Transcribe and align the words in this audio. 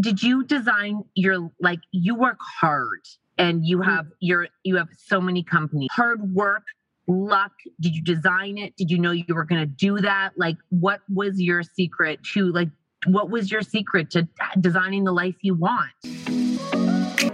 Did 0.00 0.22
you 0.22 0.44
design 0.44 1.02
your 1.14 1.50
like 1.60 1.80
you 1.92 2.14
work 2.14 2.38
hard 2.40 3.00
and 3.36 3.66
you 3.66 3.78
mm-hmm. 3.78 3.90
have 3.90 4.06
your 4.20 4.48
you 4.64 4.76
have 4.76 4.88
so 4.96 5.20
many 5.20 5.42
companies 5.42 5.88
hard 5.92 6.32
work 6.32 6.64
luck 7.06 7.52
did 7.80 7.94
you 7.94 8.02
design 8.02 8.58
it 8.58 8.76
did 8.76 8.90
you 8.90 8.98
know 8.98 9.10
you 9.10 9.24
were 9.34 9.44
going 9.44 9.60
to 9.60 9.66
do 9.66 9.98
that 9.98 10.30
like 10.36 10.56
what 10.68 11.00
was 11.12 11.40
your 11.40 11.62
secret 11.62 12.20
to 12.22 12.52
like 12.52 12.68
what 13.06 13.30
was 13.30 13.50
your 13.50 13.62
secret 13.62 14.10
to 14.10 14.28
designing 14.60 15.04
the 15.04 15.12
life 15.12 15.36
you 15.40 15.54
want 15.54 15.90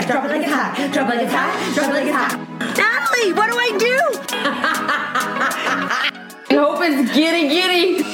Drop 0.07 0.25
it 0.25 0.29
like 0.29 0.43
it's 0.43 0.53
hot. 0.53 0.91
Drop 0.93 1.09
it 1.09 1.17
like 1.17 1.25
it's 1.25 1.33
hot. 1.33 1.75
Drop 1.75 1.89
it 1.89 1.95
like 1.95 2.07
it's 2.07 2.15
hot. 2.15 2.39
Natalie, 2.77 3.33
what 3.33 3.51
do 3.51 3.57
I 3.57 3.71
do? 3.79 3.97
I 6.51 6.55
hope 6.55 6.79
it's 6.83 7.15
giddy 7.15 7.49
giddy. 7.49 8.14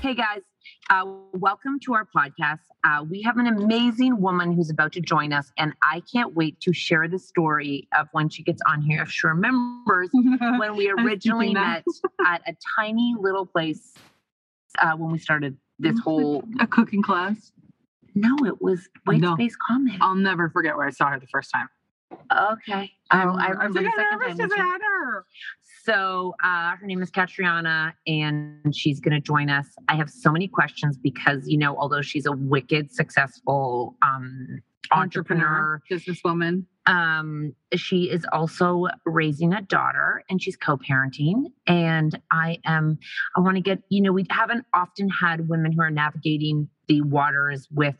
Hey 0.00 0.14
guys 0.14 0.42
uh, 0.90 1.04
welcome 1.34 1.78
to 1.80 1.92
our 1.94 2.06
podcast 2.16 2.60
uh, 2.84 3.04
we 3.08 3.20
have 3.22 3.36
an 3.38 3.46
amazing 3.46 4.20
woman 4.20 4.52
who's 4.52 4.70
about 4.70 4.92
to 4.92 5.00
join 5.00 5.32
us 5.32 5.50
and 5.58 5.72
i 5.82 6.00
can't 6.12 6.34
wait 6.34 6.58
to 6.60 6.72
share 6.72 7.08
the 7.08 7.18
story 7.18 7.88
of 7.98 8.06
when 8.12 8.28
she 8.28 8.42
gets 8.42 8.62
on 8.68 8.80
here 8.80 9.02
if 9.02 9.10
she 9.10 9.26
remembers 9.26 10.08
when 10.58 10.76
we 10.76 10.88
originally 10.90 11.52
met 11.52 11.84
at 12.26 12.42
a 12.46 12.54
tiny 12.76 13.14
little 13.18 13.46
place 13.46 13.94
uh, 14.78 14.92
when 14.92 15.10
we 15.10 15.18
started 15.18 15.56
this 15.78 15.98
whole 16.04 16.44
a 16.60 16.66
cooking 16.66 17.02
class. 17.02 17.52
no 18.14 18.36
it 18.46 18.60
was 18.62 18.88
white 19.04 19.20
No. 19.20 19.34
space 19.34 19.56
comment 19.56 19.98
I'll 20.00 20.14
never 20.14 20.48
forget 20.48 20.76
where 20.76 20.86
I 20.86 20.90
saw 20.90 21.08
her 21.10 21.18
the 21.18 21.26
first 21.26 21.50
time. 21.52 21.68
Okay 22.32 22.92
I, 23.10 23.22
I 23.22 23.48
remember 23.48 23.80
the 23.80 23.86
second 23.86 24.18
time 24.18 24.22
as 24.30 24.38
when 24.38 24.52
I 24.52 24.54
she- 24.54 24.60
had 24.60 24.80
her. 24.82 25.26
So 25.84 26.34
uh, 26.44 26.76
her 26.76 26.86
name 26.86 27.00
is 27.00 27.10
Catriona, 27.10 27.94
and 28.06 28.74
she's 28.76 29.00
going 29.00 29.14
to 29.14 29.20
join 29.20 29.48
us. 29.48 29.68
I 29.88 29.94
have 29.96 30.10
so 30.10 30.30
many 30.30 30.46
questions 30.46 30.98
because 30.98 31.48
you 31.48 31.56
know, 31.56 31.74
although 31.78 32.02
she's 32.02 32.26
a 32.26 32.32
wicked 32.32 32.92
successful 32.92 33.96
um, 34.02 34.60
entrepreneur, 34.92 35.80
businesswoman. 35.90 36.64
um, 36.84 37.54
she 37.74 38.10
is 38.10 38.26
also 38.32 38.86
raising 39.06 39.54
a 39.54 39.62
daughter, 39.62 40.22
and 40.28 40.42
she's 40.42 40.56
co-parenting. 40.56 41.44
And 41.66 42.20
I 42.30 42.58
am, 42.66 42.98
I 43.34 43.40
want 43.40 43.56
to 43.56 43.62
get, 43.62 43.78
you 43.88 44.02
know, 44.02 44.12
we 44.12 44.26
haven't 44.30 44.66
often 44.74 45.08
had 45.08 45.48
women 45.48 45.72
who 45.72 45.80
are 45.80 45.90
navigating 45.90 46.68
the 46.86 47.00
waters 47.00 47.66
with, 47.70 47.96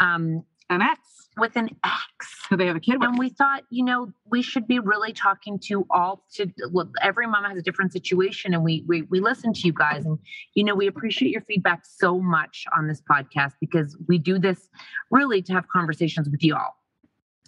um, 0.00 0.44
An 0.68 0.82
ex. 0.82 1.19
With 1.40 1.56
an 1.56 1.70
ex. 1.84 2.46
So 2.48 2.56
they 2.56 2.66
have 2.66 2.76
a 2.76 2.80
kid 2.80 3.00
with. 3.00 3.08
And 3.08 3.18
we 3.18 3.30
thought, 3.30 3.64
you 3.70 3.84
know, 3.84 4.12
we 4.30 4.42
should 4.42 4.66
be 4.66 4.78
really 4.78 5.12
talking 5.12 5.58
to 5.60 5.86
all 5.90 6.24
to 6.34 6.46
well, 6.72 6.90
every 7.00 7.26
mom 7.26 7.44
has 7.44 7.56
a 7.56 7.62
different 7.62 7.92
situation, 7.92 8.54
and 8.54 8.62
we 8.62 8.84
we 8.86 9.02
we 9.02 9.20
listen 9.20 9.52
to 9.52 9.60
you 9.66 9.72
guys, 9.72 10.04
and 10.04 10.18
you 10.54 10.64
know, 10.64 10.74
we 10.74 10.86
appreciate 10.86 11.30
your 11.30 11.42
feedback 11.42 11.84
so 11.84 12.18
much 12.20 12.64
on 12.76 12.86
this 12.86 13.00
podcast 13.00 13.52
because 13.60 13.96
we 14.08 14.18
do 14.18 14.38
this 14.38 14.68
really 15.10 15.42
to 15.42 15.52
have 15.52 15.66
conversations 15.68 16.28
with 16.28 16.44
you 16.44 16.54
all. 16.54 16.76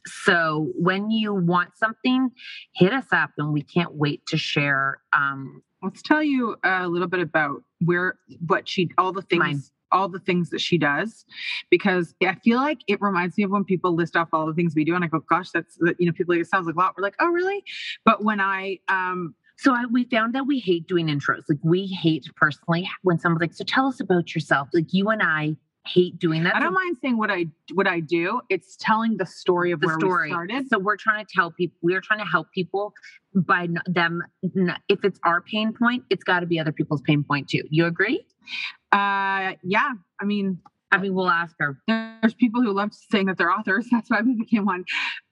So 0.07 0.73
when 0.77 1.11
you 1.11 1.33
want 1.35 1.77
something, 1.77 2.31
hit 2.75 2.93
us 2.93 3.07
up, 3.13 3.31
and 3.39 3.53
we 3.53 3.63
can't 3.63 3.95
wait 3.95 4.27
to 4.27 4.37
share. 4.37 5.01
Um, 5.13 5.63
Let's 5.83 6.03
tell 6.03 6.23
you 6.23 6.57
a 6.63 6.87
little 6.87 7.09
bit 7.09 7.21
about 7.21 7.63
where 7.85 8.15
what 8.47 8.69
she 8.69 8.89
all 8.99 9.13
the 9.13 9.23
things 9.23 9.41
Mine. 9.41 9.63
All 9.93 10.09
the 10.09 10.19
things 10.19 10.51
that 10.51 10.61
she 10.61 10.79
does 10.79 11.25
because 11.71 12.15
I 12.23 12.35
feel 12.37 12.59
like 12.59 12.81
it 12.89 13.01
reminds 13.01 13.37
me 13.37 13.45
of 13.45 13.51
when 13.51 13.65
people 13.65 13.95
list 13.95 14.17
off 14.17 14.29
all 14.33 14.47
the 14.47 14.55
things 14.55 14.75
we 14.75 14.85
do 14.85 14.95
and 14.95 15.05
I 15.05 15.09
go 15.09 15.21
gosh 15.21 15.51
that's 15.51 15.79
you 15.99 16.07
know 16.07 16.13
people 16.13 16.35
like 16.35 16.43
it 16.43 16.49
sounds 16.49 16.67
like 16.67 16.75
a 16.75 16.79
lot 16.79 16.95
we're 16.97 17.03
like 17.03 17.17
oh 17.21 17.29
really 17.29 17.63
but 18.05 18.25
when 18.25 18.41
I 18.41 18.79
um 18.89 19.35
So 19.57 19.75
I, 19.75 19.85
we 19.87 20.05
found 20.05 20.35
that 20.35 20.47
we 20.47 20.59
hate 20.59 20.89
doing 20.89 21.07
intros. 21.07 21.45
Like 21.49 21.59
we 21.63 21.87
hate 21.87 22.27
personally 22.37 22.89
when 23.03 23.19
someone's 23.19 23.43
like, 23.43 23.55
"So 23.55 23.65
tell 23.65 23.87
us 23.87 24.01
about 24.01 24.35
yourself." 24.35 24.69
Like 24.73 24.93
you 24.93 25.09
and 25.11 25.23
I 25.23 25.57
hate 25.85 26.19
doing 26.19 26.45
that. 26.45 26.55
I 26.55 26.61
don't 26.61 26.75
mind 26.75 26.97
saying 27.03 27.19
what 27.19 27.31
I 27.31 27.47
what 27.75 27.87
I 27.87 28.01
do. 28.01 28.41
It's 28.49 28.77
telling 28.77 29.17
the 29.17 29.27
story 29.27 29.73
of 29.73 29.81
the 29.81 29.89
where 29.89 29.99
story. 29.99 30.29
we 30.29 30.33
started. 30.33 30.69
So 30.69 30.79
we're 30.79 30.97
trying 30.97 31.25
to 31.25 31.33
tell 31.35 31.51
people, 31.51 31.77
we're 31.83 32.01
trying 32.01 32.21
to 32.21 32.25
help 32.25 32.51
people 32.53 32.93
by 33.35 33.69
them. 33.87 34.23
If 34.89 35.05
it's 35.05 35.19
our 35.25 35.41
pain 35.41 35.73
point, 35.73 36.05
it's 36.11 36.25
got 36.25 36.41
to 36.41 36.47
be 36.47 36.59
other 36.59 36.73
people's 36.73 37.03
pain 37.03 37.25
point 37.25 37.49
too. 37.49 37.63
You 37.71 37.87
agree? 37.87 38.25
Uh, 38.93 39.55
yeah. 39.63 39.93
I 40.21 40.25
mean, 40.25 40.59
I 40.93 40.99
mean, 40.99 41.15
we'll 41.15 41.31
ask 41.31 41.57
her. 41.59 41.79
there's 41.89 42.35
people 42.35 42.63
who 42.63 42.71
love 42.71 42.91
saying 42.93 43.27
that 43.27 43.39
they're 43.39 43.51
authors. 43.51 43.87
That's 43.91 44.11
why 44.11 44.21
we 44.21 44.35
became 44.35 44.67
one. 44.67 44.85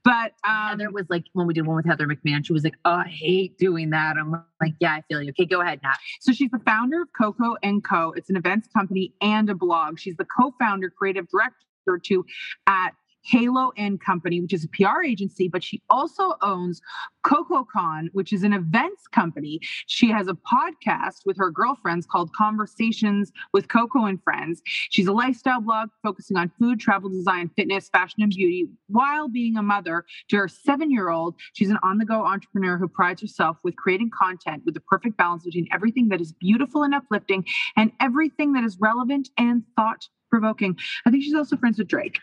But 0.02 0.32
um, 0.48 0.70
Heather 0.70 0.90
was 0.90 1.04
like, 1.10 1.24
when 1.34 1.46
we 1.46 1.52
did 1.52 1.66
one 1.66 1.76
with 1.76 1.84
Heather 1.84 2.06
McMahan, 2.06 2.44
she 2.44 2.54
was 2.54 2.64
like, 2.64 2.76
oh, 2.86 2.94
I 2.94 3.08
hate 3.08 3.58
doing 3.58 3.90
that. 3.90 4.16
I'm 4.16 4.32
like, 4.60 4.74
yeah, 4.80 4.94
I 4.94 5.02
feel 5.02 5.22
you. 5.22 5.30
Okay, 5.30 5.44
go 5.44 5.60
ahead, 5.60 5.80
Nat. 5.82 5.98
So 6.20 6.32
she's 6.32 6.50
the 6.50 6.60
founder 6.60 7.02
of 7.02 7.08
Coco 7.16 7.56
and 7.62 7.84
Co. 7.84 8.12
It's 8.16 8.30
an 8.30 8.36
events 8.36 8.68
company 8.74 9.12
and 9.20 9.50
a 9.50 9.54
blog. 9.54 10.00
She's 10.00 10.16
the 10.16 10.26
co-founder, 10.38 10.90
creative 10.90 11.28
director 11.28 11.98
to 12.04 12.24
at 12.66 12.94
Halo 13.22 13.72
and 13.76 14.00
Company, 14.00 14.40
which 14.40 14.52
is 14.52 14.64
a 14.64 14.68
PR 14.68 15.02
agency, 15.04 15.48
but 15.48 15.62
she 15.62 15.82
also 15.90 16.34
owns 16.42 16.80
CocoCon, 17.24 18.08
which 18.12 18.32
is 18.32 18.42
an 18.42 18.52
events 18.52 19.06
company. 19.06 19.60
She 19.86 20.10
has 20.10 20.28
a 20.28 20.34
podcast 20.34 21.26
with 21.26 21.36
her 21.36 21.50
girlfriends 21.50 22.06
called 22.06 22.32
Conversations 22.34 23.32
with 23.52 23.68
Coco 23.68 24.06
and 24.06 24.22
Friends. 24.22 24.62
She's 24.64 25.06
a 25.06 25.12
lifestyle 25.12 25.60
blog 25.60 25.90
focusing 26.02 26.36
on 26.36 26.50
food, 26.58 26.80
travel, 26.80 27.10
design, 27.10 27.50
fitness, 27.56 27.88
fashion, 27.88 28.22
and 28.22 28.30
beauty 28.30 28.68
while 28.88 29.28
being 29.28 29.56
a 29.56 29.62
mother 29.62 30.04
to 30.28 30.36
her 30.36 30.48
seven 30.48 30.90
year 30.90 31.10
old. 31.10 31.34
She's 31.52 31.70
an 31.70 31.78
on 31.82 31.98
the 31.98 32.04
go 32.04 32.24
entrepreneur 32.24 32.78
who 32.78 32.88
prides 32.88 33.20
herself 33.20 33.58
with 33.62 33.76
creating 33.76 34.10
content 34.10 34.62
with 34.64 34.74
the 34.74 34.80
perfect 34.80 35.16
balance 35.16 35.44
between 35.44 35.68
everything 35.72 36.08
that 36.08 36.20
is 36.20 36.32
beautiful 36.32 36.82
and 36.82 36.94
uplifting 36.94 37.44
and 37.76 37.92
everything 38.00 38.52
that 38.54 38.64
is 38.64 38.78
relevant 38.80 39.28
and 39.36 39.62
thought 39.76 40.08
provoking. 40.30 40.76
I 41.04 41.10
think 41.10 41.24
she's 41.24 41.34
also 41.34 41.56
friends 41.56 41.78
with 41.78 41.88
Drake. 41.88 42.20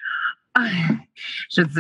She's 1.16 1.80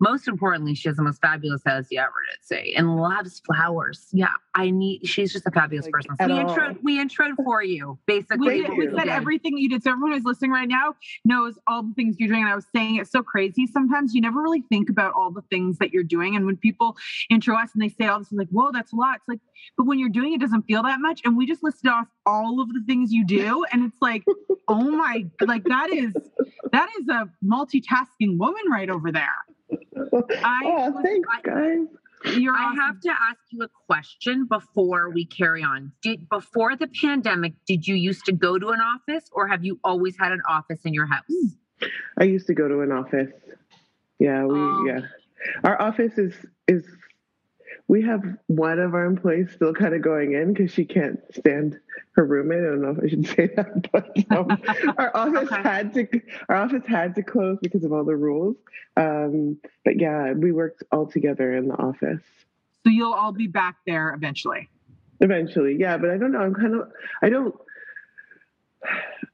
most 0.00 0.28
importantly, 0.28 0.74
she 0.74 0.88
has 0.88 0.96
the 0.96 1.02
most 1.02 1.20
fabulous 1.20 1.62
house 1.64 1.86
you 1.90 2.00
ever 2.00 2.12
did 2.30 2.44
see 2.44 2.74
and 2.74 2.96
loves 2.96 3.40
flowers. 3.46 4.08
Yeah, 4.12 4.28
I 4.54 4.70
need. 4.70 5.06
She's 5.06 5.32
just 5.32 5.46
a 5.46 5.50
fabulous 5.50 5.86
Like, 5.86 5.92
person. 5.92 6.16
So 6.20 6.26
we 6.26 6.32
all. 6.32 6.50
intro 6.50 6.76
we 6.82 6.98
introed 6.98 7.36
for 7.44 7.62
you 7.62 7.98
basically. 8.06 8.62
We, 8.62 8.86
we 8.86 8.96
said 8.96 9.08
everything 9.08 9.58
you 9.58 9.68
did. 9.68 9.82
So 9.82 9.90
everyone 9.90 10.12
who's 10.12 10.24
listening 10.24 10.50
right 10.50 10.68
now 10.68 10.94
knows 11.24 11.58
all 11.66 11.82
the 11.82 11.92
things 11.94 12.16
you're 12.18 12.28
doing. 12.28 12.42
And 12.42 12.50
I 12.50 12.54
was 12.54 12.66
saying 12.74 12.96
it's 12.96 13.10
so 13.10 13.22
crazy. 13.22 13.66
Sometimes 13.66 14.14
you 14.14 14.20
never 14.20 14.40
really 14.40 14.62
think 14.68 14.90
about 14.90 15.14
all 15.14 15.30
the 15.30 15.42
things 15.50 15.78
that 15.78 15.92
you're 15.92 16.04
doing. 16.04 16.36
And 16.36 16.46
when 16.46 16.56
people 16.56 16.96
intro 17.30 17.56
us 17.56 17.70
and 17.74 17.82
they 17.82 17.88
say 17.88 18.06
all 18.06 18.18
this, 18.18 18.30
I'm 18.30 18.38
like, 18.38 18.48
whoa, 18.48 18.70
that's 18.72 18.92
a 18.92 18.96
lot. 18.96 19.16
It's 19.16 19.28
like, 19.28 19.40
but 19.76 19.84
when 19.86 19.98
you're 19.98 20.08
doing 20.08 20.32
it, 20.32 20.36
it 20.36 20.40
doesn't 20.40 20.62
feel 20.62 20.82
that 20.82 21.00
much. 21.00 21.20
And 21.24 21.36
we 21.36 21.46
just 21.46 21.62
listed 21.62 21.90
off 21.90 22.06
all 22.26 22.60
of 22.60 22.68
the 22.72 22.82
things 22.86 23.12
you 23.12 23.24
do. 23.24 23.64
And 23.72 23.84
it's 23.84 23.96
like, 24.00 24.24
oh 24.68 24.90
my, 24.90 25.26
like 25.40 25.64
that 25.64 25.90
is 25.90 26.12
that 26.72 26.88
is 27.00 27.08
a 27.08 27.28
multitasking 27.44 28.38
woman 28.38 28.62
right 28.70 28.90
over 28.90 29.10
there. 29.12 29.28
I 30.42 30.60
oh, 30.64 31.00
thanks, 31.02 31.28
I- 31.32 31.40
guys. 31.42 31.86
You're 32.36 32.54
I 32.54 32.64
awesome. 32.64 32.76
have 32.80 33.00
to 33.00 33.08
ask 33.10 33.38
you 33.50 33.62
a 33.62 33.68
question 33.86 34.44
before 34.44 35.08
we 35.08 35.24
carry 35.24 35.62
on. 35.62 35.90
Did 36.02 36.28
before 36.28 36.76
the 36.76 36.86
pandemic, 37.00 37.54
did 37.66 37.86
you 37.88 37.94
used 37.94 38.26
to 38.26 38.32
go 38.32 38.58
to 38.58 38.68
an 38.68 38.80
office 38.80 39.24
or 39.32 39.48
have 39.48 39.64
you 39.64 39.80
always 39.84 40.18
had 40.18 40.30
an 40.30 40.42
office 40.46 40.80
in 40.84 40.92
your 40.92 41.06
house? 41.06 41.24
Hmm. 41.30 41.86
I 42.18 42.24
used 42.24 42.46
to 42.48 42.54
go 42.54 42.68
to 42.68 42.80
an 42.82 42.92
office. 42.92 43.30
Yeah, 44.18 44.44
we 44.44 44.58
Oh. 44.58 44.84
yeah. 44.86 45.00
Our 45.64 45.80
office 45.80 46.18
is 46.18 46.34
is 46.68 46.84
we 47.90 48.02
have 48.02 48.22
one 48.46 48.78
of 48.78 48.94
our 48.94 49.04
employees 49.04 49.50
still 49.52 49.74
kind 49.74 49.94
of 49.94 50.00
going 50.00 50.32
in 50.34 50.52
because 50.52 50.70
she 50.72 50.84
can't 50.84 51.18
stand 51.34 51.76
her 52.12 52.24
roommate. 52.24 52.60
I 52.60 52.66
don't 52.66 52.82
know 52.82 52.90
if 52.90 53.02
I 53.02 53.08
should 53.08 53.26
say 53.36 53.48
that, 53.56 53.90
but 53.90 54.16
um, 54.30 54.56
our 54.98 55.10
office 55.16 55.50
Okay. 55.50 55.60
had 55.62 55.92
to 55.94 56.06
our 56.48 56.54
office 56.54 56.84
had 56.86 57.16
to 57.16 57.24
close 57.24 57.58
because 57.60 57.82
of 57.82 57.92
all 57.92 58.04
the 58.04 58.14
rules. 58.14 58.54
Um, 58.96 59.58
but 59.84 59.98
yeah, 60.00 60.32
we 60.34 60.52
worked 60.52 60.84
all 60.92 61.06
together 61.06 61.52
in 61.56 61.66
the 61.66 61.74
office. 61.74 62.22
so 62.84 62.90
you'll 62.90 63.12
all 63.12 63.32
be 63.32 63.48
back 63.48 63.76
there 63.88 64.14
eventually. 64.14 64.68
Eventually, 65.20 65.76
yeah, 65.76 65.96
but 65.98 66.10
I 66.10 66.16
don't 66.16 66.30
know. 66.30 66.38
I'm 66.42 66.54
kind 66.54 66.74
of 66.76 66.92
I 67.22 67.28
don't 67.28 67.54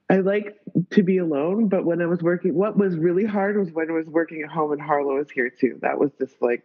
I 0.09 0.17
like 0.19 0.57
to 0.91 1.03
be 1.03 1.19
alone, 1.19 1.69
but 1.69 1.85
when 1.85 2.01
I 2.01 2.07
was 2.07 2.23
working 2.23 2.55
what 2.55 2.79
was 2.79 2.97
really 2.97 3.27
hard 3.27 3.59
was 3.59 3.71
when 3.71 3.91
I 3.91 3.93
was 3.93 4.07
working 4.07 4.41
at 4.43 4.49
home 4.49 4.73
and 4.73 4.81
Harlow 4.81 5.17
was 5.17 5.31
here 5.31 5.51
too. 5.51 5.79
That 5.83 5.99
was 5.99 6.11
just 6.19 6.41
like 6.41 6.65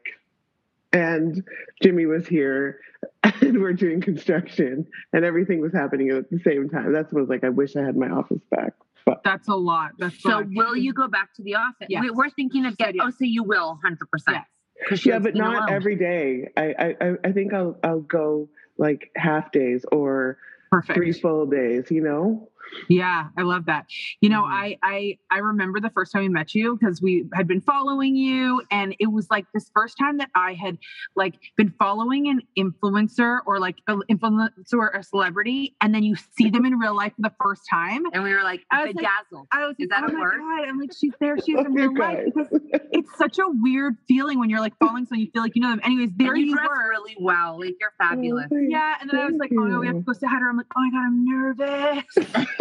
and 0.93 1.43
Jimmy 1.81 2.05
was 2.05 2.27
here 2.27 2.79
and 3.23 3.61
we're 3.61 3.73
doing 3.73 4.01
construction 4.01 4.85
and 5.13 5.25
everything 5.25 5.61
was 5.61 5.73
happening 5.73 6.09
at 6.09 6.29
the 6.29 6.39
same 6.39 6.69
time. 6.69 6.91
That's 6.93 7.11
what 7.11 7.19
I 7.19 7.21
was 7.21 7.29
like 7.29 7.43
I 7.43 7.49
wish 7.49 7.75
I 7.75 7.81
had 7.83 7.95
my 7.95 8.09
office 8.09 8.41
back. 8.49 8.73
But 9.05 9.21
That's 9.23 9.47
a 9.47 9.55
lot. 9.55 9.91
That's 9.97 10.21
So 10.21 10.29
so 10.29 10.43
will 10.53 10.75
you 10.75 10.93
go 10.93 11.07
back 11.07 11.33
to 11.35 11.43
the 11.43 11.55
office? 11.55 11.87
Yes. 11.89 12.01
We, 12.03 12.11
we're 12.11 12.29
thinking 12.29 12.65
of 12.65 12.73
She 12.73 12.83
said 12.83 12.85
getting. 12.95 13.01
Oh, 13.01 13.09
so 13.09 13.25
you 13.25 13.43
will, 13.43 13.79
hundred 13.81 14.09
percent. 14.11 14.37
Yes. 14.37 14.45
Because 14.79 15.05
yeah, 15.05 15.19
but 15.19 15.35
not 15.35 15.71
every 15.71 15.95
day. 15.95 16.49
I, 16.57 16.73
I 16.77 16.95
I- 17.01 17.17
I 17.25 17.31
think 17.31 17.53
I'll 17.53 17.77
I'll 17.83 18.01
go 18.01 18.49
like 18.77 19.09
half 19.15 19.51
days 19.51 19.85
or 19.91 20.37
perfect. 20.71 20.97
three 20.97 21.11
full 21.13 21.45
days, 21.45 21.89
you 21.91 22.01
know? 22.01 22.49
Yeah, 22.89 23.27
I 23.37 23.41
love 23.43 23.65
that. 23.65 23.85
You 24.21 24.29
know, 24.29 24.43
Mhm. 24.43 24.51
I 24.51 24.77
I 24.83 25.17
I 25.29 25.37
remember 25.39 25.79
the 25.79 25.89
first 25.89 26.11
time 26.11 26.23
we 26.23 26.29
met 26.29 26.53
you 26.55 26.77
because 26.77 27.01
we 27.01 27.25
had 27.33 27.47
been 27.47 27.61
following 27.61 28.15
you, 28.15 28.61
and 28.71 28.95
it 28.99 29.07
was 29.11 29.27
like 29.29 29.45
this 29.53 29.69
first 29.73 29.97
time 29.97 30.17
that 30.17 30.29
I 30.35 30.53
had 30.53 30.77
like 31.15 31.35
been 31.57 31.73
following 31.79 32.27
an 32.29 32.41
influencer 32.57 33.39
or 33.45 33.59
like 33.59 33.77
an 33.87 34.01
influencer 34.09 34.73
or 34.73 34.89
a 34.89 35.03
celebrity, 35.03 35.75
and 35.81 35.93
then 35.93 36.03
you 36.03 36.15
see 36.15 36.49
them 36.49 36.65
in 36.65 36.77
real 36.77 36.95
life 36.95 37.13
for 37.15 37.21
the 37.23 37.33
first 37.43 37.63
time. 37.69 38.03
And 38.13 38.23
we 38.23 38.33
were 38.33 38.43
like, 38.43 38.61
I 38.71 38.85
was 38.85 38.95
like, 38.95 39.05
bedazzled. 39.05 39.47
I 39.51 39.65
was 39.67 39.75
Is 39.79 39.89
like, 39.89 40.01
that 40.01 40.09
oh 40.09 40.13
a 40.13 40.13
my 40.13 40.19
word? 40.21 40.39
god! 40.39 40.67
I'm 40.69 40.79
like, 40.79 40.91
she's 40.97 41.13
there. 41.19 41.37
She's 41.37 41.49
in 41.59 41.67
Oh, 41.67 41.69
real 41.69 41.97
life 41.97 42.25
because 42.25 42.47
it's 42.91 43.17
such 43.17 43.37
a 43.39 43.45
weird 43.47 43.95
feeling 44.07 44.39
when 44.39 44.49
you're 44.49 44.59
like 44.59 44.73
following 44.79 45.05
someone 45.05 45.25
you 45.25 45.31
feel 45.31 45.41
like 45.43 45.55
you 45.55 45.61
know 45.61 45.69
them. 45.69 45.81
Anyways, 45.83 46.11
there 46.15 46.33
and 46.33 46.39
you 46.41 46.47
you 46.47 46.55
dress 46.55 46.67
were. 46.69 46.89
really 46.89 47.15
well. 47.19 47.59
Like 47.59 47.75
you're 47.79 47.93
fabulous. 47.97 48.47
Oh, 48.51 48.57
Yeah, 48.57 48.95
and 49.01 49.09
then 49.09 49.19
I 49.19 49.25
was 49.25 49.35
like, 49.39 49.49
Thank 49.49 49.61
oh 49.61 49.65
no, 49.65 49.79
we 49.79 49.87
have 49.87 49.95
to 49.97 50.01
go 50.01 50.13
say 50.13 50.27
hi 50.27 50.37
to 50.37 50.43
her. 50.43 50.49
I'm 50.49 50.57
like, 50.57 50.65
oh 50.75 50.81
my 50.81 50.89
god, 50.91 51.05
I'm 51.05 51.25
nervous. 51.25 52.57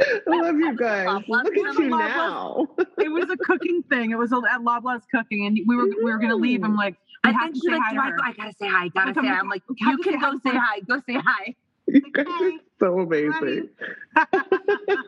I 0.00 0.26
love 0.26 0.56
you 0.56 0.76
guys. 0.76 1.06
Love, 1.06 1.22
love, 1.28 1.44
Look 1.44 1.56
at 1.58 1.78
you 1.78 1.90
love, 1.90 2.00
now. 2.00 2.66
it 2.98 3.10
was 3.10 3.28
a 3.30 3.36
cooking 3.36 3.82
thing. 3.90 4.10
It 4.12 4.18
was 4.18 4.32
a, 4.32 4.36
at 4.50 4.60
Loblaws 4.60 5.02
cooking, 5.14 5.46
and 5.46 5.58
we 5.66 5.76
were 5.76 5.84
we 5.86 6.10
were 6.10 6.18
gonna 6.18 6.36
leave. 6.36 6.64
I'm 6.64 6.74
like, 6.76 6.96
we 7.24 7.30
I 7.30 7.32
have 7.34 7.52
to 7.52 7.60
say 7.60 7.72
like, 7.72 7.80
hi 7.82 7.94
to 7.94 8.00
I, 8.00 8.10
go? 8.10 8.22
I 8.24 8.32
gotta 8.32 8.52
say 8.58 8.68
hi. 8.68 8.88
Gotta 8.88 9.06
Like, 9.08 9.14
say 9.16 9.20
I'm 9.20 9.26
hi. 9.26 9.32
like, 9.32 9.40
I'm 9.42 9.48
like, 9.48 9.62
we 9.68 9.76
you 9.78 9.98
can 9.98 10.20
go 10.20 10.32
say 10.38 10.50
first. 10.50 10.56
hi. 10.58 10.80
Go 10.80 11.00
say 11.06 11.14
hi. 11.22 11.54
You 11.86 12.02
guys 12.12 12.26
are 12.28 12.50
so 12.78 12.98
amazing. 13.00 13.68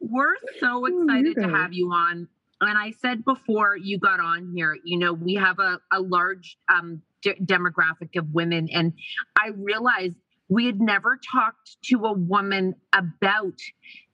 We're 0.00 0.34
so 0.60 0.84
Oh, 0.84 0.86
you 0.86 1.02
excited 1.04 1.34
to 1.36 1.48
have 1.48 1.72
you 1.72 1.90
on. 1.90 2.28
And 2.60 2.78
I 2.78 2.92
said 3.02 3.24
before 3.24 3.76
you 3.76 3.98
got 3.98 4.20
on 4.20 4.52
here, 4.54 4.76
you 4.84 4.98
know, 4.98 5.12
we 5.12 5.34
have 5.34 5.58
a, 5.58 5.80
a 5.92 6.00
large 6.00 6.56
um, 6.72 7.02
de- 7.22 7.34
demographic 7.36 8.16
of 8.16 8.32
women. 8.32 8.68
And 8.72 8.94
I 9.36 9.48
realized 9.56 10.14
we 10.48 10.66
had 10.66 10.80
never 10.80 11.18
talked 11.32 11.76
to 11.84 12.04
a 12.06 12.12
woman 12.12 12.74
about 12.92 13.58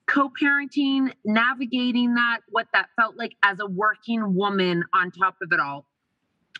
co-parenting, 0.07 1.11
navigating 1.23 2.13
that, 2.15 2.41
what 2.49 2.67
that 2.73 2.89
felt 2.99 3.17
like 3.17 3.35
as 3.43 3.59
a 3.59 3.65
working 3.65 4.35
woman 4.35 4.83
on 4.93 5.11
top 5.11 5.35
of 5.41 5.51
it 5.51 5.59
all. 5.59 5.85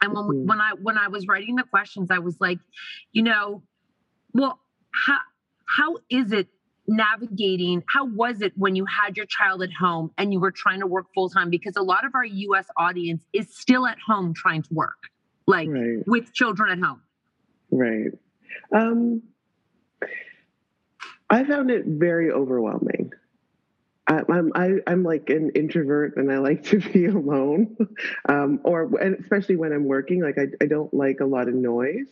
And 0.02 0.14
when 0.14 0.26
Mhm. 0.26 0.46
when 0.46 0.62
I 0.62 0.72
when 0.74 0.98
I 0.98 1.08
was 1.08 1.28
writing 1.28 1.56
the 1.56 1.64
questions, 1.64 2.12
I 2.12 2.20
was 2.20 2.40
like, 2.42 2.60
you 3.12 3.24
know, 3.24 3.64
well, 4.34 4.60
how 4.92 5.20
how 5.68 5.98
is 6.10 6.32
it 6.32 6.48
navigating 6.88 7.84
how 7.88 8.06
was 8.06 8.42
it 8.42 8.54
when 8.58 8.76
you 8.76 8.86
had 8.86 9.18
your 9.18 9.26
child 9.26 9.64
at 9.64 9.74
home 9.74 10.12
and 10.20 10.32
you 10.32 10.40
were 10.40 10.52
trying 10.52 10.80
to 10.80 10.86
work 10.86 11.08
full 11.16 11.30
time 11.30 11.50
because 11.50 11.76
a 11.76 11.82
lot 11.82 12.06
of 12.06 12.14
our 12.14 12.24
US 12.24 12.68
audience 12.78 13.26
is 13.34 13.56
still 13.56 13.88
at 13.88 13.98
home 14.06 14.34
trying 14.36 14.62
to 14.62 14.74
work 14.74 15.10
like 15.48 15.68
Right, 15.68 16.04
with 16.06 16.32
children 16.34 16.70
at 16.70 16.80
home 16.86 17.02
right. 17.72 18.12
Um, 18.72 19.24
I 21.30 21.44
found 21.44 21.72
it 21.72 21.86
very 21.86 22.32
overwhelming. 22.32 23.12
I, 24.08 24.22
I'm 24.30 24.52
I, 24.54 24.70
I'm 24.86 25.04
like 25.04 25.30
an 25.30 25.52
introvert, 25.56 26.18
and 26.18 26.32
I 26.32 26.38
like 26.38 26.64
to 26.70 26.80
be 26.80 27.06
alone, 27.06 27.76
um, 28.30 28.60
or 28.64 28.90
and 29.02 29.18
especially 29.20 29.56
when 29.56 29.74
I'm 29.74 29.86
working. 29.86 30.22
Like 30.22 30.38
I, 30.38 30.48
I 30.64 30.68
don't 30.68 30.94
like 30.94 31.20
a 31.22 31.26
lot 31.26 31.48
of 31.48 31.56
noise, 31.56 32.08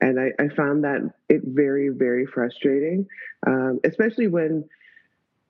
and 0.00 0.20
I, 0.20 0.32
I 0.42 0.48
found 0.48 0.84
that 0.84 1.00
it 1.28 1.42
very 1.44 1.88
very 1.88 2.26
frustrating, 2.26 3.06
um, 3.46 3.80
especially 3.84 4.26
when 4.26 4.68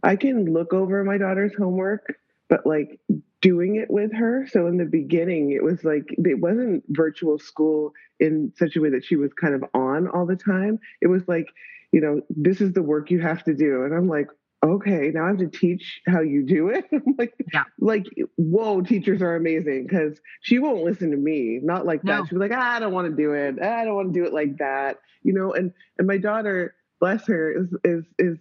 I 0.03 0.17
can 0.17 0.53
look 0.53 0.73
over 0.73 1.03
my 1.05 1.19
daughter's 1.19 1.53
homework, 1.57 2.15
but 2.49 2.65
like 2.65 3.01
doing 3.41 3.77
it 3.77 3.91
with 3.91 4.13
her. 4.13 4.47
So 4.51 4.67
in 4.67 4.77
the 4.77 4.85
beginning, 4.85 5.53
it 5.53 5.63
was 5.63 5.83
like 5.83 6.05
it 6.11 6.39
wasn't 6.39 6.85
virtual 6.89 7.39
school 7.39 7.93
in 8.19 8.53
such 8.57 8.77
a 8.77 8.81
way 8.81 8.91
that 8.91 9.05
she 9.05 9.17
was 9.17 9.33
kind 9.33 9.55
of 9.55 9.65
on 9.75 10.09
all 10.09 10.27
the 10.27 10.37
time. 10.37 10.79
It 11.01 11.09
was 11.09 11.27
like, 11.27 11.47
you 11.93 12.01
know, 12.01 12.21
this 12.31 12.61
is 12.61 12.73
the 12.73 12.83
work 12.83 13.11
you 13.11 13.21
have 13.21 13.45
to 13.45 13.55
do, 13.55 13.85
and 13.85 13.95
I'm 13.95 14.09
like 14.09 14.29
okay, 14.65 15.11
now 15.15 15.25
I 15.25 15.29
have 15.29 15.39
to 15.39 15.49
teach 15.49 16.03
how 16.07 16.21
you 16.21 16.45
do 16.45 16.69
it. 16.69 16.85
I'm 16.93 17.15
like, 17.19 17.33
Yeah. 17.53 17.65
like, 17.79 18.07
whoa, 18.37 18.83
teachers 18.83 19.23
are 19.23 19.35
amazing 19.37 19.87
because 19.89 20.21
she 20.43 20.59
won't 20.59 20.85
listen 20.85 21.11
to 21.13 21.17
me. 21.17 21.61
Not 21.63 21.87
like 21.87 22.05
No. 22.05 22.19
that. 22.19 22.29
She'll 22.29 22.39
be 22.39 22.47
like, 22.49 22.57
ah, 22.59 22.77
I 22.77 22.79
don't 22.79 22.93
want 22.93 23.09
to 23.09 23.17
do 23.17 23.33
it. 23.33 23.57
Ah, 23.63 23.79
I 23.79 23.85
don't 23.85 23.95
want 23.95 24.13
to 24.13 24.21
do 24.21 24.27
it 24.27 24.35
like 24.35 24.59
that. 24.59 24.99
You 25.23 25.33
know, 25.33 25.53
and 25.53 25.73
and 25.99 26.07
my 26.07 26.19
daughter, 26.19 26.75
bless 27.01 27.27
her, 27.27 27.53
is 27.53 27.75
is 27.85 28.05
is 28.19 28.39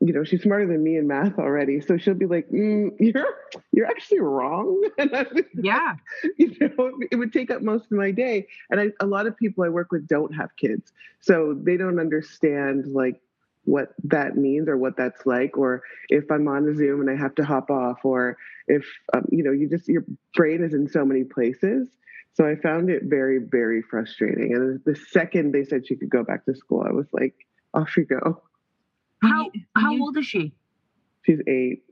you 0.00 0.12
know, 0.12 0.24
she's 0.24 0.42
smarter 0.42 0.66
than 0.66 0.82
me 0.82 0.96
in 0.96 1.06
math 1.06 1.38
already. 1.38 1.80
So 1.80 1.96
she'll 1.96 2.14
be 2.14 2.26
like, 2.26 2.48
mm, 2.50 2.90
"You're 2.98 3.34
you're 3.72 3.86
actually 3.86 4.20
wrong." 4.20 4.82
yeah, 5.54 5.94
you 6.36 6.56
know, 6.60 6.92
it 7.10 7.16
would 7.16 7.32
take 7.32 7.50
up 7.50 7.62
most 7.62 7.86
of 7.86 7.92
my 7.92 8.10
day. 8.10 8.46
And 8.70 8.80
I, 8.80 8.88
a 9.00 9.06
lot 9.06 9.26
of 9.26 9.36
people 9.36 9.64
I 9.64 9.68
work 9.68 9.92
with 9.92 10.06
don't 10.06 10.34
have 10.34 10.54
kids, 10.56 10.92
so 11.20 11.56
they 11.58 11.76
don't 11.76 11.98
understand 11.98 12.86
like 12.88 13.20
what 13.64 13.94
that 14.04 14.36
means 14.36 14.68
or 14.68 14.76
what 14.76 14.96
that's 14.96 15.24
like, 15.24 15.56
or 15.56 15.82
if 16.10 16.30
I'm 16.30 16.48
on 16.48 16.68
a 16.68 16.74
Zoom 16.74 17.00
and 17.00 17.10
I 17.10 17.16
have 17.16 17.34
to 17.36 17.44
hop 17.44 17.70
off, 17.70 18.04
or 18.04 18.36
if 18.66 18.84
um, 19.14 19.26
you 19.30 19.42
know, 19.42 19.52
you 19.52 19.68
just 19.68 19.88
your 19.88 20.04
brain 20.34 20.62
is 20.62 20.74
in 20.74 20.88
so 20.88 21.04
many 21.04 21.24
places. 21.24 21.88
So 22.34 22.44
I 22.44 22.56
found 22.56 22.90
it 22.90 23.04
very, 23.04 23.38
very 23.38 23.80
frustrating. 23.80 24.54
And 24.54 24.80
the 24.84 24.96
second 24.96 25.52
they 25.52 25.64
said 25.64 25.86
she 25.86 25.94
could 25.94 26.10
go 26.10 26.24
back 26.24 26.44
to 26.46 26.54
school, 26.54 26.84
I 26.86 26.90
was 26.90 27.06
like, 27.12 27.34
off 27.72 27.96
you 27.96 28.04
go. 28.04 28.42
How 29.28 29.50
how 29.76 29.98
old 29.98 30.16
is 30.16 30.26
she? 30.26 30.52
She's 31.22 31.40
eight. 31.46 31.82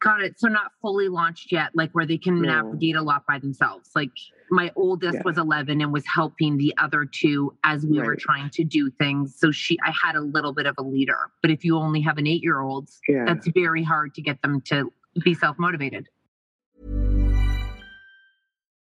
Got 0.00 0.22
it. 0.22 0.38
So 0.40 0.48
not 0.48 0.72
fully 0.80 1.08
launched 1.08 1.52
yet, 1.52 1.70
like 1.74 1.92
where 1.92 2.04
they 2.04 2.18
can 2.18 2.40
No. 2.42 2.62
navigate 2.62 2.96
a 2.96 3.02
lot 3.02 3.24
by 3.26 3.38
themselves. 3.38 3.90
Like 3.94 4.10
my 4.50 4.72
oldest 4.74 5.14
Yeah. 5.14 5.22
was 5.24 5.38
11 5.38 5.80
and 5.80 5.92
was 5.92 6.04
helping 6.12 6.56
the 6.58 6.74
other 6.76 7.04
two 7.04 7.56
as 7.62 7.86
we 7.86 8.00
were 8.00 8.16
trying 8.16 8.50
to 8.50 8.64
do 8.64 8.90
things. 8.90 9.38
So 9.38 9.52
she, 9.52 9.78
I 9.84 9.92
had 9.92 10.16
a 10.16 10.20
little 10.20 10.52
bit 10.52 10.66
of 10.66 10.74
a 10.76 10.82
leader. 10.82 11.30
But 11.40 11.52
if 11.52 11.64
you 11.64 11.76
only 11.78 12.00
have 12.00 12.18
an 12.18 12.26
eight 12.26 12.42
year 12.42 12.58
old, 12.60 12.90
Yeah. 13.08 13.24
that's 13.26 13.46
very 13.54 13.84
hard 13.84 14.12
to 14.14 14.22
get 14.22 14.42
them 14.42 14.60
to 14.62 14.92
be 15.24 15.34
self 15.34 15.56
motivated. 15.56 16.08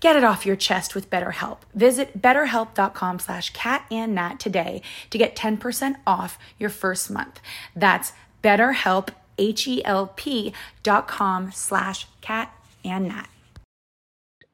Get 0.00 0.16
it 0.16 0.24
off 0.24 0.44
your 0.44 0.56
chest 0.56 0.94
with 0.94 1.08
BetterHelp. 1.08 1.58
Visit 1.74 2.20
betterhelp.com 2.20 3.18
slash 3.20 3.50
cat 3.50 3.86
and 3.90 4.14
nat 4.14 4.38
today 4.38 4.82
to 5.08 5.16
get 5.16 5.34
10% 5.34 5.96
off 6.06 6.38
your 6.58 6.68
first 6.70 7.10
month. 7.10 7.40
That's 7.74 8.12
betterhelp, 8.42 9.08
H-E-L-P 9.38 10.52
dot 10.82 11.08
com 11.08 11.50
slash 11.52 12.06
cat 12.20 12.52
and 12.84 13.08
nat. 13.08 13.28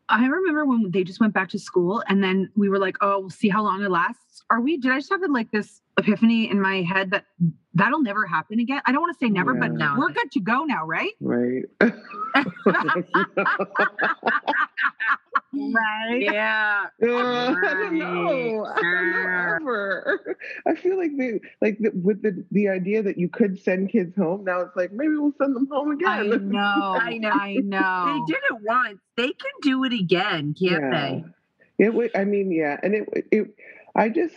I 0.08 0.26
remember 0.26 0.64
when 0.64 0.90
they 0.90 1.04
just 1.04 1.20
went 1.20 1.34
back 1.34 1.48
to 1.50 1.58
school 1.58 2.02
and 2.08 2.22
then 2.22 2.50
we 2.56 2.68
were 2.68 2.78
like, 2.78 2.96
oh, 3.00 3.20
we'll 3.20 3.30
see 3.30 3.48
how 3.48 3.62
long 3.62 3.82
it 3.82 3.90
lasts. 3.90 4.42
Are 4.50 4.60
we, 4.60 4.76
did 4.76 4.90
I 4.90 4.98
just 4.98 5.10
have 5.10 5.20
like 5.28 5.50
this 5.50 5.80
epiphany 6.00 6.50
in 6.50 6.60
my 6.60 6.82
head 6.82 7.10
that 7.10 7.24
that'll 7.74 8.02
never 8.02 8.26
happen 8.26 8.58
again? 8.60 8.80
I 8.86 8.92
don't 8.92 9.00
want 9.00 9.16
to 9.18 9.24
say 9.24 9.30
never, 9.30 9.54
but 9.54 9.72
Yeah. 9.78 9.96
we're 9.96 10.10
good 10.10 10.30
to 10.32 10.40
go 10.40 10.64
now, 10.64 10.84
right? 10.86 11.12
Right. 11.20 11.64
right. 15.52 16.22
Yeah. 16.22 16.86
Uh, 17.02 17.06
I 17.06 17.74
don't 17.74 17.98
know. 17.98 18.64
I 18.66 18.80
don't 18.80 19.10
know 19.10 19.54
ever. 19.56 20.36
I 20.66 20.74
feel 20.74 20.96
like 20.96 21.10
they 21.18 21.40
like 21.60 21.78
the, 21.78 21.90
with 22.02 22.22
the 22.22 22.44
the 22.50 22.68
idea 22.68 23.02
that 23.02 23.18
you 23.18 23.28
could 23.28 23.58
send 23.62 23.90
kids 23.90 24.16
home. 24.16 24.44
Now 24.44 24.60
it's 24.60 24.76
like 24.76 24.92
maybe 24.92 25.16
we'll 25.16 25.34
send 25.38 25.54
them 25.56 25.68
home 25.70 25.92
again. 25.92 26.08
I 26.08 26.22
know. 26.22 26.58
I 27.00 27.18
know. 27.18 27.30
I 27.30 27.54
know. 27.56 28.24
They 28.26 28.32
did 28.34 28.42
it 28.50 28.58
once. 28.62 28.98
They 29.16 29.28
can 29.32 29.52
do 29.62 29.84
it 29.84 29.92
again, 29.92 30.54
can't 30.58 30.90
they? 30.90 31.24
It 31.84 31.94
would. 31.94 32.10
I 32.14 32.24
mean, 32.24 32.52
yeah, 32.52 32.78
and 32.82 32.94
it. 32.94 33.08
It. 33.30 33.54
I 33.94 34.08
just. 34.08 34.34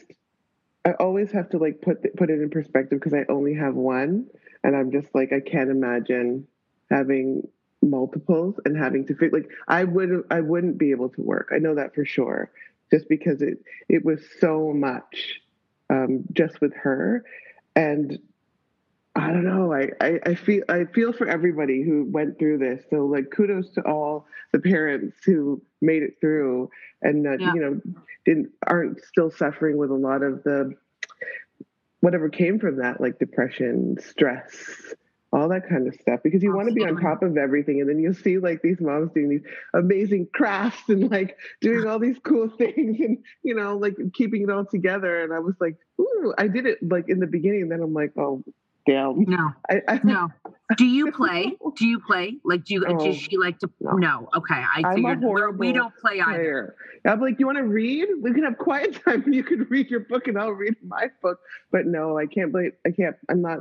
I 0.85 0.91
always 0.93 1.31
have 1.31 1.49
to 1.49 1.57
like 1.57 1.81
put 1.81 2.15
put 2.15 2.29
it 2.29 2.41
in 2.41 2.49
perspective 2.49 2.99
because 2.99 3.13
I 3.13 3.25
only 3.31 3.53
have 3.55 3.75
one, 3.75 4.27
and 4.63 4.75
I'm 4.75 4.91
just 4.91 5.07
like 5.13 5.31
I 5.31 5.39
can't 5.39 5.69
imagine 5.69 6.47
having 6.91 7.47
multiples 7.81 8.55
and 8.65 8.77
having 8.77 9.05
to 9.07 9.15
like 9.31 9.49
I 9.67 9.83
would 9.83 10.23
I 10.29 10.41
wouldn't 10.41 10.77
be 10.77 10.91
able 10.91 11.09
to 11.09 11.21
work. 11.21 11.49
I 11.53 11.59
know 11.59 11.75
that 11.75 11.95
for 11.95 12.05
sure, 12.05 12.51
just 12.91 13.07
because 13.07 13.41
it 13.41 13.63
it 13.87 14.03
was 14.03 14.21
so 14.39 14.73
much, 14.73 15.41
um, 15.89 16.25
just 16.33 16.59
with 16.59 16.73
her, 16.75 17.23
and 17.75 18.19
I 19.15 19.27
don't 19.27 19.45
know. 19.45 19.71
I, 19.73 19.89
I, 20.01 20.19
I 20.25 20.35
feel 20.35 20.63
I 20.69 20.85
feel 20.85 21.13
for 21.13 21.27
everybody 21.27 21.83
who 21.83 22.05
went 22.09 22.39
through 22.39 22.57
this. 22.57 22.83
So 22.89 23.05
like 23.05 23.29
kudos 23.31 23.69
to 23.73 23.81
all 23.81 24.25
the 24.51 24.59
parents 24.59 25.17
who 25.25 25.61
made 25.81 26.01
it 26.03 26.15
through 26.19 26.69
and 27.01 27.27
uh, 27.27 27.37
Yeah. 27.37 27.53
you 27.53 27.61
know 27.61 27.81
didn't 28.25 28.49
aren't 28.67 29.03
still 29.05 29.29
suffering 29.29 29.77
with 29.77 29.91
a 29.91 29.95
lot 29.95 30.23
of 30.23 30.43
the 30.43 30.73
whatever 31.99 32.27
came 32.29 32.59
from 32.59 32.77
that 32.77 32.99
like 32.99 33.19
depression, 33.19 33.97
stress, 34.01 34.93
all 35.31 35.47
that 35.49 35.67
kind 35.69 35.87
of 35.87 35.95
stuff 36.01 36.19
because 36.23 36.43
you 36.43 36.53
want 36.53 36.67
to 36.67 36.73
be 36.73 36.83
on 36.83 36.95
top 36.99 37.23
of 37.23 37.37
everything 37.37 37.81
and 37.81 37.89
then 37.89 37.99
you'll 37.99 38.13
see 38.13 38.37
like 38.39 38.61
these 38.61 38.79
moms 38.79 39.11
doing 39.13 39.29
these 39.29 39.43
amazing 39.73 40.27
crafts 40.33 40.87
and 40.89 41.09
like 41.11 41.37
doing 41.61 41.87
all 41.87 41.97
these 41.99 42.17
cool 42.23 42.49
things 42.57 42.99
and 42.99 43.17
you 43.41 43.55
know 43.55 43.75
like 43.77 43.95
keeping 44.13 44.43
it 44.43 44.49
all 44.51 44.63
together 44.65 45.23
and 45.23 45.33
i 45.33 45.39
was 45.39 45.55
like 45.59 45.75
ooh 45.99 46.33
i 46.37 46.47
did 46.47 46.67
it 46.67 46.77
like 46.87 47.05
in 47.09 47.19
the 47.19 47.25
beginning 47.25 47.63
and 47.63 47.71
then 47.71 47.81
i'm 47.81 47.93
like 47.93 48.11
oh 48.15 48.43
damn 48.85 49.23
No, 49.25 49.51
I, 49.69 49.81
I, 49.87 49.99
no. 50.03 50.29
Do 50.77 50.85
you 50.85 51.11
play? 51.11 51.53
Do 51.77 51.85
you 51.87 51.99
play? 51.99 52.37
Like, 52.43 52.65
do 52.65 52.73
you? 52.75 52.85
Oh, 52.87 52.97
does 53.05 53.17
she 53.17 53.37
like 53.37 53.59
to? 53.59 53.69
No. 53.81 54.27
Okay, 54.35 54.55
I 54.55 54.93
figured 54.95 55.21
we 55.57 55.71
don't 55.71 55.93
play 55.97 56.19
either. 56.19 56.33
player. 56.33 56.75
I'm 57.05 57.21
like, 57.21 57.39
you 57.39 57.45
want 57.45 57.57
to 57.59 57.63
read? 57.63 58.07
We 58.21 58.33
can 58.33 58.43
have 58.43 58.57
quiet 58.57 59.01
time. 59.05 59.23
You 59.31 59.43
can 59.43 59.65
read 59.69 59.89
your 59.89 59.99
book, 60.01 60.27
and 60.27 60.37
I'll 60.39 60.51
read 60.51 60.75
my 60.85 61.09
book. 61.21 61.39
But 61.71 61.85
no, 61.85 62.17
I 62.17 62.25
can't 62.25 62.51
play. 62.51 62.71
I 62.85 62.91
can't. 62.91 63.15
I'm 63.29 63.41
not. 63.41 63.59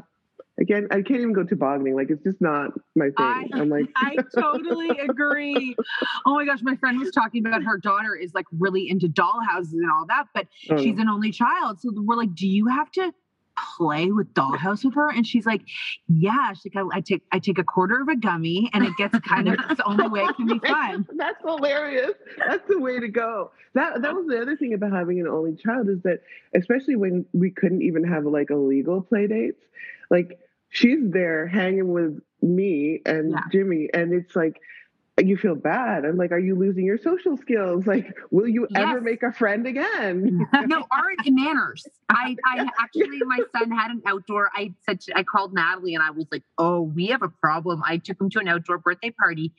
Again, 0.60 0.86
I 0.90 0.96
can't 0.96 1.20
even 1.20 1.32
go 1.32 1.44
tobogganing. 1.44 1.96
Like 1.96 2.10
it's 2.10 2.22
just 2.22 2.40
not 2.42 2.72
my 2.94 3.06
thing. 3.06 3.14
I, 3.18 3.44
I'm 3.54 3.68
like, 3.70 3.86
I 3.96 4.16
totally 4.38 4.90
agree. 5.08 5.74
Oh 6.26 6.34
my 6.34 6.44
gosh, 6.44 6.60
my 6.62 6.76
friend 6.76 7.00
was 7.00 7.10
talking 7.10 7.44
about 7.44 7.62
her 7.62 7.78
daughter 7.78 8.14
is 8.14 8.32
like 8.34 8.44
really 8.58 8.88
into 8.88 9.08
dollhouses 9.08 9.72
and 9.72 9.90
all 9.90 10.04
that, 10.08 10.26
but 10.34 10.46
Oh. 10.70 10.76
she's 10.76 10.98
an 10.98 11.08
only 11.08 11.32
child. 11.32 11.80
So 11.80 11.90
we're 11.94 12.16
like, 12.16 12.34
do 12.34 12.46
you 12.46 12.66
have 12.66 12.90
to 12.92 13.12
play 13.76 14.10
with 14.10 14.32
dollhouse 14.34 14.84
with 14.84 14.94
her? 14.94 15.10
And 15.10 15.26
she's 15.26 15.46
like, 15.46 15.62
yeah. 16.08 16.52
She's 16.52 16.74
like, 16.74 16.84
I, 16.84 16.98
I 16.98 17.00
take 17.00 17.22
I 17.32 17.38
take 17.38 17.58
a 17.58 17.64
quarter 17.64 18.00
of 18.00 18.08
a 18.08 18.16
gummy, 18.16 18.70
and 18.72 18.84
it 18.84 18.96
gets 18.96 19.18
kind 19.20 19.48
of 19.48 19.54
it's 19.54 19.76
the 19.76 19.84
only 19.84 20.08
way 20.08 20.20
it 20.20 20.36
can 20.36 20.46
be 20.46 20.58
fun. 20.66 21.06
That's 21.16 21.40
hilarious. 21.42 22.12
That's 22.46 22.66
the 22.68 22.78
way 22.78 23.00
to 23.00 23.08
go. 23.08 23.50
That 23.74 24.02
that 24.02 24.14
was 24.14 24.26
the 24.26 24.40
other 24.40 24.56
thing 24.56 24.74
about 24.74 24.92
having 24.92 25.20
an 25.20 25.28
only 25.28 25.54
child 25.56 25.88
is 25.88 26.02
that 26.02 26.20
especially 26.54 26.96
when 26.96 27.26
we 27.32 27.50
couldn't 27.50 27.82
even 27.82 28.04
have 28.04 28.24
like 28.24 28.50
illegal 28.50 29.02
play 29.02 29.26
dates, 29.26 29.62
like 30.10 30.38
she's 30.68 30.98
there 31.02 31.46
hanging 31.46 31.92
with 31.92 32.20
me 32.40 33.00
and 33.06 33.36
Jimmy, 33.50 33.88
and 33.92 34.12
it's 34.12 34.34
like 34.34 34.60
you 35.20 35.36
feel 35.36 35.54
bad. 35.54 36.04
I'm 36.06 36.16
like, 36.16 36.32
are 36.32 36.38
you 36.38 36.54
losing 36.54 36.86
your 36.86 36.96
social 36.96 37.36
skills? 37.36 37.86
Like, 37.86 38.16
will 38.30 38.48
you 38.48 38.66
ever 38.74 39.00
make 39.00 39.22
a 39.22 39.30
friend 39.30 39.66
again? 39.66 40.46
no, 40.66 40.86
art 40.90 41.18
and 41.26 41.34
manners. 41.36 41.86
I, 42.08 42.36
I 42.46 42.66
actually, 42.80 43.18
my 43.26 43.40
son 43.56 43.70
had 43.70 43.90
an 43.90 44.02
outdoor. 44.06 44.50
I 44.54 44.72
said, 44.88 45.00
I 45.14 45.22
called 45.22 45.52
Natalie 45.52 45.94
and 45.94 46.02
I 46.02 46.10
was 46.10 46.26
like, 46.32 46.44
oh, 46.56 46.80
we 46.80 47.08
have 47.08 47.20
a 47.22 47.28
problem. 47.28 47.82
I 47.84 47.98
took 47.98 48.18
him 48.18 48.30
to 48.30 48.38
an 48.38 48.48
outdoor 48.48 48.78
birthday 48.78 49.10
party 49.10 49.52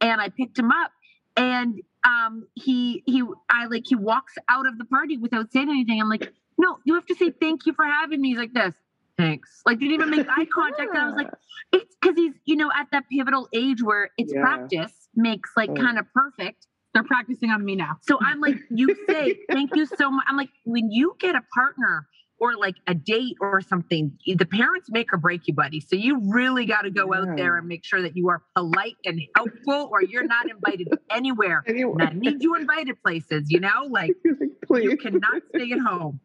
and 0.00 0.20
I 0.20 0.28
picked 0.28 0.56
him 0.56 0.70
up 0.70 0.92
and 1.36 1.80
um, 2.04 2.46
he, 2.54 3.02
he, 3.06 3.24
I 3.50 3.66
like, 3.66 3.84
he 3.88 3.96
walks 3.96 4.34
out 4.48 4.66
of 4.68 4.78
the 4.78 4.84
party 4.84 5.16
without 5.16 5.50
saying 5.52 5.68
anything. 5.70 6.00
I'm 6.00 6.08
like, 6.08 6.32
no, 6.56 6.78
you 6.84 6.94
have 6.94 7.06
to 7.06 7.16
say 7.16 7.32
thank 7.32 7.66
you 7.66 7.72
for 7.72 7.84
having 7.84 8.20
me. 8.20 8.28
He's 8.28 8.38
like 8.38 8.52
this. 8.52 8.74
Thanks. 9.18 9.60
Like 9.66 9.80
didn't 9.80 9.94
even 9.94 10.10
make 10.10 10.26
eye 10.28 10.46
contact. 10.46 10.90
And 10.90 10.98
I 10.98 11.06
was 11.06 11.16
like, 11.16 11.30
it's 11.72 11.96
because 12.00 12.16
he's, 12.16 12.34
you 12.44 12.56
know, 12.56 12.70
at 12.74 12.86
that 12.92 13.04
pivotal 13.10 13.48
age 13.52 13.82
where 13.82 14.10
it's 14.16 14.32
Yeah. 14.32 14.40
practice 14.40 14.99
makes 15.14 15.50
like 15.56 15.70
Oh. 15.70 15.74
kind 15.74 15.98
of 15.98 16.06
perfect. 16.14 16.66
They're 16.92 17.04
practicing 17.04 17.50
on 17.50 17.64
me 17.64 17.76
now. 17.76 17.98
So 18.02 18.18
I'm 18.20 18.40
like, 18.40 18.56
you 18.70 18.94
say 19.08 19.38
thank 19.50 19.76
you 19.76 19.86
so 19.86 20.10
much. 20.10 20.24
I'm 20.28 20.36
like, 20.36 20.50
when 20.64 20.90
you 20.90 21.14
get 21.20 21.34
a 21.36 21.42
partner 21.54 22.06
or 22.40 22.56
like 22.56 22.76
a 22.86 22.94
date 22.94 23.36
or 23.40 23.60
something, 23.60 24.16
the 24.26 24.46
parents 24.46 24.88
make 24.90 25.12
or 25.12 25.18
break 25.18 25.46
you, 25.46 25.52
buddy. 25.54 25.78
So 25.78 25.94
you 25.94 26.18
really 26.32 26.64
got 26.64 26.82
to 26.82 26.90
go 26.90 27.12
out 27.14 27.36
there 27.36 27.58
and 27.58 27.68
make 27.68 27.84
sure 27.84 28.00
that 28.02 28.16
you 28.16 28.28
are 28.30 28.42
polite 28.56 28.96
and 29.04 29.20
helpful, 29.36 29.90
or 29.92 30.02
you're 30.02 30.26
not 30.26 30.50
invited 30.50 30.88
anywhere. 31.10 31.62
And 31.68 32.02
I 32.02 32.12
need 32.12 32.42
you 32.42 32.54
invited 32.56 33.00
places, 33.02 33.50
you 33.50 33.60
know, 33.60 33.86
like 33.90 34.12
you 34.70 34.96
cannot 34.96 35.42
stay 35.54 35.70
at 35.72 35.80
home. 35.80 36.18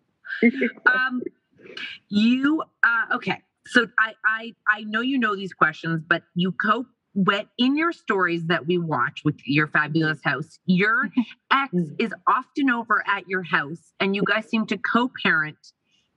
Um, 0.86 1.22
you 2.10 2.64
uh, 2.84 3.16
okay? 3.16 3.42
So 3.68 3.88
I 4.00 4.14
I 4.26 4.54
I 4.70 4.82
know 4.84 5.02
you 5.02 5.18
know 5.20 5.36
these 5.36 5.54
questions, 5.54 6.02
but 6.08 6.24
you 6.36 6.52
cope 6.54 6.88
went 7.16 7.48
in 7.58 7.78
your 7.78 7.92
stories 7.92 8.46
that 8.48 8.68
we 8.68 8.78
watch 8.78 9.22
with 9.24 9.36
your 9.46 9.68
fabulous 9.68 10.20
house. 10.24 10.60
Your 10.66 11.10
ex 11.52 11.74
is 11.98 12.14
often 12.28 12.70
over 12.70 13.04
at 13.08 13.28
your 13.28 13.44
house, 13.44 13.94
and 14.00 14.16
you 14.16 14.24
guys 14.26 14.48
seem 14.48 14.66
to 14.68 14.78
co-parent, 14.78 15.58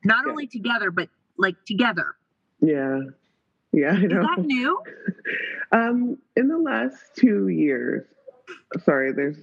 not 0.04 0.26
only 0.26 0.46
together 0.46 0.90
but 0.90 1.08
like 1.38 1.56
together. 1.66 2.16
Yeah. 2.60 3.00
Yeah, 3.72 3.90
I 3.90 3.98
know. 3.98 4.20
Is 4.20 4.26
that 4.36 4.44
new? 4.44 4.82
Um, 5.70 6.16
in 6.34 6.48
the 6.48 6.56
last 6.56 6.96
two 7.14 7.48
years, 7.48 8.02
sorry, 8.86 9.12
there's 9.12 9.36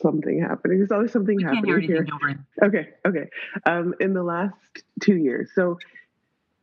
something 0.00 0.40
happening. 0.40 0.78
There's 0.78 0.92
always 0.92 1.10
something 1.10 1.36
We 1.36 1.42
happening 1.42 1.80
here. 1.80 2.06
Okay, 2.62 2.90
okay. 3.04 3.28
Um, 3.66 3.94
in 3.98 4.14
the 4.14 4.22
last 4.22 4.54
two 5.02 5.16
years, 5.16 5.50
so 5.54 5.80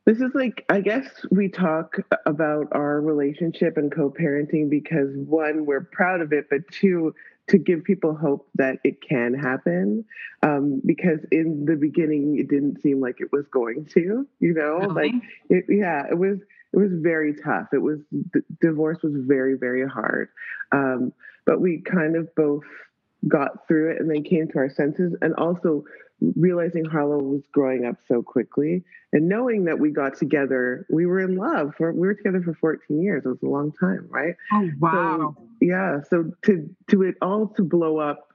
this 0.08 0.22
is 0.22 0.32
like 0.34 0.66
I 0.70 0.80
guess 0.80 1.06
we 1.32 1.50
talk 1.50 1.98
about 2.26 2.68
our 2.72 3.02
relationship 3.02 3.76
and 3.76 3.94
co-parenting 3.94 4.70
because 4.70 5.10
one, 5.14 5.66
we're 5.66 5.84
proud 5.84 6.22
of 6.22 6.32
it, 6.32 6.46
but 6.50 6.62
two, 6.72 7.14
to 7.50 7.58
give 7.58 7.84
people 7.84 8.16
hope 8.16 8.48
that 8.56 8.78
it 8.86 9.02
can 9.02 9.34
happen. 9.34 10.06
Um, 10.44 10.82
because 10.86 11.20
in 11.30 11.66
the 11.66 11.76
beginning, 11.76 12.40
it 12.40 12.48
didn't 12.48 12.82
seem 12.82 13.02
like 13.02 13.20
it 13.20 13.34
was 13.34 13.48
going 13.52 13.86
to. 13.96 14.26
You 14.40 14.54
know, 14.54 14.78
like 14.88 15.12
it, 15.50 15.66
yeah, 15.68 16.04
it 16.10 16.18
was. 16.18 16.40
It 16.74 16.78
was 16.80 16.92
very 16.94 17.34
tough. 17.34 17.68
It 17.74 17.82
was 17.82 18.00
d- 18.34 18.42
divorce 18.62 19.00
was 19.04 19.14
very 19.16 19.58
very 19.58 19.88
hard, 19.88 20.30
um, 20.72 21.12
but 21.46 21.60
we 21.60 21.82
kind 21.82 22.16
of 22.16 22.34
both 22.36 22.64
got 23.28 23.68
through 23.68 23.92
it 23.92 24.00
and 24.00 24.10
then 24.10 24.24
came 24.24 24.48
to 24.48 24.58
our 24.58 24.70
senses 24.70 25.16
and 25.22 25.34
also 25.36 25.84
realizing 26.36 26.86
Harlow 26.86 27.20
was 27.20 27.44
growing 27.52 27.86
up 27.86 27.98
so 28.08 28.22
quickly 28.22 28.84
and 29.14 29.30
knowing 29.30 29.66
that 29.66 29.80
we 29.80 29.92
got 29.92 30.18
together, 30.18 30.86
we 30.90 31.06
were 31.06 31.20
in 31.20 31.36
love 31.36 31.74
for 31.78 31.94
we 31.94 32.08
were 32.08 32.14
together 32.14 32.42
for 32.42 32.54
14 32.56 33.02
years. 33.02 33.24
It 33.26 33.30
was 33.30 33.42
a 33.44 33.48
long 33.48 33.72
time, 33.80 34.08
right? 34.10 34.36
Oh 34.54 34.70
wow. 34.80 35.36
So, 35.38 35.48
yeah. 35.62 36.02
So 36.10 36.32
to 36.44 36.70
to 36.90 37.04
it 37.04 37.16
all 37.22 37.48
to 37.56 37.64
blow 37.64 37.98
up 37.98 38.34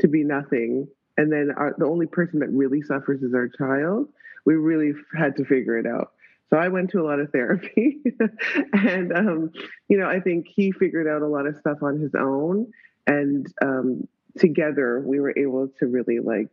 to 0.00 0.08
be 0.08 0.24
nothing 0.24 0.88
and 1.16 1.30
then 1.30 1.50
our, 1.56 1.74
the 1.76 1.86
only 1.86 2.06
person 2.06 2.38
that 2.40 2.48
really 2.48 2.82
suffers 2.82 3.22
is 3.22 3.34
our 3.34 3.48
child, 3.48 4.08
we 4.46 4.54
really 4.54 4.90
f- 4.90 5.18
had 5.18 5.36
to 5.36 5.44
figure 5.44 5.78
it 5.78 5.86
out. 5.86 6.12
So 6.50 6.56
I 6.56 6.68
went 6.68 6.90
to 6.90 7.00
a 7.00 7.04
lot 7.04 7.20
of 7.20 7.30
therapy 7.30 8.00
and 8.72 9.12
um, 9.12 9.50
you 9.88 9.98
know, 9.98 10.06
I 10.06 10.20
think 10.20 10.46
he 10.48 10.72
figured 10.72 11.08
out 11.08 11.22
a 11.22 11.26
lot 11.26 11.46
of 11.46 11.56
stuff 11.56 11.82
on 11.82 11.98
his 11.98 12.14
own 12.14 12.72
and 13.06 13.46
um, 13.62 14.06
together 14.38 15.02
we 15.04 15.20
were 15.20 15.34
able 15.36 15.68
to 15.80 15.86
really 15.86 16.20
like 16.20 16.50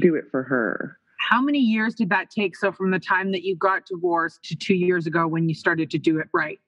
do 0.00 0.14
it 0.14 0.24
for 0.30 0.42
her. 0.42 0.98
How 1.18 1.40
many 1.40 1.58
years 1.58 1.94
did 1.94 2.10
that 2.10 2.30
take? 2.30 2.56
So 2.56 2.70
from 2.72 2.90
the 2.90 2.98
time 2.98 3.32
that 3.32 3.42
you 3.42 3.56
got 3.56 3.86
divorced 3.86 4.42
to 4.44 4.56
two 4.56 4.74
years 4.74 5.06
ago 5.06 5.26
when 5.26 5.48
you 5.48 5.54
started 5.54 5.90
to 5.90 5.98
do 5.98 6.18
it 6.18 6.28
right? 6.32 6.58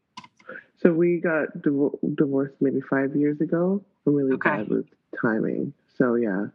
So 0.78 0.92
we 0.92 1.20
got 1.20 1.62
div- 1.62 2.16
divorced 2.16 2.54
maybe 2.60 2.80
five 2.80 3.16
years 3.16 3.40
ago. 3.40 3.82
I'm 4.06 4.14
really 4.14 4.36
bad 4.36 4.68
with 4.68 4.86
timing. 5.20 5.72
So 5.96 6.14
yeah, 6.14 6.46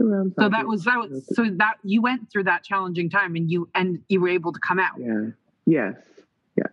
around 0.00 0.34
So 0.38 0.48
that 0.48 0.66
was 0.66 0.84
that 0.84 0.98
was 0.98 1.26
so 1.34 1.44
that 1.56 1.74
you 1.84 2.00
went 2.02 2.30
through 2.30 2.44
that 2.44 2.64
challenging 2.64 3.10
time 3.10 3.36
and 3.36 3.50
you 3.50 3.68
and 3.74 4.00
you 4.08 4.20
were 4.20 4.28
able 4.28 4.52
to 4.52 4.60
come 4.60 4.78
out. 4.78 4.98
Yeah. 4.98 5.30
Yes. 5.66 5.96
Yeah. 6.56 6.64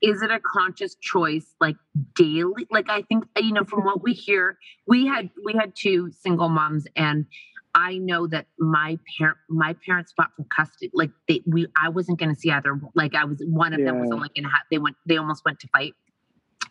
is 0.00 0.22
it 0.22 0.30
a 0.30 0.40
conscious 0.40 0.96
choice 0.96 1.54
like 1.60 1.76
daily 2.14 2.66
like 2.70 2.90
i 2.90 3.02
think 3.02 3.24
you 3.36 3.52
know 3.52 3.64
from 3.64 3.84
what 3.84 4.02
we 4.02 4.12
hear 4.12 4.58
we 4.86 5.06
had 5.06 5.30
we 5.44 5.52
had 5.54 5.72
two 5.74 6.10
single 6.20 6.48
moms 6.48 6.86
and 6.96 7.26
i 7.74 7.96
know 7.98 8.26
that 8.26 8.46
my 8.58 8.98
parent 9.18 9.36
my 9.48 9.74
parents 9.86 10.12
fought 10.16 10.30
for 10.36 10.44
custody 10.54 10.90
like 10.94 11.10
they 11.28 11.40
we 11.46 11.66
i 11.82 11.88
wasn't 11.88 12.18
going 12.18 12.32
to 12.34 12.38
see 12.40 12.50
either 12.50 12.78
like 12.94 13.14
i 13.14 13.24
was 13.24 13.42
one 13.46 13.72
of 13.72 13.80
them 13.84 13.98
was 14.00 14.10
only 14.12 14.28
going 14.34 14.44
to 14.44 14.50
have 14.50 14.62
they 14.70 14.78
went 14.78 14.96
they 15.06 15.16
almost 15.16 15.44
went 15.44 15.58
to 15.60 15.68
fight 15.68 15.94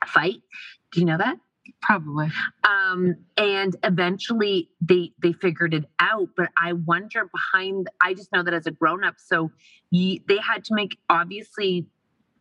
fight 0.08 0.38
do 0.92 1.00
you 1.00 1.06
know 1.06 1.18
that 1.18 1.38
Probably. 1.82 2.30
um 2.68 3.16
and 3.38 3.76
eventually 3.84 4.70
they 4.82 5.12
they 5.22 5.32
figured 5.32 5.74
it 5.76 5.86
out 6.00 6.30
but 6.36 6.50
i 6.58 6.74
wonder 6.74 7.30
behind 7.32 7.88
i 8.02 8.14
just 8.14 8.32
know 8.34 8.42
that 8.44 8.54
as 8.54 8.66
a 8.66 8.72
grown-up 8.72 9.16
so 9.18 9.52
ye, 9.92 10.24
they 10.28 10.38
had 10.38 10.64
to 10.66 10.74
make 10.74 10.98
obviously 11.10 11.88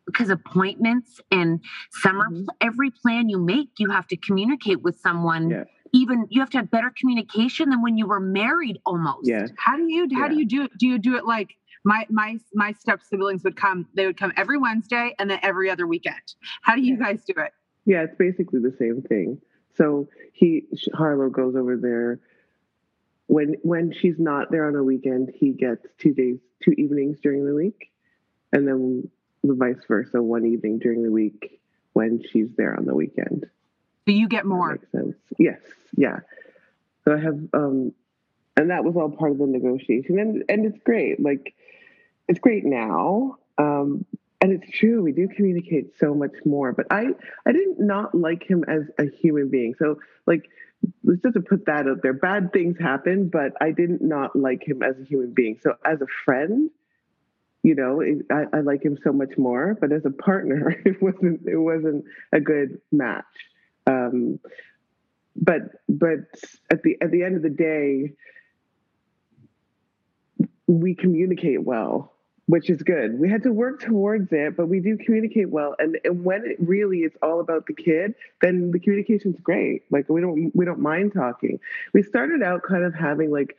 because 0.06 0.30
appointments 0.30 1.20
and 1.30 1.60
summer 1.92 2.24
Mm-hmm. 2.30 2.46
every 2.60 2.90
plan 2.90 3.28
you 3.28 3.38
make 3.38 3.68
you 3.78 3.90
have 3.90 4.06
to 4.08 4.16
communicate 4.16 4.82
with 4.82 4.98
someone 4.98 5.50
even 5.92 6.26
you 6.30 6.40
have 6.40 6.50
to 6.50 6.58
have 6.58 6.70
better 6.70 6.92
communication 6.98 7.70
than 7.70 7.82
when 7.82 7.96
you 7.96 8.06
were 8.06 8.20
married 8.20 8.78
almost 8.86 9.28
Yeah. 9.28 9.46
How 9.56 9.76
do 9.76 9.84
you 9.92 10.08
how 10.14 10.28
do 10.28 10.36
you 10.36 10.46
do 10.46 10.64
it? 10.64 10.70
Do 10.78 10.86
you 10.86 10.98
do 10.98 11.16
it 11.16 11.24
like 11.24 11.56
my 11.84 12.06
my 12.10 12.38
my 12.54 12.72
step 12.72 13.02
siblings 13.02 13.42
would 13.44 13.56
come, 13.56 13.86
they 13.94 14.06
would 14.06 14.18
come 14.18 14.32
every 14.36 14.58
Wednesday 14.58 15.14
and 15.18 15.30
then 15.30 15.38
every 15.42 15.70
other 15.70 15.86
weekend. 15.86 16.34
How 16.62 16.74
do 16.74 16.82
you 16.82 16.96
guys 16.96 17.24
do 17.24 17.34
it? 17.36 17.52
Yeah, 17.86 18.02
it's 18.02 18.14
basically 18.16 18.60
the 18.60 18.74
same 18.78 19.02
thing. 19.02 19.40
So 19.76 20.08
he 20.32 20.64
Harlow 20.94 21.30
goes 21.30 21.56
over 21.56 21.76
there 21.76 22.20
when 23.26 23.54
when 23.62 23.92
she's 23.92 24.18
not 24.18 24.50
there 24.50 24.66
on 24.66 24.76
a 24.76 24.84
weekend. 24.84 25.32
He 25.34 25.52
gets 25.52 25.86
two 25.98 26.12
days, 26.12 26.38
two 26.62 26.72
evenings 26.72 27.18
during 27.22 27.46
the 27.46 27.54
week, 27.54 27.90
and 28.52 28.66
then 28.66 29.08
the 29.42 29.54
vice 29.54 29.82
versa, 29.88 30.22
one 30.22 30.44
evening 30.46 30.78
during 30.78 31.02
the 31.02 31.10
week 31.10 31.60
when 31.94 32.22
she's 32.30 32.48
there 32.56 32.76
on 32.76 32.84
the 32.84 32.94
weekend. 32.94 33.46
You 34.12 34.28
get 34.28 34.46
more. 34.46 34.72
Makes 34.72 34.92
sense. 34.92 35.16
Yes. 35.38 35.60
Yeah. 35.96 36.20
So 37.04 37.14
I 37.14 37.18
have, 37.18 37.38
um, 37.54 37.92
and 38.56 38.70
that 38.70 38.84
was 38.84 38.96
all 38.96 39.10
part 39.10 39.32
of 39.32 39.38
the 39.38 39.46
negotiation, 39.46 40.18
and 40.18 40.44
and 40.48 40.66
it's 40.66 40.78
great. 40.84 41.20
Like, 41.20 41.54
it's 42.28 42.40
great 42.40 42.64
now. 42.64 43.36
Um, 43.58 44.04
and 44.40 44.52
it's 44.52 44.70
true 44.78 45.02
we 45.02 45.12
do 45.12 45.28
communicate 45.28 45.92
so 45.98 46.14
much 46.14 46.32
more 46.44 46.72
but 46.72 46.86
i 46.90 47.06
i 47.46 47.52
didn't 47.52 47.78
not 47.78 48.14
like 48.14 48.42
him 48.42 48.64
as 48.68 48.82
a 48.98 49.04
human 49.20 49.48
being 49.48 49.74
so 49.78 49.98
like 50.26 50.48
let's 51.04 51.20
just 51.22 51.36
put 51.46 51.66
that 51.66 51.86
out 51.86 52.02
there 52.02 52.12
bad 52.12 52.52
things 52.52 52.78
happen 52.78 53.28
but 53.28 53.52
i 53.60 53.70
didn't 53.70 54.00
not 54.00 54.34
like 54.34 54.66
him 54.66 54.82
as 54.82 54.98
a 54.98 55.04
human 55.04 55.32
being 55.32 55.58
so 55.62 55.74
as 55.84 56.00
a 56.00 56.06
friend 56.24 56.70
you 57.62 57.74
know 57.74 58.00
it, 58.00 58.24
I, 58.30 58.44
I 58.54 58.60
like 58.60 58.82
him 58.82 58.98
so 59.04 59.12
much 59.12 59.36
more 59.36 59.76
but 59.78 59.92
as 59.92 60.04
a 60.04 60.10
partner 60.10 60.74
it 60.84 61.02
wasn't 61.02 61.46
it 61.46 61.58
wasn't 61.58 62.04
a 62.32 62.40
good 62.40 62.80
match 62.90 63.24
um 63.86 64.38
but 65.36 65.62
but 65.88 66.18
at 66.70 66.82
the 66.82 66.96
at 67.00 67.10
the 67.10 67.22
end 67.22 67.36
of 67.36 67.42
the 67.42 67.50
day 67.50 68.12
we 70.66 70.94
communicate 70.94 71.62
well 71.62 72.12
which 72.50 72.68
is 72.68 72.82
good. 72.82 73.16
We 73.18 73.30
had 73.30 73.44
to 73.44 73.52
work 73.52 73.80
towards 73.80 74.32
it, 74.32 74.56
but 74.56 74.66
we 74.66 74.80
do 74.80 74.98
communicate 74.98 75.50
well. 75.50 75.76
And, 75.78 75.96
and 76.02 76.24
when 76.24 76.44
it 76.44 76.56
really 76.58 76.98
is 76.98 77.12
all 77.22 77.38
about 77.38 77.66
the 77.66 77.74
kid, 77.74 78.14
then 78.42 78.72
the 78.72 78.80
communication's 78.80 79.38
great. 79.40 79.84
Like 79.90 80.08
we 80.08 80.20
don't 80.20 80.50
we 80.52 80.64
don't 80.64 80.80
mind 80.80 81.12
talking. 81.14 81.60
We 81.94 82.02
started 82.02 82.42
out 82.42 82.62
kind 82.64 82.82
of 82.82 82.92
having 82.92 83.30
like 83.30 83.56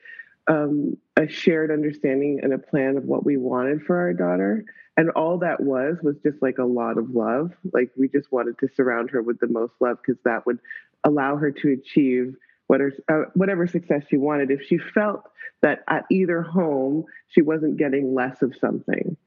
um, 0.48 0.98
a 1.18 1.28
shared 1.28 1.72
understanding 1.72 2.40
and 2.42 2.54
a 2.54 2.58
plan 2.58 2.98
of 2.98 3.06
what 3.06 3.26
we 3.26 3.38
wanted 3.38 3.84
for 3.84 3.98
our 3.98 4.14
daughter. 4.14 4.66
And 4.98 5.10
all 5.12 5.40
that 5.40 5.62
was 5.62 5.98
was 6.04 6.18
just 6.24 6.42
like 6.42 6.58
a 6.58 6.66
lot 6.66 6.98
of 6.98 7.12
love. 7.12 7.52
Like 7.72 7.92
we 7.98 8.08
just 8.10 8.32
wanted 8.32 8.58
to 8.60 8.68
surround 8.76 9.12
her 9.12 9.22
with 9.22 9.40
the 9.40 9.48
most 9.48 9.74
love 9.80 9.98
because 10.06 10.22
that 10.26 10.46
would 10.46 10.60
allow 11.04 11.38
her 11.38 11.52
to 11.52 11.72
achieve 11.72 12.36
whatever, 12.72 12.94
uh, 13.10 13.24
whatever 13.34 13.68
success 13.68 14.04
she 14.10 14.16
wanted 14.16 14.50
if 14.50 14.62
she 14.66 14.78
felt 14.78 15.30
that 15.62 15.84
at 15.90 16.06
either 16.10 16.42
home 16.42 17.04
she 17.28 17.42
wasn't 17.42 17.76
getting 17.76 18.14
less 18.14 18.42
of 18.42 18.56
something 18.62 19.18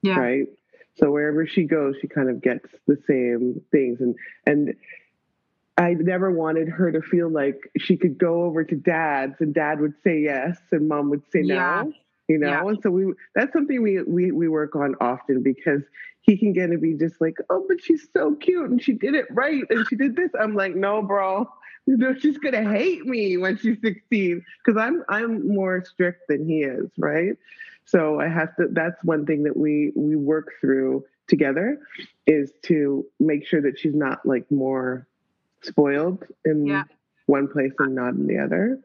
yeah. 0.00 0.18
right 0.18 0.46
so 0.96 1.10
wherever 1.10 1.46
she 1.46 1.64
goes 1.64 1.96
she 2.00 2.08
kind 2.08 2.30
of 2.30 2.40
gets 2.40 2.66
the 2.86 2.96
same 3.06 3.60
things 3.70 4.00
and 4.00 4.14
and 4.46 4.74
I 5.78 5.94
never 5.94 6.30
wanted 6.32 6.68
her 6.68 6.90
to 6.90 7.00
feel 7.00 7.30
like 7.30 7.70
she 7.78 7.96
could 7.96 8.18
go 8.18 8.42
over 8.42 8.64
to 8.64 8.74
dad's 8.74 9.40
and 9.40 9.54
dad 9.54 9.80
would 9.80 9.94
say 10.02 10.18
yes 10.18 10.58
and 10.72 10.88
mom 10.88 11.08
would 11.10 11.22
say 11.32 11.40
no. 11.40 11.54
Yeah. 11.54 11.84
You 12.26 12.36
know, 12.36 12.48
yeah. 12.48 12.66
and 12.66 12.78
so 12.82 12.90
we 12.90 13.14
that's 13.34 13.54
something 13.54 13.80
we, 13.80 14.02
we 14.02 14.32
we 14.32 14.48
work 14.48 14.76
on 14.76 14.96
often 15.00 15.42
because 15.42 15.80
he 16.20 16.36
can 16.36 16.52
get 16.52 16.66
to 16.66 16.76
be 16.76 16.92
just 16.92 17.18
like, 17.22 17.38
oh, 17.48 17.64
but 17.66 17.82
she's 17.82 18.06
so 18.12 18.34
cute 18.34 18.68
and 18.68 18.82
she 18.82 18.92
did 18.92 19.14
it 19.14 19.24
right 19.30 19.62
and 19.70 19.86
she 19.88 19.96
did 19.96 20.14
this. 20.14 20.30
I'm 20.38 20.54
like, 20.54 20.74
no, 20.74 21.00
bro, 21.00 21.48
you 21.86 21.96
know, 21.96 22.14
she's 22.14 22.36
gonna 22.36 22.70
hate 22.70 23.06
me 23.06 23.38
when 23.38 23.56
she's 23.56 23.78
16 23.82 24.44
because 24.62 24.78
I'm 24.78 25.04
I'm 25.08 25.48
more 25.48 25.82
strict 25.84 26.28
than 26.28 26.46
he 26.46 26.64
is, 26.64 26.90
right? 26.98 27.32
So 27.86 28.20
I 28.20 28.28
have 28.28 28.54
to. 28.56 28.66
That's 28.72 29.02
one 29.04 29.24
thing 29.24 29.44
that 29.44 29.56
we 29.56 29.92
we 29.96 30.16
work 30.16 30.52
through 30.60 31.04
together 31.28 31.78
is 32.26 32.52
to 32.64 33.06
make 33.20 33.46
sure 33.46 33.62
that 33.62 33.78
she's 33.78 33.94
not 33.94 34.26
like 34.26 34.50
more 34.50 35.06
spoiled 35.62 36.24
in 36.44 36.66
yeah. 36.66 36.84
one 37.26 37.48
place 37.48 37.72
and 37.78 37.94
not 37.94 38.14
in 38.14 38.26
the 38.26 38.38
other 38.38 38.78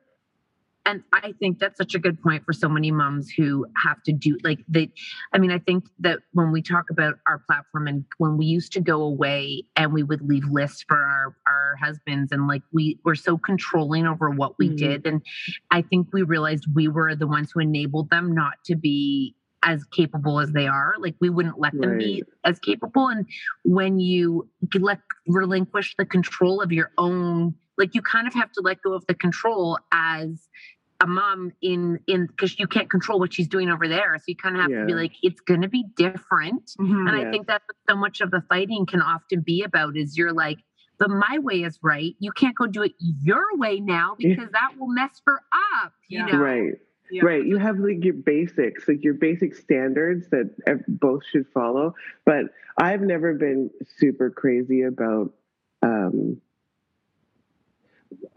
and 0.86 1.04
i 1.14 1.34
think 1.40 1.60
that's 1.60 1.78
such 1.78 1.96
a 1.96 2.00
good 2.00 2.22
point 2.22 2.44
for 2.46 2.54
so 2.54 2.68
many 2.68 2.92
moms 2.92 3.30
who 3.30 3.66
have 3.82 4.02
to 4.04 4.12
do 4.12 4.38
like 4.44 4.60
they 4.68 4.90
i 5.34 5.38
mean 5.38 5.52
i 5.52 5.60
think 5.60 5.86
that 6.00 6.20
when 6.34 6.52
we 6.52 6.62
talk 6.62 6.90
about 6.90 7.16
our 7.28 7.40
platform 7.40 7.88
and 7.88 8.06
when 8.18 8.38
we 8.38 8.46
used 8.46 8.72
to 8.72 8.82
go 8.82 9.02
away 9.02 9.64
and 9.76 9.94
we 9.94 10.04
would 10.04 10.22
leave 10.22 10.44
lists 10.46 10.84
for 10.88 10.98
our 10.98 11.36
our 11.48 11.76
husbands 11.82 12.32
and 12.32 12.48
like 12.48 12.62
we 12.72 13.00
were 13.04 13.16
so 13.16 13.38
controlling 13.38 14.06
over 14.06 14.30
what 14.30 14.58
we 14.58 14.68
mm-hmm. 14.68 14.78
did 14.78 15.06
and 15.06 15.22
i 15.72 15.82
think 15.82 16.08
we 16.14 16.22
realized 16.24 16.66
we 16.74 16.88
were 16.88 17.16
the 17.16 17.28
ones 17.28 17.52
who 17.54 17.60
enabled 17.60 18.10
them 18.10 18.34
not 18.34 18.54
to 18.66 18.76
be 18.76 19.36
as 19.64 19.84
capable 19.86 20.40
as 20.40 20.52
they 20.52 20.68
are 20.68 20.94
like 21.00 21.16
we 21.22 21.30
wouldn't 21.30 21.60
let 21.60 21.72
them 21.74 21.92
right. 21.92 22.00
be 22.00 22.24
as 22.44 22.60
capable. 22.60 23.08
And 23.08 23.26
when 23.64 24.00
you 24.00 24.50
let 24.80 25.00
relinquish 25.28 25.96
the 25.98 26.06
control 26.06 26.62
of 26.62 26.72
your 26.72 26.92
own 26.98 27.56
like 27.78 27.96
you 27.96 28.02
kind 28.02 28.28
of 28.28 28.34
have 28.34 28.52
to 28.52 28.62
let 28.62 28.82
go 28.82 28.94
of 28.94 29.06
the 29.08 29.16
control 29.16 29.80
as 29.92 30.48
a 31.02 31.08
mom 31.08 31.52
in 31.62 32.00
in 32.08 32.28
because 32.28 32.60
you 32.60 32.68
can't 32.68 32.90
control 32.90 33.20
what 33.20 33.34
she's 33.34 33.48
doing 33.48 33.70
over 33.70 33.88
there. 33.88 34.16
So 34.18 34.24
you 34.28 34.36
kind 34.36 34.56
of 34.56 34.62
have 34.62 34.72
yeah. 34.72 34.82
to 34.82 34.86
be 34.86 34.94
like 34.94 35.14
it's 35.22 35.42
going 35.42 35.62
to 35.62 35.70
be 35.70 35.86
different. 35.96 36.72
Mm-hmm, 36.80 37.08
and 37.08 37.18
yeah. 37.18 37.28
i 37.28 37.32
think 37.32 37.48
that's 37.48 37.66
so 37.90 37.96
much 37.96 38.22
of 38.22 38.32
the 38.32 38.44
fighting 38.48 38.86
can 38.86 39.02
often 39.02 39.42
be 39.42 39.64
about 39.64 39.98
is 39.98 40.18
you're 40.18 40.34
like 40.34 40.60
but 41.00 41.10
my 41.10 41.40
way 41.40 41.64
is 41.64 41.80
right. 41.82 42.16
You 42.20 42.32
can't 42.32 42.56
go 42.56 42.68
do 42.68 42.84
it 42.84 42.94
your 43.00 43.58
way 43.58 43.80
now 43.80 44.16
because 44.18 44.52
that 44.52 44.74
will 44.78 44.88
mess 44.88 45.22
her 45.26 45.42
up 45.82 45.94
you 46.08 46.26
know? 46.26 46.38
Right 46.38 46.74
yeah. 47.12 47.24
Right. 47.24 47.46
You 47.46 47.58
have 47.58 47.78
like 47.80 48.04
your 48.04 48.14
basics, 48.14 48.88
like 48.88 49.04
your 49.04 49.14
basic 49.14 49.56
standards 49.56 50.30
that 50.30 50.50
both 50.88 51.24
should 51.32 51.48
follow. 51.54 51.96
But 52.26 52.46
I've 52.78 53.02
never 53.02 53.34
been 53.34 53.70
super 53.98 54.30
crazy 54.30 54.84
about, 54.84 55.34
um, 55.82 56.42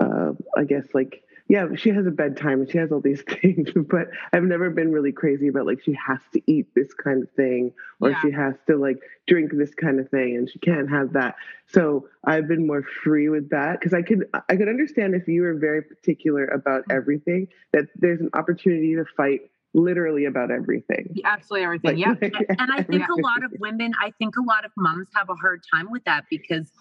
uh, 0.01 0.33
I 0.57 0.65
guess, 0.65 0.87
like 0.95 1.23
yeah, 1.49 1.67
she 1.77 1.91
has 1.91 2.07
a 2.07 2.11
bedtime 2.11 2.61
and 2.61 2.71
she 2.71 2.79
has 2.79 2.91
all 2.91 3.01
these 3.01 3.23
things, 3.43 3.71
but 3.89 4.09
I've 4.33 4.43
never 4.43 4.71
been 4.71 4.93
really 4.93 5.13
crazy 5.13 5.49
about 5.49 5.67
like 5.67 5.83
she 5.83 5.97
has 6.07 6.19
to 6.33 6.43
eat 6.51 6.67
this 6.75 6.93
kind 6.95 7.23
of 7.23 7.31
thing 7.33 7.73
or 8.01 8.11
yeah. 8.11 8.21
she 8.21 8.31
has 8.33 8.55
to 8.69 8.77
like 8.77 8.99
drink 9.29 9.53
this 9.55 9.75
kind 9.75 10.01
of 10.01 10.09
thing 10.11 10.37
and 10.37 10.51
she 10.51 10.59
can't 10.59 10.91
have 10.91 11.13
that. 11.13 11.37
So 11.69 12.09
I've 12.25 12.49
been 12.49 12.67
more 12.67 12.83
free 13.05 13.29
with 13.29 13.51
that 13.51 13.79
because 13.79 13.95
I 13.95 14.03
could 14.03 14.27
I 14.49 14.57
could 14.57 14.69
understand 14.69 15.15
if 15.15 15.29
you 15.29 15.43
were 15.43 15.55
very 15.55 15.83
particular 15.83 16.47
about 16.47 16.83
mm-hmm. 16.83 16.97
everything 16.97 17.49
that 17.73 17.87
there's 17.95 18.21
an 18.21 18.31
opportunity 18.35 18.97
to 18.97 19.05
fight 19.17 19.43
literally 19.73 20.25
about 20.25 20.51
everything. 20.51 21.17
Absolutely 21.25 21.65
everything. 21.65 21.99
Like, 21.99 22.33
yeah. 22.33 22.47
and 22.59 22.73
I 22.73 22.83
think 22.83 23.07
a 23.09 23.21
lot 23.21 23.45
of 23.45 23.53
women, 23.61 23.93
I 24.01 24.11
think 24.19 24.37
a 24.37 24.43
lot 24.43 24.65
of 24.65 24.73
moms 24.77 25.09
have 25.15 25.29
a 25.29 25.35
hard 25.35 25.63
time 25.73 25.91
with 25.91 26.03
that 26.05 26.25
because 26.31 26.73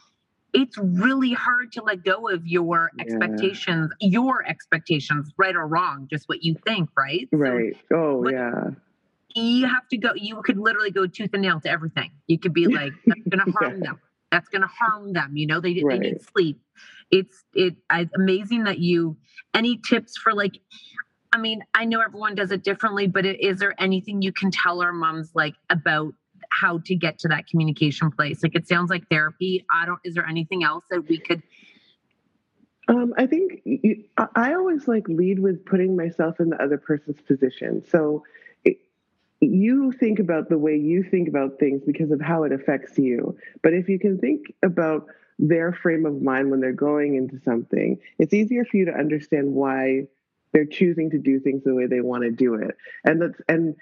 it's 0.55 0.77
really 0.77 1.33
hard 1.33 1.73
to 1.73 1.83
let 1.83 2.03
go 2.03 2.29
of 2.29 2.47
your 2.47 2.89
expectations, 2.97 3.91
yeah. 3.99 4.09
your 4.09 4.47
expectations, 4.47 5.31
right 5.37 5.55
or 5.55 5.67
wrong, 5.67 6.07
just 6.09 6.29
what 6.29 6.43
you 6.43 6.55
think, 6.65 6.89
right? 6.97 7.27
Right. 7.31 7.75
So, 7.89 8.23
oh, 8.25 8.29
yeah. 8.29 8.69
You 9.35 9.67
have 9.67 9.85
to 9.89 9.97
go, 9.97 10.11
you 10.15 10.41
could 10.43 10.57
literally 10.57 10.91
go 10.91 11.07
tooth 11.07 11.31
and 11.33 11.41
nail 11.41 11.59
to 11.59 11.69
everything. 11.69 12.11
You 12.27 12.39
could 12.39 12.53
be 12.53 12.67
like, 12.73 12.93
that's 13.05 13.27
going 13.27 13.45
to 13.45 13.51
harm 13.51 13.79
yeah. 13.79 13.89
them. 13.89 14.01
That's 14.31 14.47
going 14.47 14.61
to 14.61 14.67
harm 14.67 15.11
them. 15.11 15.35
You 15.35 15.45
know, 15.45 15.59
they, 15.59 15.81
right. 15.83 15.99
they 15.99 16.11
need 16.11 16.21
sleep. 16.21 16.61
It's 17.11 17.43
it 17.53 17.75
it's 17.91 18.11
amazing 18.15 18.63
that 18.63 18.79
you, 18.79 19.17
any 19.53 19.77
tips 19.77 20.17
for 20.17 20.33
like, 20.33 20.59
I 21.33 21.37
mean, 21.37 21.63
I 21.73 21.83
know 21.83 21.99
everyone 21.99 22.35
does 22.35 22.51
it 22.51 22.63
differently, 22.63 23.07
but 23.07 23.25
is 23.25 23.59
there 23.59 23.75
anything 23.77 24.21
you 24.21 24.31
can 24.31 24.51
tell 24.51 24.81
our 24.81 24.93
moms 24.93 25.31
like 25.35 25.55
about 25.69 26.13
how 26.61 26.79
to 26.85 26.95
get 26.95 27.19
to 27.19 27.27
that 27.29 27.47
communication 27.47 28.11
place? 28.11 28.43
Like 28.43 28.55
it 28.55 28.67
sounds 28.67 28.89
like 28.89 29.07
therapy. 29.09 29.65
I 29.71 29.85
don't, 29.85 29.99
is 30.03 30.15
there 30.15 30.25
anything 30.25 30.63
else 30.63 30.85
that 30.89 31.07
we 31.07 31.19
could? 31.19 31.41
Um, 32.87 33.13
I 33.17 33.25
think 33.25 33.61
you, 33.65 34.03
I 34.35 34.53
always 34.53 34.87
like 34.87 35.07
lead 35.07 35.39
with 35.39 35.65
putting 35.65 35.95
myself 35.95 36.39
in 36.39 36.49
the 36.49 36.61
other 36.61 36.77
person's 36.77 37.19
position. 37.21 37.83
So 37.89 38.23
it, 38.63 38.77
you 39.39 39.91
think 39.91 40.19
about 40.19 40.49
the 40.49 40.57
way 40.57 40.77
you 40.77 41.03
think 41.03 41.27
about 41.27 41.59
things 41.59 41.81
because 41.85 42.11
of 42.11 42.21
how 42.21 42.43
it 42.43 42.51
affects 42.51 42.97
you. 42.97 43.37
But 43.63 43.73
if 43.73 43.89
you 43.89 43.99
can 43.99 44.19
think 44.19 44.53
about 44.63 45.07
their 45.39 45.73
frame 45.73 46.05
of 46.05 46.21
mind 46.21 46.51
when 46.51 46.61
they're 46.61 46.71
going 46.71 47.15
into 47.15 47.39
something, 47.43 47.99
it's 48.19 48.33
easier 48.33 48.63
for 48.65 48.77
you 48.77 48.85
to 48.85 48.93
understand 48.93 49.51
why 49.51 50.07
they're 50.53 50.65
choosing 50.65 51.09
to 51.09 51.17
do 51.17 51.39
things 51.39 51.63
the 51.65 51.75
way 51.75 51.85
they 51.85 51.99
want 51.99 52.23
to 52.23 52.31
do 52.31 52.53
it. 52.55 52.77
And 53.03 53.21
that's 53.21 53.41
and 53.49 53.75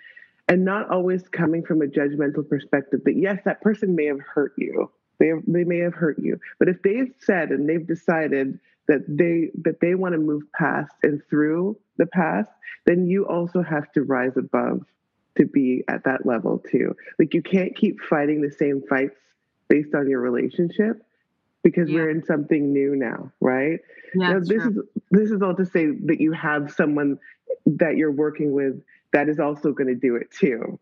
and 0.47 0.65
not 0.65 0.89
always 0.89 1.27
coming 1.29 1.63
from 1.63 1.81
a 1.81 1.85
judgmental 1.85 2.47
perspective 2.47 3.01
that 3.05 3.15
yes 3.15 3.39
that 3.45 3.61
person 3.61 3.95
may 3.95 4.05
have 4.05 4.19
hurt 4.19 4.53
you 4.57 4.91
they, 5.19 5.27
have, 5.27 5.39
they 5.47 5.63
may 5.63 5.79
have 5.79 5.93
hurt 5.93 6.19
you 6.19 6.39
but 6.59 6.67
if 6.67 6.81
they've 6.81 7.13
said 7.19 7.49
and 7.49 7.67
they've 7.67 7.87
decided 7.87 8.59
that 8.87 9.03
they 9.07 9.49
that 9.63 9.79
they 9.79 9.95
want 9.95 10.13
to 10.13 10.19
move 10.19 10.43
past 10.57 10.93
and 11.03 11.21
through 11.29 11.77
the 11.97 12.05
past 12.07 12.49
then 12.85 13.07
you 13.07 13.25
also 13.25 13.61
have 13.61 13.91
to 13.91 14.03
rise 14.03 14.35
above 14.37 14.81
to 15.37 15.45
be 15.45 15.83
at 15.87 16.03
that 16.03 16.25
level 16.25 16.61
too 16.71 16.95
like 17.17 17.33
you 17.33 17.41
can't 17.41 17.75
keep 17.75 17.99
fighting 18.01 18.41
the 18.41 18.51
same 18.51 18.81
fights 18.89 19.15
based 19.69 19.95
on 19.95 20.09
your 20.09 20.19
relationship 20.19 21.05
because 21.63 21.89
yeah. 21.89 21.95
we're 21.95 22.09
in 22.09 22.23
something 22.23 22.73
new 22.73 22.95
now 22.95 23.31
right 23.39 23.79
yeah, 24.13 24.33
now, 24.33 24.39
this 24.39 24.61
true. 24.61 24.69
is 24.69 25.01
this 25.11 25.31
is 25.31 25.41
all 25.41 25.55
to 25.55 25.65
say 25.65 25.87
that 26.05 26.19
you 26.19 26.33
have 26.33 26.71
someone 26.71 27.17
that 27.65 27.95
you're 27.95 28.11
working 28.11 28.51
with 28.51 28.81
that 29.13 29.29
is 29.29 29.39
also 29.39 29.71
going 29.71 29.87
to 29.87 29.95
do 29.95 30.15
it 30.15 30.29
too. 30.31 30.79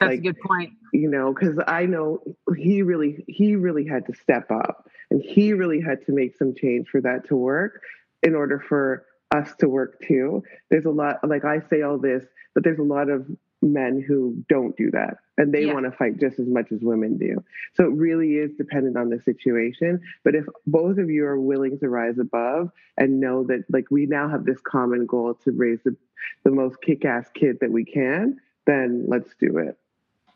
That's 0.00 0.10
like, 0.10 0.18
a 0.20 0.22
good 0.22 0.40
point. 0.40 0.72
You 0.92 1.08
know, 1.08 1.32
because 1.32 1.58
I 1.66 1.86
know 1.86 2.22
he 2.56 2.82
really 2.82 3.24
he 3.28 3.56
really 3.56 3.86
had 3.86 4.06
to 4.06 4.14
step 4.14 4.50
up 4.50 4.88
and 5.10 5.22
he 5.22 5.52
really 5.52 5.80
had 5.80 6.04
to 6.06 6.12
make 6.12 6.36
some 6.36 6.54
change 6.54 6.88
for 6.88 7.00
that 7.02 7.28
to 7.28 7.36
work 7.36 7.82
in 8.22 8.34
order 8.34 8.62
for 8.68 9.04
us 9.34 9.54
to 9.58 9.68
work 9.68 10.00
too. 10.06 10.42
There's 10.70 10.86
a 10.86 10.90
lot 10.90 11.16
like 11.26 11.44
I 11.44 11.60
say 11.68 11.82
all 11.82 11.98
this, 11.98 12.24
but 12.54 12.64
there's 12.64 12.78
a 12.78 12.82
lot 12.82 13.10
of 13.10 13.26
men 13.60 14.04
who 14.06 14.44
don't 14.48 14.76
do 14.76 14.90
that 14.92 15.18
and 15.36 15.52
they 15.52 15.66
yeah. 15.66 15.72
want 15.72 15.84
to 15.84 15.92
fight 15.92 16.18
just 16.18 16.38
as 16.38 16.46
much 16.46 16.70
as 16.72 16.80
women 16.80 17.16
do. 17.18 17.42
So 17.74 17.84
it 17.84 17.92
really 17.92 18.34
is 18.34 18.52
dependent 18.56 18.96
on 18.96 19.08
the 19.08 19.20
situation. 19.20 20.00
But 20.24 20.34
if 20.34 20.44
both 20.66 20.98
of 20.98 21.10
you 21.10 21.24
are 21.26 21.40
willing 21.40 21.78
to 21.80 21.88
rise 21.88 22.18
above 22.18 22.70
and 22.96 23.20
know 23.20 23.44
that 23.44 23.64
like 23.68 23.90
we 23.90 24.06
now 24.06 24.28
have 24.28 24.44
this 24.44 24.60
common 24.60 25.06
goal 25.06 25.34
to 25.44 25.52
raise 25.52 25.80
the 25.84 25.96
the 26.44 26.50
most 26.50 26.80
kick 26.82 27.04
ass 27.04 27.28
kid 27.34 27.58
that 27.60 27.70
we 27.70 27.84
can, 27.84 28.38
then 28.66 29.04
let's 29.08 29.34
do 29.40 29.58
it. 29.58 29.76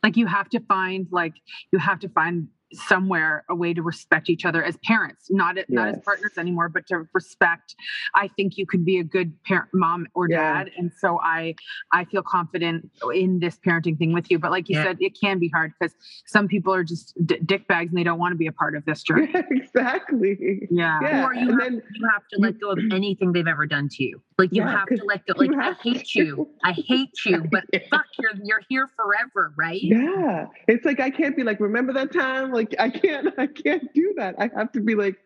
Like 0.03 0.17
you 0.17 0.27
have 0.27 0.49
to 0.51 0.61
find 0.61 1.07
like 1.11 1.35
you 1.73 1.79
have 1.79 2.01
to 2.01 2.09
find 2.09 2.49
somewhere 2.73 3.45
a 3.49 3.55
way 3.55 3.75
to 3.75 3.83
respect 3.83 4.29
each 4.31 4.45
other 4.45 4.63
as 4.65 4.77
parents, 4.85 5.27
not 5.31 5.57
not 5.69 5.89
as 5.89 5.99
partners 6.05 6.33
anymore, 6.39 6.69
but 6.69 6.87
to 6.89 7.07
respect. 7.13 7.75
I 8.15 8.29
think 8.29 8.57
you 8.57 8.67
can 8.67 8.85
be 8.85 8.99
a 8.99 9.05
good 9.05 9.33
parent, 9.45 9.69
mom 9.73 10.07
or 10.15 10.29
Yeah. 10.29 10.65
dad, 10.65 10.71
and 10.77 10.93
so 10.93 11.19
I 11.23 11.55
I 11.93 12.05
feel 12.05 12.23
confident 12.23 12.91
in 13.15 13.39
this 13.41 13.59
parenting 13.67 13.99
thing 13.99 14.13
with 14.13 14.31
you. 14.31 14.39
But 14.39 14.51
like 14.51 14.69
you 14.69 14.77
Yeah. 14.77 14.85
said, 14.85 14.97
it 15.01 15.19
can 15.21 15.39
be 15.39 15.49
hard 15.49 15.73
because 15.79 15.95
some 16.27 16.49
people 16.49 16.73
are 16.75 16.85
just 16.85 17.15
d- 17.27 17.39
dick 17.45 17.67
bags 17.69 17.91
and 17.91 17.99
they 17.99 18.05
don't 18.05 18.19
want 18.19 18.33
to 18.33 18.37
be 18.39 18.47
a 18.47 18.53
part 18.53 18.75
of 18.75 18.85
this 18.85 19.03
journey. 19.03 19.31
Yeah, 19.35 19.43
exactly. 19.51 20.69
Yeah. 20.71 21.01
Yeah, 21.03 21.25
or 21.27 21.35
you 21.35 21.51
have, 21.51 21.59
then- 21.59 21.83
you 21.95 22.09
have 22.13 22.23
to 22.33 22.39
let 22.41 22.59
go 22.61 22.71
of 22.71 22.79
anything 22.93 23.33
they've 23.33 23.47
ever 23.47 23.67
done 23.67 23.89
to 23.91 24.05
you. 24.05 24.21
Like 24.39 24.53
you 24.53 24.63
Yeah, 24.63 24.71
have 24.79 24.89
to 24.89 25.05
let 25.05 25.27
go. 25.27 25.35
Like 25.37 25.51
I 25.59 25.73
hate 25.83 26.05
to. 26.09 26.25
you. 26.25 26.49
I 26.65 26.73
hate 26.73 27.11
you, 27.27 27.45
but 27.51 27.65
fuck, 27.91 28.07
you're 28.19 28.33
you're 28.43 28.61
here 28.69 28.89
forever, 28.97 29.53
right? 29.57 29.81
Yeah. 29.83 30.47
It's 30.69 30.85
like 30.85 31.01
I 31.01 31.11
can't 31.11 31.37
be 31.37 31.43
like, 31.45 31.61
remember 31.61 31.93
that 31.93 32.13
time? 32.13 32.51
Like 32.53 32.62
I 32.79 32.91
can't 32.91 33.29
I 33.39 33.47
can't 33.47 33.93
do 33.95 34.15
that. 34.17 34.37
I 34.39 34.51
have 34.57 34.73
to 34.73 34.81
be 34.81 34.95
like, 34.95 35.17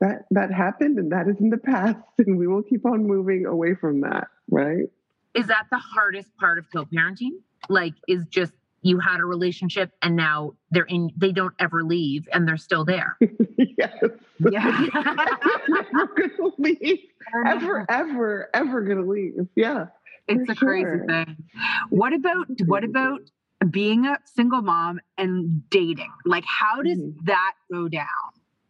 that 0.00 0.26
that 0.30 0.52
happened 0.52 0.98
and 0.98 1.12
that 1.12 1.28
is 1.28 1.40
in 1.40 1.50
the 1.50 1.58
past 1.58 1.98
and 2.18 2.38
we 2.38 2.46
will 2.46 2.62
keep 2.62 2.84
on 2.86 3.06
moving 3.06 3.46
away 3.46 3.74
from 3.74 4.02
that. 4.02 4.28
Right? 4.50 4.88
Is 5.34 5.48
that 5.48 5.66
the 5.70 5.78
hardest 5.78 6.34
part 6.38 6.58
of 6.58 6.66
co-parenting? 6.72 7.32
Like, 7.68 7.92
is 8.08 8.26
just 8.26 8.52
you 8.82 9.00
had 9.00 9.20
a 9.20 9.24
relationship 9.24 9.90
and 10.00 10.16
now 10.16 10.54
they're 10.70 10.84
in. 10.84 11.10
They 11.16 11.32
don't 11.32 11.54
ever 11.58 11.82
leave 11.82 12.28
and 12.32 12.46
they're 12.46 12.56
still 12.56 12.84
there. 12.84 13.18
yes. 13.58 13.92
Yeah. 14.38 14.86
Never 15.68 16.14
gonna 16.14 16.52
leave. 16.58 16.98
Ever, 17.46 17.84
ever, 17.88 18.50
ever 18.54 18.82
gonna 18.82 19.06
leave. 19.06 19.48
Yeah. 19.56 19.86
It's 20.28 20.46
for 20.46 20.52
a 20.52 20.56
crazy 20.56 21.06
thing. 21.06 21.36
What 21.90 22.12
about 22.12 22.46
what 22.66 22.84
about 22.84 23.20
being 23.70 24.06
a 24.06 24.18
single 24.34 24.62
mom 24.62 25.00
and 25.16 25.68
dating? 25.70 26.12
Like 26.24 26.44
how 26.46 26.82
does 26.82 26.98
Mhm. 26.98 27.24
that 27.26 27.54
go 27.70 27.88
down? 27.88 28.06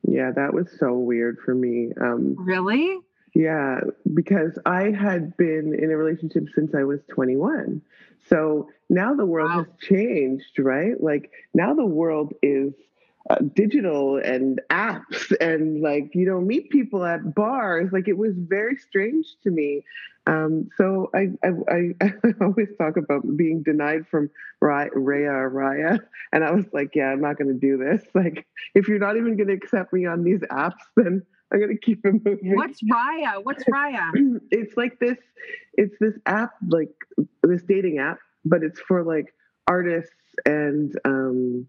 Yeah, 0.03 0.31
that 0.33 0.55
was 0.55 0.70
so 0.79 0.99
weird 0.99 1.38
for 1.44 1.55
me. 1.55 1.92
Um 2.01 2.37
Really? 2.38 2.99
Yeah, 3.35 3.81
because 4.14 4.59
I 4.64 4.90
had 4.92 5.37
been 5.37 5.75
in 5.75 5.90
a 5.90 5.96
relationship 5.96 6.49
since 6.55 6.75
I 6.75 6.85
was 6.85 7.01
21. 7.09 7.83
So 8.29 8.70
now 8.88 9.14
the 9.14 9.27
world 9.27 9.51
Wow. 9.51 9.64
has 9.64 9.66
changed, 9.81 10.59
right? 10.59 10.99
Like 11.03 11.31
now 11.53 11.75
the 11.75 11.85
world 11.85 12.33
is 12.42 12.72
uh, 13.28 13.38
digital 13.54 14.18
and 14.18 14.60
apps 14.70 15.32
and 15.40 15.82
like 15.82 16.10
you 16.14 16.26
know 16.26 16.40
meet 16.40 16.70
people 16.70 17.04
at 17.04 17.34
bars. 17.34 17.90
Like 17.92 18.08
it 18.08 18.16
was 18.16 18.34
very 18.36 18.76
strange 18.76 19.26
to 19.42 19.50
me. 19.50 19.82
Um, 20.28 20.68
so 20.76 21.08
I, 21.14 21.28
I, 21.44 21.94
I, 22.02 22.14
always 22.40 22.66
talk 22.78 22.96
about 22.96 23.36
being 23.36 23.62
denied 23.62 24.08
from 24.08 24.28
Ray- 24.60 24.90
Raya 24.96 25.50
Raya. 25.52 26.00
And 26.32 26.42
I 26.42 26.50
was 26.50 26.66
like 26.72 26.90
yeah 26.94 27.06
I'm 27.06 27.20
not 27.20 27.38
going 27.38 27.48
to 27.48 27.58
do 27.58 27.76
this. 27.76 28.04
Like 28.14 28.46
if 28.74 28.88
you're 28.88 28.98
not 28.98 29.16
even 29.16 29.36
going 29.36 29.48
to 29.48 29.54
accept 29.54 29.92
me 29.92 30.06
on 30.06 30.24
these 30.24 30.40
apps 30.50 30.82
then 30.96 31.22
I'm 31.52 31.60
going 31.60 31.70
to 31.70 31.78
keep 31.78 32.04
it 32.04 32.24
moving 32.24 32.56
What's 32.56 32.82
Raya? 32.82 33.42
What's 33.42 33.64
Raya? 33.64 34.10
it's 34.50 34.76
like 34.76 34.98
this 34.98 35.18
it's 35.74 35.94
this 36.00 36.14
app 36.26 36.54
like 36.68 36.90
this 37.42 37.62
dating 37.62 37.98
app 37.98 38.18
but 38.44 38.62
it's 38.62 38.80
for 38.80 39.02
like 39.02 39.32
artists 39.68 40.12
and 40.44 40.92
um 41.04 41.66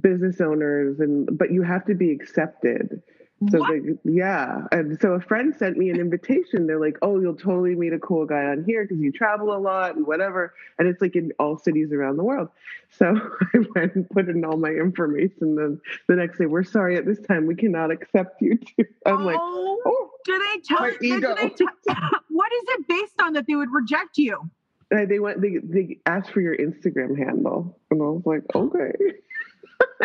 business 0.00 0.40
owners 0.40 1.00
and 1.00 1.38
but 1.38 1.52
you 1.52 1.62
have 1.62 1.84
to 1.84 1.94
be 1.94 2.10
accepted 2.10 3.02
so 3.50 3.58
What? 3.58 3.70
they, 3.70 4.10
yeah 4.10 4.62
and 4.72 4.98
so 5.00 5.12
a 5.12 5.20
friend 5.20 5.54
sent 5.54 5.76
me 5.76 5.90
an 5.90 6.00
invitation 6.00 6.66
they're 6.66 6.80
like 6.80 6.96
oh 7.02 7.20
you'll 7.20 7.36
totally 7.36 7.74
meet 7.74 7.92
a 7.92 7.98
cool 7.98 8.24
guy 8.24 8.44
on 8.44 8.64
here 8.64 8.84
because 8.84 8.98
you 8.98 9.12
travel 9.12 9.54
a 9.54 9.58
lot 9.58 9.94
and 9.96 10.06
whatever 10.06 10.54
and 10.78 10.88
it's 10.88 11.02
like 11.02 11.16
in 11.16 11.32
all 11.38 11.58
cities 11.58 11.92
around 11.92 12.16
the 12.16 12.24
world 12.24 12.48
so 12.90 13.14
i 13.54 13.58
went 13.74 13.94
and 13.94 14.08
put 14.10 14.28
in 14.28 14.44
all 14.44 14.56
my 14.56 14.70
information 14.70 15.54
then 15.54 15.80
the 16.08 16.16
next 16.16 16.38
day 16.38 16.46
we're 16.46 16.64
sorry 16.64 16.96
at 16.96 17.04
this 17.04 17.20
time 17.20 17.46
we 17.46 17.54
cannot 17.54 17.90
accept 17.90 18.40
you 18.40 18.56
too 18.56 18.84
i'm 19.04 19.24
like 19.24 19.38
oh, 19.38 19.82
oh 19.84 20.10
do 20.26 20.38
they 20.38 20.60
tell 20.60 20.80
my 20.80 20.90
do 21.00 21.06
ego. 21.06 21.34
they 21.34 21.48
tell- 21.50 21.68
what 22.28 22.52
is 22.52 22.64
it 22.68 22.88
based 22.88 23.14
on 23.22 23.32
that 23.34 23.46
they 23.46 23.54
would 23.54 23.72
reject 23.72 24.18
you? 24.18 24.50
Uh, 24.94 25.06
they 25.08 25.18
went. 25.18 25.40
They 25.40 25.56
they 25.62 25.98
asked 26.06 26.30
for 26.30 26.40
your 26.40 26.56
Instagram 26.56 27.16
handle, 27.16 27.78
and 27.90 28.02
I 28.02 28.04
was 28.04 28.22
like, 28.26 28.42
okay. 28.54 28.92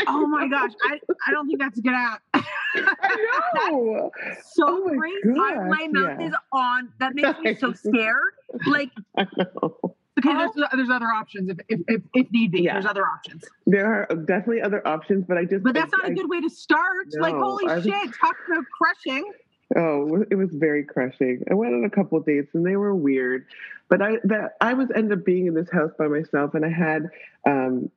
Oh 0.07 0.25
my 0.27 0.47
gosh, 0.47 0.71
I, 0.89 0.99
I 1.27 1.31
don't 1.31 1.47
think 1.47 1.59
that's 1.59 1.77
a 1.77 1.81
good 1.81 1.93
app. 1.93 2.21
I 2.33 3.69
know. 3.69 4.11
so 4.53 4.65
Oh 4.67 4.85
my 4.85 4.97
crazy. 4.97 5.35
Gosh, 5.35 5.55
my 5.69 5.87
mouth 5.91 6.17
yeah. 6.19 6.27
is 6.27 6.33
on. 6.51 6.89
That 6.99 7.13
makes 7.15 7.39
me 7.39 7.55
so 7.55 7.73
scared. 7.89 8.33
Like 8.65 8.91
I 9.17 9.27
know. 9.37 9.77
Okay, 10.19 10.33
there's 10.33 10.51
there's 10.73 10.89
other 10.89 11.07
options 11.07 11.49
if 11.49 11.57
if 11.69 11.79
if, 11.87 12.01
if 12.13 12.31
need 12.31 12.51
be. 12.51 12.61
Yeah. 12.63 12.73
There's 12.73 12.85
other 12.85 13.05
options. 13.05 13.43
There 13.67 13.85
are 14.09 14.15
definitely 14.15 14.61
other 14.61 14.85
options, 14.87 15.25
but 15.27 15.37
I 15.37 15.45
just. 15.45 15.63
But 15.63 15.73
that's 15.73 15.91
not 15.91 16.07
a 16.09 16.13
good 16.13 16.29
way 16.29 16.41
to 16.41 16.49
start. 16.49 17.07
like 17.19 17.33
holy 17.35 17.67
I 17.67 17.75
was- 17.75 17.83
shit, 17.83 18.13
talk 18.19 18.35
about 18.47 18.63
crushing. 18.77 19.31
Oh, 19.75 20.25
it 20.29 20.35
was 20.35 20.49
very 20.51 20.83
crushing. 20.83 21.43
I 21.49 21.53
went 21.53 21.73
on 21.73 21.85
a 21.85 21.89
couple 21.89 22.19
dates 22.19 22.53
and 22.53 22.65
they 22.65 22.75
were 22.75 22.93
weird, 22.93 23.45
but 23.87 24.01
I 24.01 24.17
that 24.25 24.57
I 24.59 24.73
was 24.73 24.89
ended 24.93 25.19
up 25.19 25.25
being 25.25 25.47
in 25.47 25.53
this 25.53 25.69
house 25.71 25.91
by 25.97 26.07
myself, 26.07 26.55
and 26.55 26.65
I 26.65 26.69
had 26.69 27.09
um, 27.47 27.89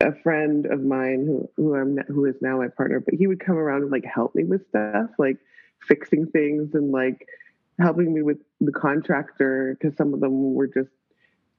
a 0.00 0.14
friend 0.22 0.66
of 0.66 0.80
mine 0.82 1.24
who 1.26 1.48
who 1.56 1.74
I'm 1.74 1.98
who 2.08 2.24
is 2.24 2.36
now 2.40 2.58
my 2.58 2.68
partner, 2.68 3.00
but 3.00 3.14
he 3.14 3.26
would 3.26 3.40
come 3.40 3.56
around 3.56 3.82
and 3.82 3.90
like 3.90 4.04
help 4.04 4.34
me 4.34 4.44
with 4.44 4.66
stuff, 4.68 5.10
like 5.18 5.36
fixing 5.86 6.26
things 6.26 6.74
and 6.74 6.90
like 6.92 7.26
helping 7.78 8.12
me 8.12 8.22
with 8.22 8.38
the 8.60 8.72
contractor 8.72 9.76
because 9.78 9.96
some 9.96 10.12
of 10.14 10.20
them 10.20 10.54
were 10.54 10.66
just 10.66 10.90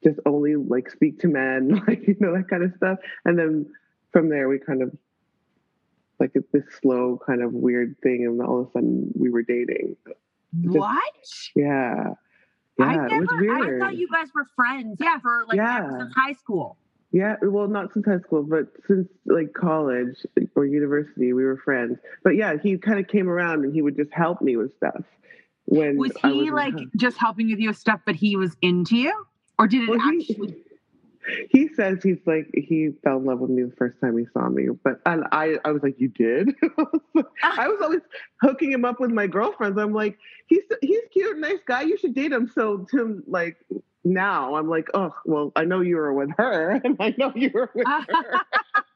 just 0.03 0.19
only 0.25 0.55
like 0.55 0.89
speak 0.89 1.19
to 1.19 1.27
men, 1.27 1.81
like 1.87 2.07
you 2.07 2.15
know 2.19 2.33
that 2.35 2.49
kind 2.49 2.63
of 2.63 2.73
stuff, 2.77 2.97
and 3.25 3.37
then 3.37 3.65
from 4.11 4.29
there 4.29 4.49
we 4.49 4.59
kind 4.59 4.81
of 4.81 4.91
like 6.19 6.31
it's 6.35 6.51
this 6.51 6.63
slow 6.81 7.19
kind 7.25 7.41
of 7.43 7.51
weird 7.53 7.95
thing 8.03 8.25
and 8.27 8.41
all 8.41 8.61
of 8.61 8.67
a 8.67 8.71
sudden 8.73 9.11
we 9.15 9.29
were 9.31 9.41
dating 9.41 9.95
What? 10.63 11.01
yeah 11.55 12.13
I 12.79 12.93
yeah 12.95 13.05
it 13.07 13.19
was 13.19 13.29
never. 13.31 13.41
weird 13.41 13.81
I 13.81 13.85
thought 13.85 13.95
you 13.97 14.07
guys 14.07 14.27
were 14.35 14.45
friends. 14.55 14.97
Yeah. 14.99 15.17
for 15.19 15.45
like 15.47 15.57
Yeah. 15.57 16.07
high 16.15 16.33
school. 16.33 16.77
Yeah 17.11 17.35
well 17.41 17.67
not 17.67 17.93
since 17.93 18.05
high 18.05 18.19
school 18.19 18.43
but 18.43 18.67
since 18.87 19.07
like 19.25 19.53
college 19.53 20.15
or 20.55 20.65
university 20.65 21.33
we 21.33 21.43
were 21.43 21.57
friends. 21.57 21.97
But 22.23 22.35
yeah 22.35 22.55
he 22.61 22.77
kind 22.77 22.99
of 22.99 23.07
came 23.07 23.29
around 23.29 23.63
and 23.65 23.73
he 23.73 23.81
would 23.81 23.95
just 23.95 24.11
help 24.13 24.41
me 24.41 24.55
with 24.57 24.75
stuff 24.77 25.03
when 25.65 25.97
Was 25.97 26.11
he 26.23 26.47
in 26.47 26.53
like 26.53 26.73
just 26.97 27.17
helping 27.17 27.49
with 27.49 27.59
you 27.59 27.69
with 27.69 27.77
stuff, 27.77 28.01
but 28.05 28.15
he 28.15 28.35
was 28.35 28.55
into 28.61 28.97
you? 28.97 29.25
Or 29.59 29.67
did 29.67 29.83
it 29.83 29.89
Well, 29.89 29.99
he- 29.99 30.19
actually 30.21 30.63
he 31.49 31.67
says 31.75 31.99
he's 32.01 32.17
like 32.25 32.49
he 32.53 32.89
fell 33.03 33.17
in 33.17 33.25
love 33.25 33.39
with 33.39 33.51
me 33.51 33.63
the 33.63 33.75
first 33.77 33.99
time 34.01 34.17
he 34.17 34.25
saw 34.33 34.49
me 34.49 34.67
but 34.83 34.99
and 35.05 35.23
i 35.31 35.55
i 35.65 35.71
was 35.71 35.83
like 35.83 35.99
you 35.99 36.07
did? 36.07 36.49
I 37.43 37.67
was 37.67 37.79
always 37.81 38.01
hooking 38.41 38.71
him 38.71 38.85
up 38.85 38.99
with 38.99 39.11
my 39.11 39.27
girlfriends. 39.27 39.77
I'm 39.77 39.93
like 39.93 40.17
he's 40.47 40.63
he's 40.81 41.01
cute 41.11 41.37
nice 41.37 41.59
guy. 41.65 41.81
You 41.81 41.97
should 41.97 42.15
date 42.15 42.31
him. 42.31 42.51
So 42.53 42.85
to 42.91 43.23
like 43.27 43.57
now 44.03 44.55
i'm 44.55 44.69
like 44.69 44.87
oh 44.93 45.13
well 45.25 45.51
i 45.55 45.63
know 45.63 45.81
you 45.81 45.95
were 45.95 46.13
with 46.13 46.29
her 46.37 46.71
and 46.83 46.97
i 46.99 47.13
know 47.17 47.31
you 47.35 47.49
were 47.53 47.69
with 47.75 47.85
her 47.87 48.41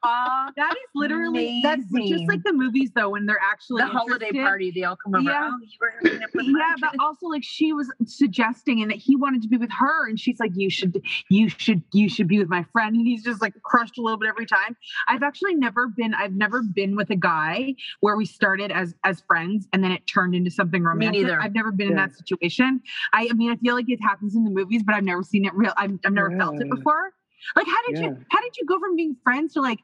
Uh, 0.06 0.52
that 0.56 0.72
is 0.74 0.90
literally 0.94 1.62
that's 1.64 1.84
just 2.08 2.28
like 2.28 2.44
the 2.44 2.54
movies 2.54 2.92
though 2.96 3.10
when 3.10 3.26
they're 3.26 3.42
actually 3.44 3.82
the 3.82 3.88
holiday 3.88 4.32
party, 4.32 4.70
they 4.70 4.84
all 4.84 4.96
come 4.96 5.16
over. 5.16 5.24
Yeah. 5.24 5.50
Oh, 5.52 5.58
you 5.64 5.78
were 5.82 5.94
hooking 6.00 6.24
up 6.24 6.30
with 6.36 6.46
yeah, 6.46 6.76
but 6.80 6.92
also 7.00 7.26
like 7.26 7.44
she 7.44 7.74
was 7.74 7.92
suggesting 8.06 8.84
and 8.84 8.92
that 8.92 8.98
he 8.98 9.16
wanted 9.16 9.42
to 9.42 9.48
be 9.48 9.58
with 9.58 9.72
her, 9.72 10.08
and 10.08 10.20
she's 10.20 10.40
like, 10.40 10.52
"You 10.56 10.70
should, 10.70 11.02
you 11.30 11.50
should, 11.50 11.82
you 11.92 12.08
should 12.08 12.28
be 12.28 12.38
with 12.38 12.50
my 12.50 12.64
friend." 12.72 12.96
And 12.96 13.08
he's 13.08 13.24
just 13.24 13.42
like 13.42 13.60
crushed 13.64 13.98
a 13.98 14.02
little 14.02 14.20
bit 14.20 14.30
every 14.30 14.46
time. 14.46 14.78
I've 15.08 15.24
actually 15.24 15.56
never 15.56 15.88
been, 15.88 16.14
I've 16.14 16.34
never 16.34 16.62
been 16.62 16.96
with 16.96 17.10
a 17.10 17.16
guy 17.16 17.74
where 18.02 18.16
we 18.16 18.26
started 18.26 18.72
as 18.72 18.94
as 19.04 19.22
friends 19.22 19.68
and 19.74 19.84
then 19.84 19.92
it 19.92 20.06
turned 20.06 20.36
into 20.36 20.52
something 20.52 20.84
romantic. 20.84 21.24
neither. 21.24 21.42
I've 21.42 21.56
never 21.56 21.72
been 21.72 21.88
in 21.88 21.96
that 21.96 22.14
situation. 22.16 22.80
I, 23.12 23.28
I 23.32 23.34
mean, 23.34 23.52
I 23.52 23.56
feel 23.56 23.74
like 23.74 23.90
it 23.90 24.00
happens 24.04 24.36
in 24.36 24.44
the 24.44 24.52
movies, 24.52 24.84
but 24.86 24.94
I've 24.96 25.04
never 25.04 25.24
seen 25.24 25.46
it 25.46 25.54
real. 25.54 25.74
I've, 25.78 25.98
I've 26.06 26.14
never 26.14 26.36
felt 26.38 26.60
it 26.62 26.70
before. 26.70 27.12
Like, 27.56 27.68
how 27.68 27.86
did 27.88 27.98
Yeah. 28.00 28.04
you, 28.10 28.26
how 28.32 28.42
did 28.42 28.58
you 28.58 28.66
go 28.66 28.80
from 28.80 28.96
being 28.96 29.16
friends 29.24 29.54
to 29.54 29.62
like 29.62 29.80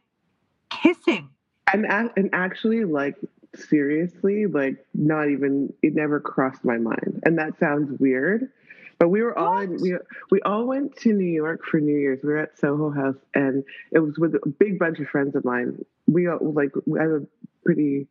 kissing? 0.69 1.30
and 1.74 1.86
a- 1.86 2.12
and 2.17 2.30
actually 2.34 2.84
like 2.86 3.15
seriously 3.56 4.45
like 4.45 4.86
not 4.93 5.30
even 5.30 5.71
it 5.82 5.93
never 5.93 6.19
crossed 6.19 6.63
my 6.65 6.78
mind 6.78 7.21
and 7.26 7.38
that 7.38 7.58
sounds 7.60 7.97
weird 8.00 8.50
but 8.97 9.10
we 9.10 9.21
were 9.21 9.38
all 9.38 9.60
in, 9.60 9.80
we 9.82 9.95
we 10.32 10.41
all 10.41 10.65
went 10.65 10.95
to 10.97 11.13
New 11.13 11.24
York 11.26 11.62
for 11.65 11.80
New 11.80 11.97
Year's. 11.97 12.19
We 12.24 12.30
were 12.30 12.38
at 12.38 12.60
Soho 12.60 12.91
House, 12.91 13.15
and 13.34 13.63
it 13.91 13.97
was 13.97 14.19
with 14.19 14.36
a 14.36 14.47
big 14.47 14.78
bunch 14.78 15.00
of 15.00 15.08
friends 15.08 15.36
of 15.36 15.43
mine. 15.43 15.84
We 16.06 16.28
all 16.28 16.38
like 16.54 16.69
I 17.00 17.02
have 17.02 17.12
a 17.12 17.28
pretty 17.65 18.06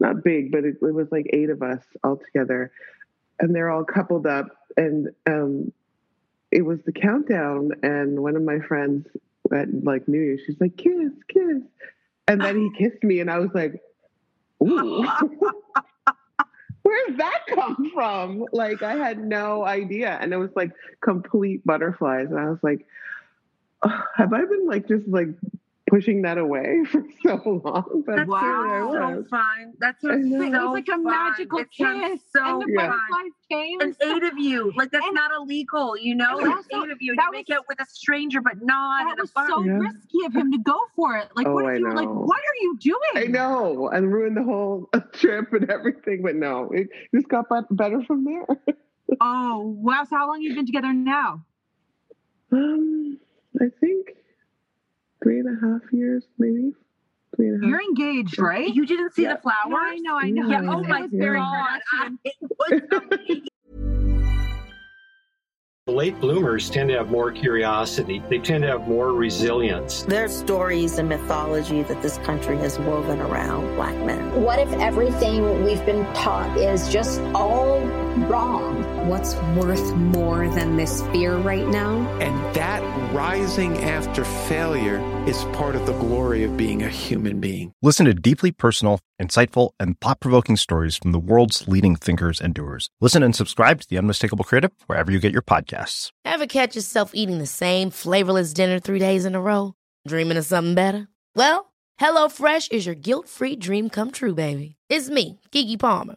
not 0.00 0.24
big, 0.24 0.50
but 0.50 0.64
it, 0.64 0.78
it 0.82 0.94
was 0.94 1.06
like 1.12 1.26
eight 1.32 1.48
of 1.48 1.62
us 1.62 1.84
all 2.02 2.16
together, 2.16 2.72
and 3.38 3.54
they're 3.54 3.70
all 3.70 3.84
coupled 3.84 4.26
up. 4.26 4.48
And 4.76 5.10
um, 5.28 5.70
it 6.52 6.62
was 6.62 6.78
the 6.84 6.92
countdown, 6.92 7.72
and 7.82 8.22
one 8.22 8.36
of 8.36 8.42
my 8.42 8.60
friends 8.60 9.08
at 9.52 9.68
like 9.82 10.06
New 10.06 10.20
Year's, 10.20 10.42
she's 10.46 10.60
like, 10.60 10.76
"Kiss, 10.76 11.12
kiss," 11.28 11.62
and 12.28 12.40
then 12.40 12.60
he 12.60 12.70
kissed 12.78 13.02
me, 13.02 13.20
and 13.20 13.30
I 13.30 13.38
was 13.38 13.50
like, 13.54 13.82
"Ooh." 14.62 15.02
where 15.02 15.52
Where's 16.82 17.16
that 17.16 17.40
come 17.48 17.90
from? 17.94 18.44
Like 18.52 18.82
I 18.82 18.96
had 18.96 19.18
no 19.18 19.64
idea, 19.64 20.18
and 20.20 20.32
it 20.32 20.36
was 20.36 20.50
like 20.54 20.72
complete 21.00 21.64
butterflies, 21.64 22.28
and 22.30 22.38
I 22.38 22.50
was 22.50 22.62
like, 22.62 22.86
have 24.14 24.32
I 24.32 24.44
been 24.44 24.66
like 24.66 24.86
just 24.86 25.08
like 25.08 25.28
pushing 25.92 26.22
that 26.22 26.38
away 26.38 26.82
for 26.90 27.04
so 27.22 27.60
long? 27.64 28.02
But 28.06 28.16
That's 28.16 28.28
clearly 28.28 28.70
I 28.70 28.80
so 28.80 29.16
was. 29.18 29.28
fun. 29.28 29.74
That's 29.78 30.02
I 30.04 30.08
so. 30.08 30.14
It 30.14 30.52
was 30.52 30.72
like 30.72 30.88
a 30.88 30.92
fun. 30.92 31.04
magical 31.04 31.58
It 31.58 31.70
kiss, 31.70 32.20
So 32.34 32.40
and 32.42 32.62
the 32.62 32.66
Yeah. 32.72 32.86
butterflies 32.86 33.32
came. 33.50 33.80
and 33.82 33.96
eight 34.02 34.22
of 34.24 34.38
you, 34.38 34.72
like 34.76 34.90
that's 34.90 35.04
And- 35.04 35.14
not 35.14 35.30
illegal, 35.36 35.96
you 35.98 36.14
know. 36.14 36.36
Like 36.36 36.56
also, 36.56 36.82
eight 36.84 36.90
of 36.90 37.02
you, 37.02 37.12
and 37.12 37.18
that 37.18 37.26
you 37.26 37.32
make 37.32 37.48
was- 37.48 37.58
out 37.58 37.64
with 37.68 37.80
a 37.80 37.86
stranger, 37.86 38.40
but 38.40 38.62
not 38.62 39.04
that 39.04 39.12
in 39.12 39.18
a 39.18 39.22
was 39.22 39.32
so 39.48 39.62
Yeah. 39.64 39.72
risky 39.78 40.24
of 40.24 40.32
him 40.34 40.50
to 40.52 40.58
go 40.58 40.78
for 40.96 41.16
it. 41.18 41.28
Like, 41.36 41.46
what 41.46 41.64
Oh, 41.66 41.68
if 41.68 41.78
you 41.78 41.84
were 41.86 41.94
like, 41.94 42.08
what 42.08 42.38
are 42.40 42.58
you 42.62 42.76
doing? 42.80 42.98
I 43.14 43.24
know, 43.26 43.88
and 43.88 44.10
ruined 44.12 44.36
the 44.38 44.42
whole 44.44 44.88
trip 45.12 45.52
and 45.52 45.68
everything. 45.70 46.22
But 46.22 46.36
no, 46.36 46.70
it 46.70 46.88
just 47.14 47.28
got 47.28 47.48
bet- 47.50 47.64
better 47.70 48.02
from 48.04 48.24
there. 48.24 48.46
Oh, 49.20 49.76
wow. 49.78 50.04
So 50.08 50.16
how 50.16 50.26
long 50.26 50.40
you 50.40 50.54
been 50.54 50.64
together 50.66 50.92
now? 50.92 51.44
Um, 52.50 53.18
I 53.60 53.66
think 53.80 54.14
three 55.22 55.38
and 55.40 55.48
a 55.48 55.60
half 55.66 55.80
years, 55.92 56.24
maybe 56.38 56.72
three 57.36 57.48
and 57.48 57.62
a 57.62 57.66
half. 57.66 57.70
You're 57.70 57.82
engaged, 57.82 58.38
right? 58.38 58.72
You 58.72 58.84
didn't 58.86 59.14
see 59.14 59.22
Yeah. 59.22 59.34
the 59.34 59.40
flowers? 59.42 59.64
No, 59.70 59.78
I 59.80 59.96
know, 59.96 60.16
I 60.18 60.30
know. 60.30 60.48
Yeah. 60.48 60.62
Yeah. 60.62 60.70
Oh 60.72 60.82
my 60.82 61.00
It 61.12 61.12
was 61.12 61.34
god, 61.36 61.80
Kardashian. 61.92 62.18
it 62.24 63.40
was. 63.40 63.48
Late 65.88 66.18
bloomers 66.20 66.70
tend 66.70 66.88
to 66.90 66.96
have 66.96 67.10
more 67.10 67.32
curiosity. 67.32 68.22
They 68.30 68.38
tend 68.38 68.62
to 68.62 68.68
have 68.68 68.86
more 68.86 69.12
resilience. 69.12 70.02
There's 70.04 70.32
stories 70.34 70.98
and 70.98 71.08
mythology 71.08 71.82
that 71.82 72.00
this 72.00 72.18
country 72.18 72.56
has 72.58 72.78
woven 72.78 73.20
around 73.20 73.74
black 73.74 73.96
men. 74.06 74.42
What 74.42 74.60
if 74.60 74.72
everything 74.74 75.64
we've 75.64 75.84
been 75.84 76.04
taught 76.14 76.56
is 76.56 76.88
just 76.92 77.20
all 77.34 77.80
wrong? 78.16 79.08
What's 79.08 79.34
worth 79.56 79.94
more 79.94 80.48
than 80.48 80.76
this 80.76 81.02
fear 81.12 81.36
right 81.36 81.66
now? 81.66 81.96
And 82.20 82.54
that 82.54 82.82
rising 83.12 83.78
after 83.78 84.24
failure 84.24 84.98
is 85.26 85.44
part 85.52 85.76
of 85.76 85.86
the 85.86 85.92
glory 85.94 86.44
of 86.44 86.56
being 86.56 86.82
a 86.82 86.88
human 86.88 87.40
being. 87.40 87.72
Listen 87.82 88.06
to 88.06 88.14
deeply 88.14 88.52
personal, 88.52 89.00
insightful, 89.20 89.70
and 89.78 90.00
thought 90.00 90.20
provoking 90.20 90.56
stories 90.56 90.96
from 90.96 91.12
the 91.12 91.18
world's 91.18 91.66
leading 91.68 91.96
thinkers 91.96 92.40
and 92.40 92.54
doers. 92.54 92.90
Listen 93.00 93.22
and 93.22 93.34
subscribe 93.34 93.80
to 93.80 93.88
The 93.88 93.98
Unmistakable 93.98 94.44
Creative 94.44 94.72
wherever 94.86 95.10
you 95.10 95.20
get 95.20 95.32
your 95.32 95.42
podcasts. 95.42 96.10
Ever 96.24 96.46
catch 96.46 96.76
yourself 96.76 97.12
eating 97.14 97.38
the 97.38 97.46
same 97.46 97.90
flavorless 97.90 98.52
dinner 98.52 98.78
three 98.78 98.98
days 98.98 99.24
in 99.24 99.34
a 99.34 99.40
row? 99.40 99.74
Dreaming 100.06 100.36
of 100.36 100.44
something 100.44 100.74
better? 100.74 101.08
Well, 101.34 101.72
HelloFresh 102.00 102.72
is 102.72 102.86
your 102.86 102.94
guilt 102.94 103.28
free 103.28 103.56
dream 103.56 103.90
come 103.90 104.10
true, 104.10 104.34
baby. 104.34 104.76
It's 104.88 105.08
me, 105.08 105.40
Keke 105.52 105.78
Palmer. 105.78 106.16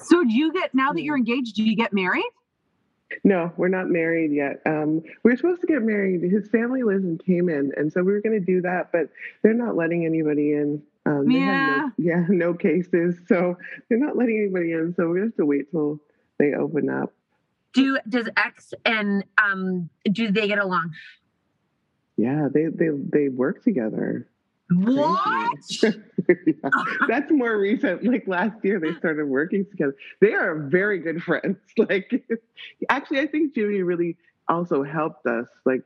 So 0.00 0.24
do 0.24 0.32
you 0.32 0.52
get 0.52 0.74
now 0.74 0.92
that 0.92 1.02
you're 1.02 1.16
engaged, 1.16 1.56
do 1.56 1.62
you 1.62 1.76
get 1.76 1.92
married? 1.92 2.30
No, 3.24 3.52
we're 3.56 3.68
not 3.68 3.88
married 3.88 4.32
yet. 4.32 4.60
Um, 4.66 5.02
we 5.22 5.30
were 5.30 5.36
supposed 5.36 5.62
to 5.62 5.66
get 5.66 5.82
married. 5.82 6.22
His 6.22 6.48
family 6.48 6.82
lives 6.82 7.04
in 7.04 7.18
Cayman, 7.18 7.72
and 7.76 7.92
so 7.92 8.02
we 8.02 8.12
were 8.12 8.20
going 8.20 8.38
to 8.38 8.44
do 8.44 8.60
that, 8.62 8.92
but 8.92 9.08
they're 9.42 9.54
not 9.54 9.76
letting 9.76 10.04
anybody 10.04 10.52
in. 10.52 10.82
Um, 11.06 11.30
have 11.30 11.78
no, 11.78 11.92
yeah, 11.96 12.26
no 12.28 12.52
cases, 12.52 13.16
so 13.26 13.56
they're 13.88 13.98
not 13.98 14.16
letting 14.16 14.38
anybody 14.38 14.72
in. 14.72 14.94
So 14.94 15.08
we're 15.08 15.24
have 15.24 15.36
to 15.36 15.46
wait 15.46 15.70
till 15.70 16.00
they 16.38 16.52
open 16.52 16.90
up. 16.90 17.12
Do 17.72 17.98
does 18.08 18.28
X 18.36 18.74
and 18.84 19.24
um 19.42 19.88
do 20.10 20.30
they 20.30 20.46
get 20.46 20.58
along? 20.58 20.92
Yeah, 22.16 22.48
they 22.52 22.66
they 22.66 22.88
they 22.90 23.28
work 23.28 23.62
together. 23.62 24.28
What? 24.70 25.58
That's 27.08 27.30
more 27.30 27.58
recent. 27.58 28.04
Like 28.04 28.24
last 28.26 28.62
year, 28.62 28.78
they 28.78 28.94
started 28.94 29.26
working 29.26 29.64
together. 29.70 29.96
They 30.20 30.34
are 30.34 30.58
very 30.58 30.98
good 30.98 31.22
friends. 31.22 31.56
Like, 31.78 32.22
actually, 32.90 33.20
I 33.20 33.26
think 33.26 33.54
Jimmy 33.54 33.82
really 33.82 34.16
also 34.48 34.82
helped 34.82 35.26
us 35.26 35.46
like 35.64 35.82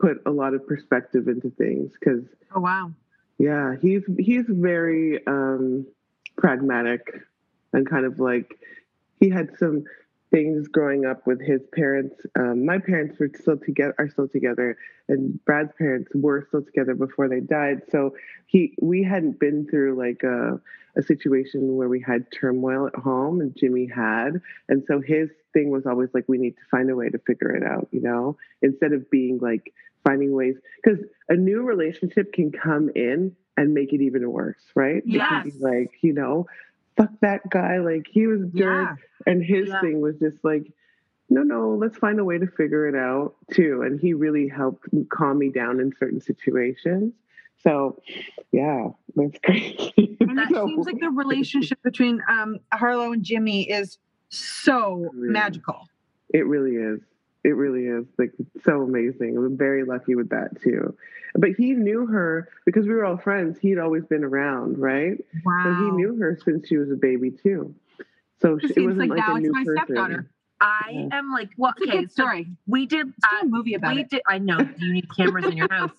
put 0.00 0.18
a 0.24 0.30
lot 0.30 0.54
of 0.54 0.66
perspective 0.66 1.28
into 1.28 1.50
things 1.50 1.92
because 1.98 2.24
Oh 2.54 2.60
wow. 2.60 2.92
yeah, 3.38 3.74
he's 3.82 4.02
he's 4.18 4.44
very 4.48 5.24
um, 5.26 5.86
pragmatic 6.38 7.02
and 7.72 7.88
kind 7.88 8.06
of 8.06 8.18
like 8.18 8.58
he 9.18 9.28
had 9.28 9.50
some 9.58 9.84
things 10.30 10.68
growing 10.68 11.04
up 11.04 11.26
with 11.26 11.40
his 11.40 11.60
parents. 11.74 12.14
Um, 12.38 12.64
my 12.64 12.78
parents 12.78 13.18
were 13.18 13.30
still 13.34 13.58
together, 13.58 13.94
are 13.98 14.08
still 14.08 14.28
together, 14.28 14.76
and 15.08 15.44
Brad's 15.44 15.72
parents 15.76 16.10
were 16.14 16.44
still 16.48 16.62
together 16.62 16.94
before 16.94 17.28
they 17.28 17.40
died. 17.40 17.82
So 17.90 18.14
he, 18.46 18.74
we 18.80 19.02
hadn't 19.02 19.40
been 19.40 19.66
through 19.68 19.98
like 19.98 20.22
a, 20.22 20.60
a 20.96 21.02
situation 21.02 21.76
where 21.76 21.88
we 21.88 22.00
had 22.00 22.26
turmoil 22.32 22.86
at 22.86 22.94
home, 22.94 23.40
and 23.40 23.56
Jimmy 23.56 23.86
had, 23.86 24.40
and 24.68 24.84
so 24.86 25.00
his 25.00 25.30
thing 25.52 25.70
was 25.70 25.86
always 25.86 26.10
like, 26.14 26.24
we 26.28 26.38
need 26.38 26.52
to 26.52 26.62
find 26.70 26.90
a 26.90 26.96
way 26.96 27.08
to 27.08 27.18
figure 27.18 27.54
it 27.54 27.64
out, 27.64 27.88
you 27.90 28.00
know, 28.00 28.36
instead 28.62 28.92
of 28.92 29.10
being 29.10 29.38
like 29.40 29.72
finding 30.06 30.32
ways 30.32 30.56
because 30.82 30.98
a 31.28 31.34
new 31.34 31.62
relationship 31.62 32.32
can 32.32 32.50
come 32.50 32.90
in 32.94 33.36
and 33.56 33.74
make 33.74 33.92
it 33.92 34.00
even 34.00 34.30
worse, 34.30 34.62
right? 34.74 35.02
It 35.04 35.18
can 35.28 35.42
be 35.44 35.52
like, 35.58 35.90
you 36.00 36.14
know, 36.14 36.46
fuck 37.00 37.10
that 37.22 37.48
guy. 37.50 37.78
Like 37.78 38.06
he 38.10 38.26
was 38.26 38.40
dirt, 38.54 38.82
Yeah. 38.82 38.94
And 39.26 39.44
his 39.44 39.68
Yeah. 39.68 39.80
thing 39.80 40.00
was 40.00 40.16
just 40.18 40.36
like, 40.42 40.70
no, 41.28 41.42
no, 41.42 41.74
let's 41.74 41.96
find 41.96 42.18
a 42.18 42.24
way 42.24 42.38
to 42.38 42.46
figure 42.46 42.88
it 42.88 42.94
out 42.94 43.34
too. 43.52 43.82
And 43.82 44.00
he 44.00 44.14
really 44.14 44.48
helped 44.48 44.86
calm 45.10 45.38
me 45.38 45.50
down 45.50 45.80
in 45.80 45.92
certain 45.98 46.20
situations. 46.20 47.12
So, 47.62 48.00
yeah, 48.52 48.88
that's 49.14 49.38
crazy. 49.44 50.16
And 50.20 50.38
it 50.38 50.48
seems 50.48 50.86
like 50.86 51.00
the 51.00 51.10
relationship 51.10 51.82
between 51.82 52.20
um 52.28 52.58
Harlow 52.72 53.12
and 53.12 53.22
Jimmy 53.22 53.70
is 53.70 53.98
so 54.30 55.10
magical. 55.14 55.86
It 56.32 56.46
really 56.46 56.76
is. 56.76 57.00
It 57.42 57.50
really 57.56 57.84
is 57.86 58.06
like 58.18 58.32
so 58.64 58.82
amazing. 58.82 59.36
I'm 59.36 59.56
very 59.56 59.84
lucky 59.84 60.14
with 60.14 60.28
that 60.30 60.60
too. 60.62 60.96
But 61.34 61.50
he 61.56 61.72
knew 61.72 62.06
her 62.06 62.48
because 62.66 62.86
we 62.86 62.92
were 62.92 63.04
all 63.04 63.16
friends. 63.16 63.58
He'd 63.58 63.78
always 63.78 64.04
been 64.04 64.24
around, 64.24 64.78
right? 64.78 65.16
Wow. 65.44 65.62
So 65.64 65.84
he 65.84 65.90
knew 65.92 66.16
her 66.16 66.38
since 66.44 66.68
she 66.68 66.76
was 66.76 66.90
a 66.90 66.96
baby 66.96 67.30
too. 67.30 67.74
So 68.42 68.58
Just 68.58 68.72
it 68.72 68.74
seems 68.74 68.96
wasn't 68.96 69.10
like 69.10 69.18
like, 69.18 69.28
now 69.28 69.34
a 69.34 69.38
it's 69.38 69.46
new 69.46 69.52
my 69.52 69.64
person. 69.64 69.84
stepdaughter. 69.86 70.30
I 70.62 71.08
am 71.12 71.32
like, 71.32 71.48
well, 71.56 71.72
It's 71.78 71.86
a 71.86 71.90
okay, 71.90 72.00
good 72.00 72.12
so 72.12 72.30
we 72.66 72.84
did 72.84 73.06
do 73.06 73.12
a 73.24 73.44
uh, 73.44 73.44
movie 73.46 73.74
about 73.74 73.94
we 73.94 74.02
it. 74.02 74.10
Did, 74.10 74.22
I 74.28 74.38
know 74.38 74.58
you 74.76 74.92
need 74.92 75.08
cameras 75.16 75.46
in 75.46 75.56
your 75.56 75.72
house. 75.72 75.90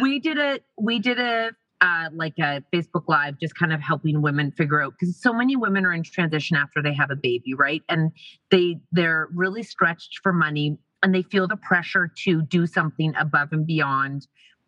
We 0.00 0.18
did 0.18 0.38
a 0.38 0.60
we 0.78 0.98
did 0.98 1.20
a 1.20 1.50
uh, 1.80 2.08
like 2.12 2.34
a 2.38 2.62
Facebook 2.72 3.04
Live, 3.08 3.38
just 3.38 3.54
kind 3.54 3.72
of 3.72 3.80
helping 3.80 4.20
women 4.20 4.50
figure 4.52 4.82
out 4.82 4.94
because 4.98 5.20
so 5.20 5.32
many 5.32 5.56
women 5.56 5.84
are 5.86 5.92
in 5.92 6.02
transition 6.02 6.56
after 6.56 6.82
they 6.82 6.94
have 6.94 7.10
a 7.10 7.16
baby, 7.16 7.54
right? 7.54 7.82
And 7.88 8.12
they 8.50 8.80
they're 8.92 9.28
really 9.32 9.62
stretched 9.62 10.20
for 10.22 10.32
money, 10.32 10.78
and 11.02 11.14
they 11.14 11.22
feel 11.22 11.46
the 11.46 11.56
pressure 11.56 12.10
to 12.24 12.42
do 12.42 12.66
something 12.66 13.14
above 13.16 13.52
and 13.52 13.66
beyond 13.66 14.26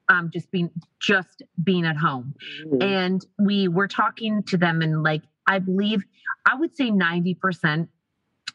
um, 0.08 0.30
just 0.32 0.50
being 0.50 0.70
just 1.00 1.42
being 1.62 1.86
at 1.86 1.96
home. 1.96 2.34
Mm. 2.66 2.82
And 2.82 3.26
we 3.38 3.68
were 3.68 3.88
talking 3.88 4.42
to 4.44 4.56
them, 4.56 4.82
and 4.82 5.02
like 5.02 5.22
I 5.46 5.58
believe 5.58 6.04
I 6.46 6.56
would 6.56 6.76
say 6.76 6.90
ninety 6.90 7.34
percent 7.34 7.88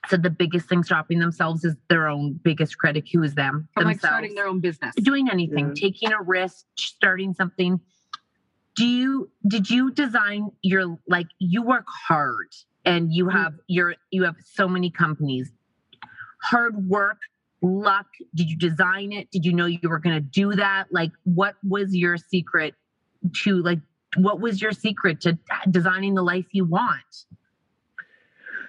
said 0.08 0.24
the 0.24 0.30
biggest 0.30 0.70
thing 0.70 0.84
stopping 0.84 1.20
themselves 1.20 1.66
is 1.66 1.76
their 1.90 2.08
own 2.08 2.40
biggest 2.44 2.78
critic, 2.78 3.06
who 3.12 3.24
is 3.24 3.34
them 3.34 3.68
From 3.74 3.86
like 3.86 4.00
starting 4.00 4.36
their 4.36 4.48
own 4.48 4.60
business. 4.60 4.94
doing 4.96 5.30
anything, 5.30 5.74
taking 5.74 6.12
a 6.12 6.22
risk, 6.22 6.66
starting 6.78 7.34
something. 7.34 7.80
Do 8.76 8.86
you 8.86 9.30
did 9.48 9.70
you 9.70 9.92
design 9.92 10.52
your 10.62 10.98
like 11.08 11.28
you 11.40 11.62
work 11.62 11.86
hard 11.88 12.50
and 12.86 13.14
you 13.14 13.26
mm-hmm. 13.26 13.38
have 13.38 13.54
your 13.68 13.96
you 14.12 14.24
have 14.24 14.36
so 14.44 14.68
many 14.68 14.90
companies. 14.90 15.52
Hard 16.44 16.88
work, 16.88 17.18
luck, 17.62 18.06
did 18.36 18.50
you 18.50 18.58
design 18.58 19.12
it? 19.12 19.32
Did 19.32 19.46
you 19.46 19.54
know 19.54 19.66
you 19.66 19.80
were 19.84 20.00
going 20.00 20.16
to 20.16 20.22
do 20.22 20.54
that? 20.54 20.86
Like 20.92 21.12
what 21.24 21.56
was 21.68 21.96
your 21.96 22.18
secret 22.18 22.76
to 23.44 23.62
like 23.62 23.80
what 24.18 24.40
was 24.40 24.62
your 24.62 24.72
secret 24.72 25.22
to 25.22 25.38
designing 25.70 26.14
the 26.14 26.24
life 26.24 26.46
you 26.52 26.66
want? 26.66 27.26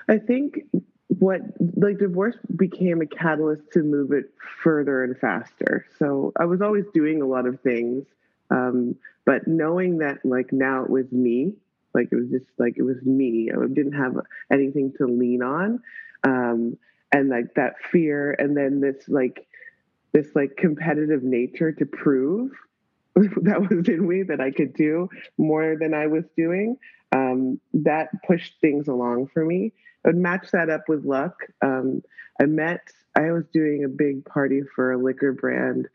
I 0.09 0.18
think 0.18 0.61
what 1.09 1.40
like 1.76 1.98
divorce 1.98 2.36
became 2.57 3.00
a 3.00 3.07
catalyst 3.07 3.62
to 3.72 3.82
move 3.82 4.12
it 4.12 4.32
further 4.62 5.04
and 5.04 5.16
faster. 5.18 5.86
So 5.98 6.32
I 6.38 6.44
was 6.44 6.61
always 6.61 6.84
doing 6.94 7.22
a 7.22 7.26
lot 7.26 7.46
of 7.46 7.61
things, 7.61 8.04
um, 8.51 8.97
but 9.24 9.47
knowing 9.47 9.99
that 9.99 10.24
like 10.24 10.53
now 10.53 10.84
it 10.84 10.90
was 10.90 11.11
me, 11.11 11.55
like 11.94 12.09
it 12.12 12.16
was 12.16 12.30
just 12.30 12.47
like 12.59 12.74
it 12.76 12.82
was 12.82 13.03
me. 13.03 13.51
I 13.51 13.66
didn't 13.66 13.92
have 13.92 14.14
anything 14.53 14.92
to 14.99 15.07
lean 15.07 15.42
on, 15.42 15.80
um, 16.24 16.76
and 17.12 17.28
like 17.28 17.55
that 17.55 17.74
fear, 17.90 18.32
and 18.38 18.57
then 18.57 18.80
this 18.80 19.09
like 19.09 19.47
this 20.12 20.28
like 20.34 20.57
competitive 20.57 21.22
nature 21.22 21.72
to 21.72 21.86
prove 21.86 22.53
that 23.14 23.68
was 23.68 23.88
in 23.88 24.07
me 24.07 24.22
that 24.22 24.40
I 24.40 24.51
could 24.51 24.74
do 24.74 25.09
more 25.38 25.76
than 25.78 25.94
I 25.94 26.07
was 26.07 26.24
doing. 26.36 26.76
Um, 27.12 27.61
that 27.72 28.11
pushed 28.26 28.55
things 28.61 28.88
along 28.88 29.28
for 29.28 29.44
me. 29.44 29.72
I 30.05 30.09
would 30.09 30.16
match 30.16 30.51
that 30.53 30.68
up 30.68 30.82
with 30.88 31.05
luck. 31.05 31.34
Um, 31.62 32.03
I 32.40 32.44
met, 32.44 32.82
I 33.16 33.32
was 33.32 33.44
doing 33.53 33.84
a 33.84 33.88
big 33.88 34.24
party 34.26 34.62
for 34.74 34.92
a 34.92 34.99
liquor 34.99 35.32
brand, 35.32 35.88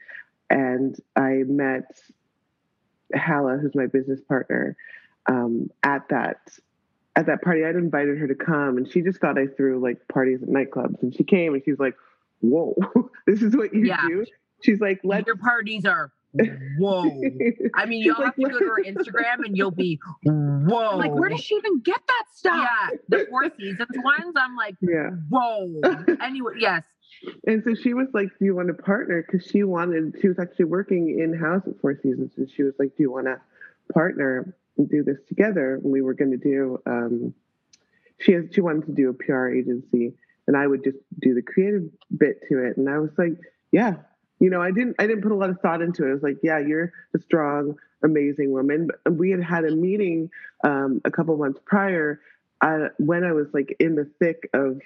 and 0.50 0.96
I 1.16 1.44
met 1.46 1.92
Hala, 3.16 3.58
who's 3.58 3.76
my 3.76 3.88
business 3.88 4.20
partner, 4.28 4.76
um, 5.28 5.70
at 5.84 6.08
that 6.10 6.38
at 7.16 7.26
that 7.28 7.42
party. 7.42 7.66
I'd 7.66 7.76
invited 7.76 8.18
her 8.18 8.28
to 8.28 8.36
come, 8.36 8.78
and 8.78 8.90
she 8.92 9.02
just 9.02 9.20
thought 9.20 9.38
I 9.38 9.48
threw 9.48 9.80
like 9.80 10.08
parties 10.08 10.42
at 10.44 10.50
nightclubs, 10.50 11.02
and 11.02 11.14
she 11.16 11.24
came, 11.24 11.54
and 11.54 11.62
she's 11.64 11.80
like, 11.80 11.96
"Whoa, 12.42 12.76
this 13.28 13.42
is 13.42 13.56
what 13.56 13.74
you 13.74 13.86
Yeah. 13.86 14.02
do." 14.08 14.26
She's 14.64 14.80
like, 14.80 15.00
"Let's." 15.04 15.28
Your 15.28 15.38
parties 15.38 15.86
are 15.86 16.12
whoa. 16.78 17.04
I 17.76 17.86
mean, 17.86 18.04
you'll 18.04 18.16
have 18.16 18.36
to 18.36 18.42
go 18.44 18.58
to 18.60 18.66
her 18.66 18.84
Instagram 18.86 19.46
and 19.46 19.58
you'll 19.58 19.72
be 19.72 20.00
whoa. 20.24 20.96
Like, 20.98 21.12
where 21.14 21.30
does 21.30 21.42
she 21.42 21.56
even 21.56 21.82
get 21.82 22.00
that 22.08 22.24
stuff? 22.34 22.70
Yeah, 22.70 22.98
the 23.10 23.26
Four 23.30 23.50
Seasons 23.58 23.90
ones. 23.96 24.34
I'm 24.38 24.56
like, 24.56 24.76
Yeah. 24.82 25.10
whoa. 25.30 25.82
Anyway, 26.22 26.54
yes. 26.58 26.84
And 27.46 27.64
so 27.64 27.76
she 27.76 27.94
was 27.94 28.08
like, 28.14 28.30
"Do 28.40 28.46
you 28.46 28.56
want 28.56 28.68
to 28.68 28.74
partner?" 28.74 29.22
Because 29.22 29.48
she 29.48 29.64
wanted. 29.64 30.16
She 30.22 30.28
was 30.28 30.40
actually 30.40 30.66
working 30.66 31.20
in 31.20 31.38
house 31.38 31.64
at 31.68 31.80
Four 31.80 31.96
Seasons, 31.96 32.32
and 32.38 32.50
she 32.50 32.64
was 32.64 32.74
like, 32.80 32.96
"Do 32.96 33.04
you 33.04 33.12
want 33.12 33.28
to 33.28 33.40
partner 33.94 34.56
and 34.78 34.90
do 34.90 35.04
this 35.04 35.18
together?" 35.28 35.76
And 35.76 35.92
we 35.92 36.02
were 36.02 36.14
going 36.14 36.32
to 36.32 36.38
do. 36.38 36.82
Um, 36.86 37.34
she 38.20 38.34
has. 38.34 38.46
She 38.54 38.62
wanted 38.62 38.86
to 38.88 38.92
do 38.94 39.10
a 39.10 39.14
PR 39.14 39.50
agency, 39.50 40.14
and 40.48 40.58
I 40.58 40.68
would 40.68 40.84
just 40.84 40.98
do 41.20 41.34
the 41.34 41.42
creative 41.42 41.90
bit 42.16 42.42
to 42.50 42.64
it. 42.66 42.78
And 42.78 42.90
I 42.90 43.00
was 43.00 43.12
like, 43.18 43.34
"Yeah." 43.72 43.98
You 44.40 44.50
know, 44.50 44.60
I 44.60 44.72
didn't. 44.72 44.96
I 44.98 45.06
didn't 45.06 45.22
put 45.22 45.32
a 45.32 45.36
lot 45.36 45.52
of 45.52 45.60
thought 45.62 45.84
into 45.84 46.06
it. 46.06 46.10
I 46.10 46.14
was 46.14 46.24
like, 46.24 46.40
"Yeah, 46.42 46.58
you're 46.58 46.92
a 47.14 47.20
strong, 47.20 47.76
amazing 48.04 48.52
woman." 48.52 48.88
But 48.88 49.14
we 49.14 49.30
had 49.30 49.44
had 49.44 49.66
a 49.66 49.76
meeting 49.76 50.32
um, 50.64 51.02
a 51.06 51.12
couple 51.12 51.38
months 51.38 51.60
prior 51.64 52.20
uh, 52.62 52.90
when 52.98 53.24
I 53.24 53.34
was 53.34 53.48
like 53.54 53.76
in 53.80 53.96
the 53.96 54.10
thick 54.20 54.50
of 54.54 54.80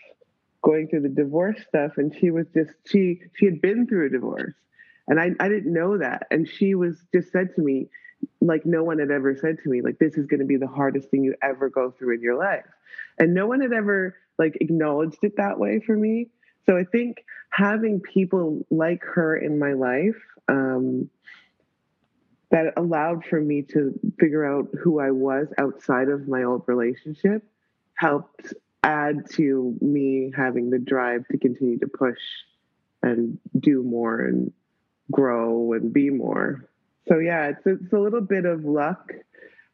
going 0.65 0.87
through 0.87 1.01
the 1.01 1.09
divorce 1.09 1.57
stuff 1.67 1.91
and 1.97 2.13
she 2.19 2.31
was 2.31 2.47
just 2.53 2.71
she 2.85 3.21
she 3.35 3.45
had 3.45 3.61
been 3.61 3.87
through 3.87 4.07
a 4.07 4.09
divorce. 4.09 4.55
And 5.07 5.19
I, 5.19 5.29
I 5.39 5.47
didn't 5.47 5.71
know 5.71 5.99
that. 5.99 6.25
And 6.31 6.49
she 6.49 6.73
was 6.73 6.97
just 7.13 7.31
said 7.31 7.55
to 7.55 7.61
me 7.61 7.87
like 8.41 8.65
no 8.65 8.83
one 8.83 8.97
had 8.97 9.11
ever 9.11 9.35
said 9.35 9.57
to 9.63 9.69
me 9.69 9.81
like 9.81 9.99
this 9.99 10.15
is 10.15 10.25
going 10.25 10.39
to 10.39 10.45
be 10.45 10.57
the 10.57 10.67
hardest 10.67 11.09
thing 11.09 11.23
you 11.23 11.35
ever 11.43 11.69
go 11.69 11.91
through 11.91 12.15
in 12.15 12.21
your 12.21 12.37
life. 12.37 12.65
And 13.19 13.33
no 13.33 13.45
one 13.45 13.61
had 13.61 13.71
ever 13.71 14.17
like 14.39 14.57
acknowledged 14.59 15.19
it 15.21 15.37
that 15.37 15.59
way 15.59 15.79
for 15.85 15.95
me. 15.95 16.29
So 16.65 16.75
i 16.75 16.83
think 16.83 17.23
having 17.51 18.01
people 18.01 18.65
like 18.71 19.03
her 19.03 19.37
in 19.37 19.59
my 19.59 19.73
life 19.73 20.19
um, 20.47 21.09
that 22.51 22.73
allowed 22.75 23.23
for 23.25 23.39
me 23.39 23.61
to 23.61 23.93
figure 24.19 24.45
out 24.45 24.67
who 24.81 24.99
i 24.99 25.11
was 25.11 25.47
outside 25.57 26.09
of 26.09 26.27
my 26.27 26.43
old 26.43 26.63
relationship 26.67 27.43
helped 27.95 28.53
add 28.85 29.29
to 29.31 29.75
me 29.81 30.31
having 30.35 30.69
the 30.69 30.77
drive 30.77 31.27
to 31.31 31.37
continue 31.37 31.79
to 31.79 31.87
push 31.87 32.19
and 33.01 33.39
do 33.59 33.83
more 33.83 34.21
and 34.21 34.53
grow 35.11 35.73
and 35.73 35.91
be 35.91 36.09
more. 36.09 36.69
So 37.07 37.19
yeah, 37.19 37.49
it's 37.49 37.61
it's 37.65 37.93
a 37.93 37.99
little 37.99 38.21
bit 38.21 38.45
of 38.45 38.63
luck. 38.63 39.11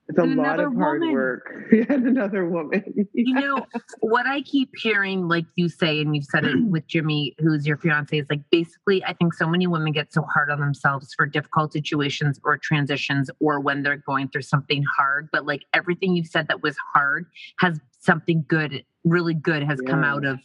It's 0.10 0.18
a 0.18 0.24
lot 0.24 0.60
of 0.60 0.76
hard 0.76 1.00
woman. 1.00 1.14
work. 1.14 1.54
and 1.90 2.06
another 2.06 2.46
woman. 2.46 3.08
You 3.14 3.34
know, 3.34 3.66
what 4.02 4.28
I 4.28 4.42
keep 4.42 4.72
hearing, 4.76 5.30
like 5.30 5.46
you 5.56 5.70
say, 5.70 6.02
and 6.02 6.14
you've 6.14 6.26
said 6.26 6.44
it 6.44 6.62
with 6.70 6.86
Jimmy, 6.88 7.34
who's 7.40 7.66
your 7.66 7.78
fiance, 7.78 8.18
is 8.18 8.28
like 8.30 8.42
basically, 8.50 9.02
I 9.06 9.14
think 9.14 9.34
so 9.34 9.48
many 9.48 9.68
women 9.68 9.94
get 9.94 10.12
so 10.12 10.24
hard 10.24 10.50
on 10.50 10.60
themselves 10.60 11.14
for 11.14 11.26
difficult 11.26 11.72
situations 11.72 12.42
or 12.44 12.58
transitions 12.58 13.30
or 13.40 13.62
when 13.62 13.84
they're 13.84 14.04
going 14.06 14.28
through 14.28 14.42
something 14.42 14.84
hard. 14.98 15.30
But 15.32 15.46
like 15.46 15.64
everything 15.74 16.14
you've 16.14 16.28
said 16.28 16.50
that 16.50 16.62
was 16.62 16.76
hard 16.94 17.28
has 17.60 17.80
something 18.02 18.44
good, 18.50 18.84
really 19.04 19.34
good 19.34 19.64
has 19.64 19.82
come 19.82 20.04
out 20.04 20.26
of 20.26 20.40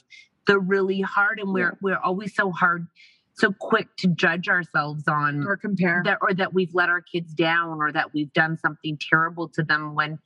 the 0.47 0.59
really 0.59 1.01
hard. 1.01 1.39
And 1.41 1.53
we're 1.53 1.77
we're 1.81 1.99
always 1.99 2.35
so 2.35 2.51
hard, 2.51 2.87
so 3.35 3.53
quick 3.53 3.89
to 3.99 4.09
judge 4.09 4.49
ourselves 4.49 5.05
on 5.09 5.45
or 5.47 5.57
compare 5.57 6.03
that 6.05 6.19
or 6.23 6.33
that 6.35 6.55
we've 6.55 6.75
let 6.75 6.89
our 6.89 7.01
kids 7.03 7.33
down 7.35 7.79
or 7.81 7.93
that 7.93 8.15
we've 8.15 8.33
done 8.33 8.57
something 8.57 8.99
terrible 9.11 9.49
to 9.51 9.63
them 9.63 9.95
when 9.95 10.19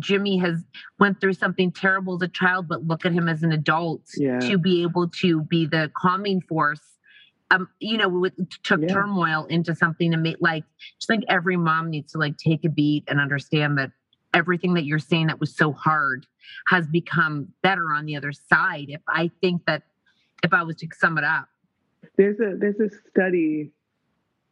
Jimmy 0.00 0.36
has 0.38 0.64
went 0.98 1.20
through 1.20 1.34
something 1.34 1.70
terrible 1.70 2.16
as 2.16 2.22
a 2.22 2.28
child, 2.28 2.66
but 2.68 2.84
look 2.86 3.04
at 3.06 3.12
him 3.12 3.28
as 3.28 3.42
an 3.42 3.52
adult 3.52 4.02
Yeah. 4.16 4.40
to 4.40 4.58
be 4.58 4.82
able 4.82 5.08
to 5.20 5.42
be 5.42 5.64
the 5.66 5.90
calming 5.96 6.40
force. 6.40 6.80
Um, 7.52 7.68
you 7.78 7.96
know, 7.96 8.08
with 8.08 8.32
took 8.64 8.80
Yeah. 8.80 8.88
turmoil 8.88 9.44
into 9.46 9.76
something 9.76 10.10
to 10.10 10.16
make 10.16 10.38
like 10.40 10.64
just 10.98 11.08
like 11.08 11.20
every 11.28 11.56
mom 11.56 11.90
needs 11.90 12.10
to 12.12 12.18
like 12.18 12.36
take 12.36 12.64
a 12.64 12.68
beat 12.68 13.04
and 13.06 13.20
understand 13.20 13.78
that 13.78 13.92
everything 14.36 14.74
that 14.74 14.84
you're 14.84 14.98
saying 14.98 15.28
that 15.28 15.40
was 15.40 15.56
so 15.56 15.72
hard 15.72 16.26
has 16.68 16.86
become 16.86 17.48
better 17.62 17.86
on 17.94 18.04
the 18.04 18.16
other 18.16 18.32
side. 18.32 18.86
If 18.88 19.00
I 19.08 19.30
think 19.40 19.64
that 19.66 19.82
if 20.44 20.52
I 20.52 20.62
was 20.62 20.76
to 20.76 20.88
sum 20.92 21.16
it 21.16 21.24
up, 21.24 21.48
There's 22.16 22.38
a 22.38 22.56
there's 22.56 22.78
a 22.78 22.90
study 23.10 23.72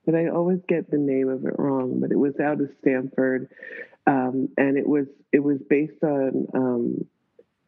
that 0.06 0.14
I 0.14 0.28
always 0.28 0.60
get 0.66 0.90
the 0.90 0.98
name 0.98 1.28
of 1.28 1.44
it 1.44 1.54
wrong, 1.58 2.00
but 2.00 2.10
it 2.10 2.18
was 2.18 2.34
out 2.40 2.60
of 2.60 2.70
Stanford, 2.80 3.48
um, 4.06 4.48
and 4.56 4.76
it 4.76 4.88
was 4.88 5.06
it 5.32 5.40
was 5.40 5.58
based 5.68 6.02
on 6.02 6.46
um, 6.54 7.06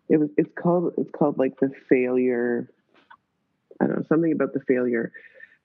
it 0.08 0.18
was 0.18 0.30
it's 0.36 0.52
called 0.58 0.94
it's 0.96 1.10
called 1.10 1.38
like 1.38 1.60
the 1.60 1.70
failure. 1.88 2.70
I 3.80 3.86
don't 3.86 3.96
know 3.98 4.04
something 4.08 4.32
about 4.32 4.54
the 4.54 4.60
failure, 4.60 5.12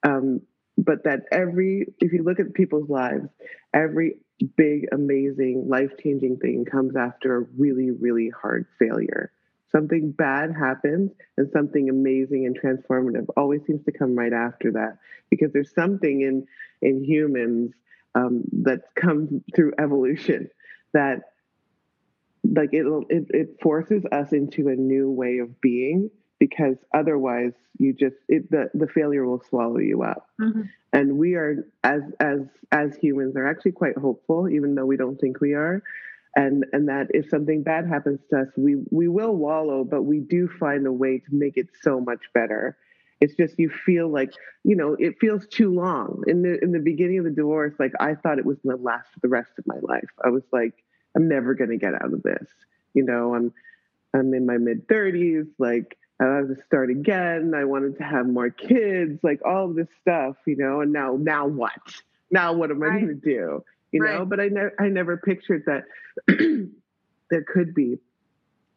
um, 0.03 0.41
but 0.77 1.05
that 1.05 1.21
every 1.31 1.93
if 1.99 2.11
you 2.11 2.23
look 2.23 2.39
at 2.41 2.53
people's 2.53 2.89
lives, 2.89 3.29
every 3.73 4.17
big 4.43 4.87
amazing 4.91 5.65
life 5.67 5.91
changing 6.01 6.37
thing 6.37 6.65
comes 6.65 6.95
after 6.95 7.37
a 7.37 7.45
really 7.57 7.91
really 7.91 8.29
hard 8.29 8.65
failure. 8.79 9.31
Something 9.71 10.11
bad 10.11 10.51
happens 10.53 11.11
and 11.37 11.49
something 11.51 11.89
amazing 11.89 12.45
and 12.45 12.59
transformative 12.59 13.27
always 13.37 13.61
seems 13.65 13.85
to 13.85 13.91
come 13.91 14.17
right 14.17 14.33
after 14.33 14.73
that 14.73 14.97
because 15.29 15.53
there's 15.53 15.73
something 15.73 16.21
in 16.21 16.45
in 16.81 17.03
humans 17.03 17.73
um, 18.15 18.43
that's 18.51 18.87
come 18.95 19.43
through 19.55 19.73
evolution 19.79 20.49
that 20.93 21.21
like 22.43 22.73
it'll 22.73 23.05
it, 23.09 23.27
it 23.29 23.57
forces 23.61 24.03
us 24.11 24.33
into 24.33 24.67
a 24.67 24.75
new 24.75 25.09
way 25.09 25.37
of 25.37 25.61
being 25.61 26.09
because 26.41 26.75
otherwise 26.91 27.53
you 27.77 27.93
just 27.93 28.15
it 28.27 28.49
the, 28.49 28.67
the 28.73 28.87
failure 28.87 29.23
will 29.27 29.43
swallow 29.47 29.77
you 29.77 30.01
up. 30.01 30.27
Mm-hmm. 30.41 30.63
And 30.91 31.19
we 31.19 31.35
are 31.35 31.67
as 31.83 32.01
as 32.19 32.39
as 32.71 32.95
humans 32.95 33.35
are 33.35 33.47
actually 33.47 33.73
quite 33.73 33.95
hopeful 33.95 34.49
even 34.49 34.73
though 34.73 34.87
we 34.87 34.97
don't 34.97 35.21
think 35.21 35.39
we 35.39 35.53
are. 35.53 35.83
And 36.35 36.65
and 36.73 36.89
that 36.89 37.09
if 37.11 37.29
something 37.29 37.61
bad 37.61 37.87
happens 37.87 38.21
to 38.31 38.39
us 38.39 38.47
we 38.57 38.77
we 38.89 39.07
will 39.07 39.35
wallow 39.35 39.83
but 39.83 40.01
we 40.01 40.19
do 40.19 40.49
find 40.59 40.87
a 40.87 40.91
way 40.91 41.19
to 41.19 41.29
make 41.31 41.57
it 41.57 41.67
so 41.83 42.01
much 42.01 42.21
better. 42.33 42.75
It's 43.19 43.35
just 43.35 43.59
you 43.59 43.69
feel 43.69 44.11
like 44.11 44.33
you 44.63 44.75
know 44.75 44.95
it 44.97 45.19
feels 45.21 45.45
too 45.45 45.71
long. 45.71 46.23
In 46.25 46.41
the 46.41 46.57
in 46.63 46.71
the 46.71 46.79
beginning 46.79 47.19
of 47.19 47.25
the 47.25 47.29
divorce 47.29 47.75
like 47.77 47.91
i 47.99 48.15
thought 48.15 48.39
it 48.39 48.47
was 48.47 48.57
going 48.65 48.77
to 48.77 48.83
last 48.83 49.09
the 49.21 49.29
rest 49.29 49.51
of 49.59 49.67
my 49.67 49.77
life. 49.83 50.09
I 50.25 50.29
was 50.29 50.43
like 50.51 50.73
i'm 51.15 51.27
never 51.27 51.53
going 51.53 51.69
to 51.69 51.77
get 51.77 51.93
out 51.93 52.11
of 52.11 52.23
this. 52.23 52.47
You 52.95 53.03
know 53.03 53.35
i'm 53.35 53.53
i'm 54.15 54.33
in 54.33 54.47
my 54.47 54.57
mid 54.57 54.87
30s 54.87 55.47
like 55.59 55.97
i 56.21 56.25
wanted 56.25 56.55
to 56.55 56.63
start 56.65 56.89
again. 56.89 57.53
I 57.55 57.65
wanted 57.65 57.97
to 57.97 58.03
have 58.03 58.27
more 58.27 58.49
kids 58.51 59.19
like 59.23 59.41
all 59.45 59.69
of 59.69 59.75
this 59.75 59.87
stuff 60.01 60.35
you 60.45 60.55
know 60.55 60.81
and 60.81 60.93
now 60.93 61.17
now 61.19 61.47
what? 61.47 61.71
Now 62.29 62.53
what 62.53 62.71
am 62.71 62.81
i 62.83 62.89
going 62.91 63.07
to 63.07 63.13
do? 63.15 63.63
You 63.91 64.03
know 64.03 64.25
but 64.25 64.39
i 64.39 64.47
never 64.47 64.73
i 64.79 64.87
never 64.87 65.17
pictured 65.17 65.63
that 65.65 65.83
there 67.29 67.43
could 67.43 67.73
be 67.73 67.97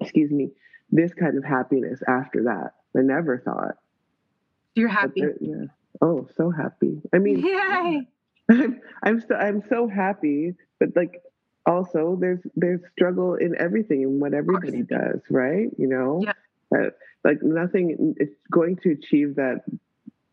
excuse 0.01 0.31
me 0.31 0.51
this 0.91 1.13
kind 1.15 1.37
of 1.37 1.45
happiness 1.45 2.01
after 2.09 2.45
that. 2.45 2.75
I 2.97 3.03
never 3.03 3.39
thought. 3.39 3.77
You're 4.75 4.89
happy. 4.89 5.21
there- 5.23 5.37
yeah. 5.41 5.65
Oh 6.01 6.27
so 6.37 6.51
happy. 6.51 7.01
I 7.13 7.19
mean 7.19 7.39
Yay. 7.45 8.09
I'm 8.51 8.81
I'm 9.03 9.21
so 9.21 9.35
I'm 9.35 9.63
so 9.69 9.89
happy, 9.89 10.55
but 10.81 10.91
like 10.97 11.21
also 11.67 12.17
there's 12.21 12.41
there's 12.57 12.81
struggle 12.93 13.35
in 13.37 13.55
everything 13.59 14.03
and 14.05 14.21
what 14.21 14.35
everybody 14.35 14.83
does, 14.83 15.21
right? 15.31 15.69
You 15.79 15.87
know, 15.89 16.21
Yeah. 16.23 16.33
Uh, 16.75 16.91
like 17.25 17.43
nothing. 17.43 18.15
It's 18.19 18.35
going 18.53 18.77
to 18.83 18.93
achieve 18.93 19.37
that 19.37 19.63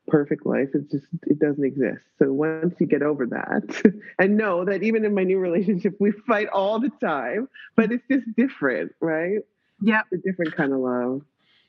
perfect 0.08 0.46
life. 0.46 0.70
It 0.74 0.92
just 0.92 1.06
it 1.24 1.40
doesn't 1.40 1.64
exist. 1.64 2.02
So 2.20 2.32
once 2.34 2.76
you 2.80 2.86
get 2.86 3.02
over 3.02 3.26
that 3.28 3.94
and 4.20 4.38
know 4.38 4.66
that 4.66 4.84
even 4.84 5.06
in 5.06 5.16
my 5.16 5.24
new 5.24 5.40
relationship 5.40 5.96
we 6.00 6.12
fight 6.28 6.50
all 6.50 6.80
the 6.80 6.92
time, 7.02 7.48
but 7.76 7.92
it's 7.92 8.04
just 8.12 8.26
different, 8.36 8.92
right? 9.00 9.40
Yeah. 9.82 10.02
It's 10.12 10.22
a 10.26 10.30
different 10.30 10.56
kind 10.56 10.74
of 10.74 10.80
love. 10.80 11.22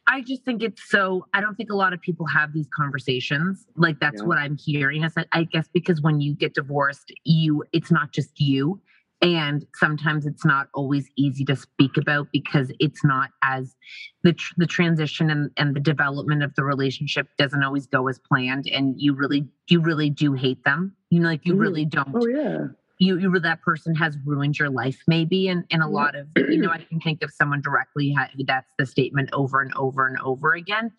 I 0.08 0.20
just 0.22 0.44
think 0.44 0.62
it's 0.64 0.82
so. 0.90 1.26
I 1.32 1.40
don't 1.40 1.54
think 1.54 1.70
a 1.70 1.76
lot 1.76 1.92
of 1.92 2.00
people 2.00 2.26
have 2.26 2.52
these 2.52 2.66
conversations. 2.74 3.66
Like 3.76 4.00
that's 4.00 4.20
Yeah. 4.20 4.26
what 4.26 4.38
I'm 4.38 4.56
hearing. 4.56 5.04
Is 5.04 5.14
that 5.14 5.28
I 5.30 5.44
guess 5.44 5.68
because 5.72 6.02
when 6.02 6.20
you 6.20 6.34
get 6.34 6.54
divorced, 6.54 7.12
you 7.24 7.62
it's 7.72 7.92
not 7.92 8.10
just 8.12 8.40
you, 8.40 8.80
and 9.22 9.64
sometimes 9.76 10.26
it's 10.26 10.44
not 10.44 10.68
always 10.74 11.08
easy 11.16 11.44
to 11.44 11.54
speak 11.54 11.96
about 11.96 12.26
because 12.32 12.72
it's 12.80 13.04
not 13.04 13.30
as 13.42 13.76
the 14.24 14.32
tr- 14.32 14.54
the 14.56 14.66
transition 14.66 15.30
and 15.30 15.50
and 15.56 15.76
the 15.76 15.80
development 15.80 16.42
of 16.42 16.54
the 16.56 16.64
relationship 16.64 17.28
doesn't 17.38 17.62
always 17.62 17.86
go 17.86 18.08
as 18.08 18.18
planned, 18.18 18.66
and 18.66 19.00
you 19.00 19.14
really 19.14 19.46
you 19.68 19.80
really 19.80 20.10
do 20.10 20.32
hate 20.32 20.62
them. 20.64 20.94
You 21.10 21.20
know, 21.20 21.28
like 21.28 21.46
you 21.46 21.54
mm. 21.54 21.60
really 21.60 21.84
don't 21.84 22.08
Oh 22.14 22.26
yeah. 22.26 22.66
you 22.98 23.16
you 23.18 23.38
that 23.38 23.62
person 23.62 23.94
has 23.94 24.18
ruined 24.26 24.58
your 24.58 24.70
life 24.70 24.98
maybe 25.06 25.48
and 25.48 25.64
in 25.70 25.82
a 25.82 25.86
mm. 25.86 25.92
lot 25.92 26.14
of 26.14 26.26
you 26.36 26.58
know 26.58 26.70
i 26.70 26.78
can 26.78 27.00
think 27.00 27.22
of 27.22 27.30
someone 27.30 27.60
directly 27.60 28.14
that's 28.46 28.70
the 28.78 28.86
statement 28.86 29.28
over 29.32 29.60
and 29.60 29.72
over 29.74 30.06
and 30.06 30.18
over 30.20 30.52
again 30.54 30.90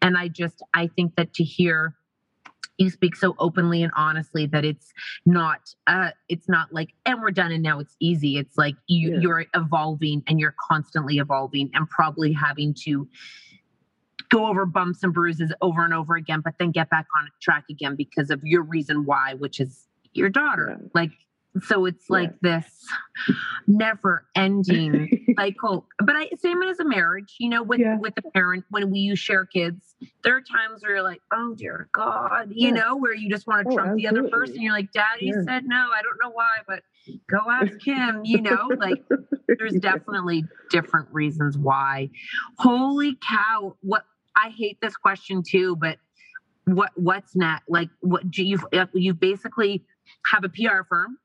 and 0.00 0.16
i 0.16 0.28
just 0.28 0.62
i 0.74 0.86
think 0.86 1.14
that 1.16 1.34
to 1.34 1.44
hear 1.44 1.94
you 2.80 2.90
speak 2.90 3.14
so 3.14 3.34
openly 3.38 3.82
and 3.82 3.92
honestly 3.94 4.46
that 4.46 4.64
it's 4.64 4.92
not 5.26 5.74
uh 5.86 6.10
it's 6.28 6.48
not 6.48 6.72
like 6.72 6.90
and 7.06 7.20
we're 7.20 7.30
done 7.30 7.52
and 7.52 7.62
now 7.62 7.78
it's 7.78 7.94
easy. 8.00 8.38
It's 8.38 8.56
like 8.56 8.74
you 8.88 9.12
Yeah. 9.12 9.20
you're 9.20 9.44
evolving 9.54 10.22
and 10.26 10.40
you're 10.40 10.54
constantly 10.68 11.18
evolving 11.18 11.70
and 11.74 11.88
probably 11.88 12.32
having 12.32 12.74
to 12.84 13.06
go 14.30 14.46
over 14.46 14.64
bumps 14.64 15.02
and 15.02 15.12
bruises 15.12 15.52
over 15.60 15.84
and 15.84 15.92
over 15.92 16.14
again 16.14 16.40
but 16.40 16.54
then 16.58 16.70
get 16.70 16.88
back 16.88 17.06
on 17.18 17.28
track 17.42 17.64
again 17.70 17.96
because 17.96 18.30
of 18.30 18.40
your 18.44 18.62
reason 18.62 19.04
why 19.04 19.34
which 19.34 19.60
is 19.60 19.86
your 20.12 20.28
daughter. 20.28 20.78
Like 20.94 21.12
so 21.62 21.84
it's 21.86 22.08
like 22.08 22.32
this 22.40 22.64
never 23.66 24.26
ending 24.34 25.08
cycle. 25.38 25.86
But 25.98 26.16
i 26.16 26.28
same 26.38 26.62
as 26.62 26.78
a 26.80 26.84
marriage 26.84 27.36
you 27.38 27.48
know 27.48 27.62
with 27.62 27.80
with 28.00 28.14
a 28.18 28.22
parent 28.30 28.64
when 28.70 28.90
we 28.90 29.00
you 29.00 29.16
share 29.16 29.44
kids 29.46 29.94
there 30.24 30.36
are 30.36 30.40
times 30.40 30.82
where 30.82 30.92
you're 30.96 31.02
like 31.02 31.20
oh 31.32 31.54
dear 31.56 31.88
god 31.92 32.48
you 32.54 32.68
Yeah. 32.68 32.74
know 32.82 32.96
where 32.96 33.14
you 33.14 33.28
just 33.30 33.46
want 33.46 33.66
to 33.68 33.72
Oh, 33.72 33.76
trump 33.76 33.96
the 33.96 34.06
other 34.06 34.22
person 34.28 34.60
you're 34.62 34.72
like 34.72 34.92
daddy 34.92 35.26
Yeah. 35.26 35.42
said 35.44 35.64
no 35.66 35.76
i 35.76 36.02
don't 36.02 36.18
know 36.22 36.30
why 36.30 36.48
but 36.66 36.82
go 37.28 37.38
ask 37.50 37.80
him 37.82 38.22
you 38.24 38.40
know 38.40 38.70
like 38.78 39.02
there's 39.58 39.74
definitely 39.74 40.44
different 40.70 41.08
reasons 41.12 41.58
why. 41.58 42.08
Holy 42.58 43.16
cow 43.26 43.76
what 43.80 44.04
i 44.36 44.50
hate 44.56 44.78
this 44.80 44.96
question 44.96 45.42
too 45.46 45.76
but 45.76 45.98
what 46.66 46.90
what's 46.96 47.34
next 47.34 47.64
like 47.68 47.88
what 48.00 48.30
do 48.30 48.44
you 48.44 48.58
you've 48.94 49.18
basically 49.20 49.84
have 50.32 50.44
a 50.44 50.48
pr 50.48 50.82
firm 50.88 51.18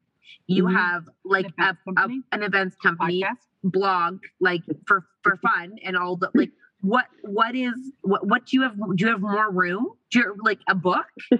you 0.48 0.66
Mhm. 0.66 0.74
have 0.76 1.04
like 1.24 1.48
a, 1.60 1.76
a- 1.98 2.10
an 2.32 2.44
events 2.44 2.76
company 2.82 3.24
blog 3.64 4.20
like 4.40 4.62
for 4.88 5.06
for 5.24 5.38
fun 5.38 5.78
and 5.84 5.98
all 5.98 6.16
the 6.18 6.30
like 6.36 6.52
what 6.82 7.06
what 7.24 7.56
is 7.56 7.74
what 8.02 8.28
what 8.28 8.46
do 8.46 8.58
you 8.58 8.62
have 8.64 8.76
do 8.96 9.06
you 9.06 9.08
have 9.08 9.22
more 9.22 9.50
room 9.52 9.88
do 10.12 10.20
you 10.20 10.36
like 10.44 10.60
a 10.68 10.76
book 10.76 11.06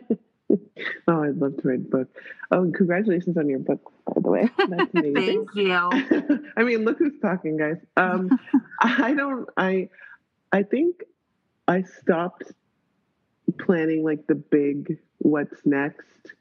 Oh, 1.08 1.24
I'd 1.24 1.38
love 1.38 1.58
to 1.58 1.68
write 1.68 1.80
a 1.80 1.90
book. 1.90 2.08
Oh, 2.52 2.70
congratulations 2.76 3.38
on 3.38 3.48
your 3.50 3.60
book, 3.60 3.92
by 4.06 4.22
the 4.22 4.30
way. 4.30 4.50
That's 4.58 4.90
amazing. 4.94 5.46
thank 5.48 5.50
you 5.56 5.72
I 6.58 6.64
mean, 6.64 6.84
look 6.86 6.98
who's 7.00 7.18
talking, 7.22 7.58
guys. 7.58 7.78
Um, 7.98 8.38
I 8.80 9.14
don't. 9.14 9.48
I 9.58 9.90
I 10.52 10.64
think 10.64 11.04
I 11.68 11.82
stopped 11.84 12.52
planning 13.60 14.04
like 14.04 14.28
the 14.28 14.36
big 14.36 14.98
what's 15.20 15.66
next 15.66 16.34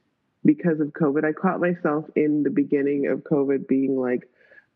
because 0.44 0.80
of 0.80 0.88
COVID. 0.88 1.24
I 1.24 1.32
caught 1.32 1.60
myself 1.60 2.04
in 2.16 2.42
the 2.42 2.50
beginning 2.50 3.06
of 3.06 3.20
COVID 3.20 3.66
being 3.66 3.96
like, 3.96 4.28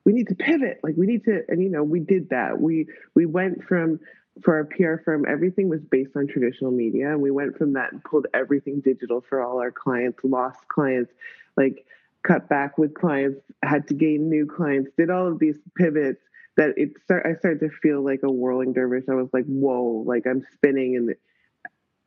we 0.04 0.12
need 0.12 0.28
to 0.28 0.34
pivot. 0.34 0.80
Like 0.82 0.94
we 0.96 1.06
need 1.06 1.24
to, 1.24 1.42
and 1.48 1.62
you 1.62 1.68
know, 1.68 1.82
we 1.82 2.00
did 2.00 2.30
that. 2.30 2.60
We 2.60 2.86
we 3.14 3.26
went 3.26 3.64
from 3.64 4.00
for 4.42 4.56
our 4.56 4.64
PR 4.64 5.02
firm, 5.04 5.24
everything 5.28 5.68
was 5.68 5.80
based 5.90 6.16
on 6.16 6.26
traditional 6.28 6.70
media, 6.70 7.10
and 7.10 7.20
we 7.20 7.30
went 7.30 7.58
from 7.58 7.72
that 7.74 7.92
and 7.92 8.02
pulled 8.04 8.26
everything 8.34 8.80
digital 8.80 9.20
for 9.28 9.42
all 9.42 9.60
our 9.60 9.70
clients. 9.70 10.20
Lost 10.22 10.60
clients, 10.68 11.12
like 11.56 11.84
cut 12.22 12.48
back 12.48 12.78
with 12.78 12.94
clients, 12.94 13.40
had 13.62 13.86
to 13.88 13.94
gain 13.94 14.28
new 14.28 14.46
clients, 14.46 14.90
did 14.96 15.10
all 15.10 15.26
of 15.26 15.38
these 15.38 15.58
pivots 15.76 16.20
that 16.56 16.70
it 16.76 16.90
start 17.02 17.26
I 17.26 17.34
started 17.38 17.60
to 17.60 17.70
feel 17.82 18.02
like 18.02 18.20
a 18.22 18.30
whirling 18.30 18.72
dervish. 18.72 19.04
I 19.08 19.14
was 19.14 19.28
like, 19.32 19.46
whoa, 19.46 20.04
like 20.06 20.26
I'm 20.26 20.44
spinning 20.54 20.96
and 20.96 21.14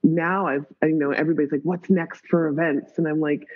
now 0.03 0.47
I've 0.47 0.65
I 0.81 0.87
know 0.87 1.11
everybody's 1.11 1.51
like, 1.51 1.61
what's 1.63 1.89
next 1.89 2.27
for 2.27 2.47
events? 2.47 2.97
And 2.97 3.07
I'm 3.07 3.19
like, 3.19 3.47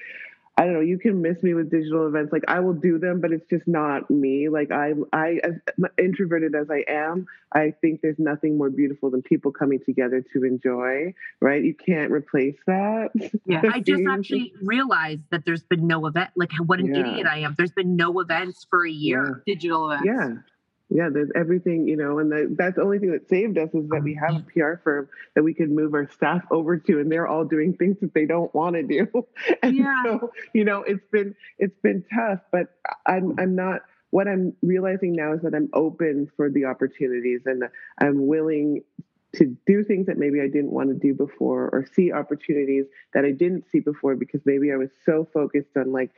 I 0.57 0.63
don't 0.63 0.73
know, 0.73 0.79
you 0.79 0.97
can 0.97 1.21
miss 1.21 1.43
me 1.43 1.53
with 1.53 1.69
digital 1.69 2.07
events. 2.07 2.31
Like 2.31 2.43
I 2.47 2.61
will 2.61 2.73
do 2.73 2.97
them, 2.97 3.19
but 3.19 3.33
it's 3.33 3.45
just 3.49 3.67
not 3.67 4.09
me. 4.09 4.47
Like 4.47 4.71
I 4.71 4.93
I 5.11 5.39
as 5.43 5.55
introverted 5.97 6.55
as 6.55 6.67
I 6.69 6.85
am, 6.87 7.25
I 7.51 7.73
think 7.81 7.99
there's 8.01 8.19
nothing 8.19 8.57
more 8.57 8.69
beautiful 8.69 9.09
than 9.09 9.21
people 9.21 9.51
coming 9.51 9.79
together 9.85 10.23
to 10.33 10.43
enjoy, 10.45 11.13
right? 11.41 11.61
You 11.61 11.73
can't 11.73 12.09
replace 12.11 12.55
that. 12.67 13.09
Yeah. 13.45 13.63
I 13.73 13.81
just 13.81 14.03
actually 14.09 14.53
realized 14.61 15.23
that 15.31 15.43
there's 15.45 15.63
been 15.63 15.87
no 15.87 16.05
event. 16.07 16.29
Like 16.35 16.51
what 16.65 16.79
an 16.79 16.93
Yeah. 16.93 17.01
idiot 17.01 17.27
I 17.27 17.39
am. 17.39 17.55
There's 17.57 17.71
been 17.71 17.97
no 17.97 18.19
events 18.21 18.65
for 18.69 18.85
a 18.85 18.91
year. 18.91 19.43
Digital 19.45 19.91
events. 19.91 20.05
Yeah. 20.07 20.35
Yeah, 20.89 21.09
there's 21.11 21.31
everything, 21.35 21.87
you 21.87 21.97
know, 21.97 22.19
and 22.19 22.31
the, 22.31 22.55
that's 22.55 22.75
the 22.75 22.83
only 22.83 22.99
thing 22.99 23.11
that 23.11 23.27
saved 23.27 23.57
us 23.57 23.69
is 23.73 23.89
that 23.89 24.03
we 24.03 24.13
have 24.13 24.35
a 24.35 24.39
mm-hmm. 24.39 24.59
PR 24.59 24.81
firm 24.83 25.09
that 25.33 25.43
we 25.43 25.53
could 25.55 25.71
move 25.71 25.95
our 25.95 26.07
staff 26.11 26.43
over 26.51 26.77
to, 26.77 26.99
and 26.99 27.11
they're 27.11 27.27
all 27.27 27.43
doing 27.43 27.73
things 27.75 27.97
that 28.01 28.13
they 28.13 28.25
don't 28.25 28.53
want 28.53 28.75
to 28.75 28.83
do. 28.83 29.07
And 29.63 29.75
Yeah. 29.75 30.03
so, 30.03 30.31
you 30.53 30.63
know, 30.63 30.83
it's 30.83 31.05
been 31.11 31.35
it's 31.57 31.77
been 31.81 32.03
tough, 32.13 32.39
but 32.51 32.67
I'm 33.05 33.35
I'm 33.39 33.55
not. 33.55 33.81
What 34.11 34.27
I'm 34.27 34.53
realizing 34.61 35.13
now 35.13 35.33
is 35.33 35.41
that 35.41 35.55
I'm 35.55 35.69
open 35.73 36.31
for 36.37 36.49
the 36.49 36.65
opportunities, 36.65 37.41
and 37.45 37.63
I'm 37.99 38.27
willing 38.27 38.83
to 39.37 39.57
do 39.65 39.83
things 39.83 40.05
that 40.05 40.17
maybe 40.17 40.39
I 40.39 40.47
didn't 40.47 40.71
want 40.71 40.89
to 40.89 40.95
do 40.95 41.13
before, 41.13 41.69
or 41.73 41.85
see 41.93 42.11
opportunities 42.11 42.85
that 43.13 43.25
I 43.25 43.31
didn't 43.31 43.65
see 43.71 43.79
before 43.79 44.15
because 44.15 44.41
maybe 44.45 44.71
I 44.71 44.77
was 44.77 44.91
so 45.03 45.27
focused 45.33 45.75
on 45.75 45.91
like 45.91 46.11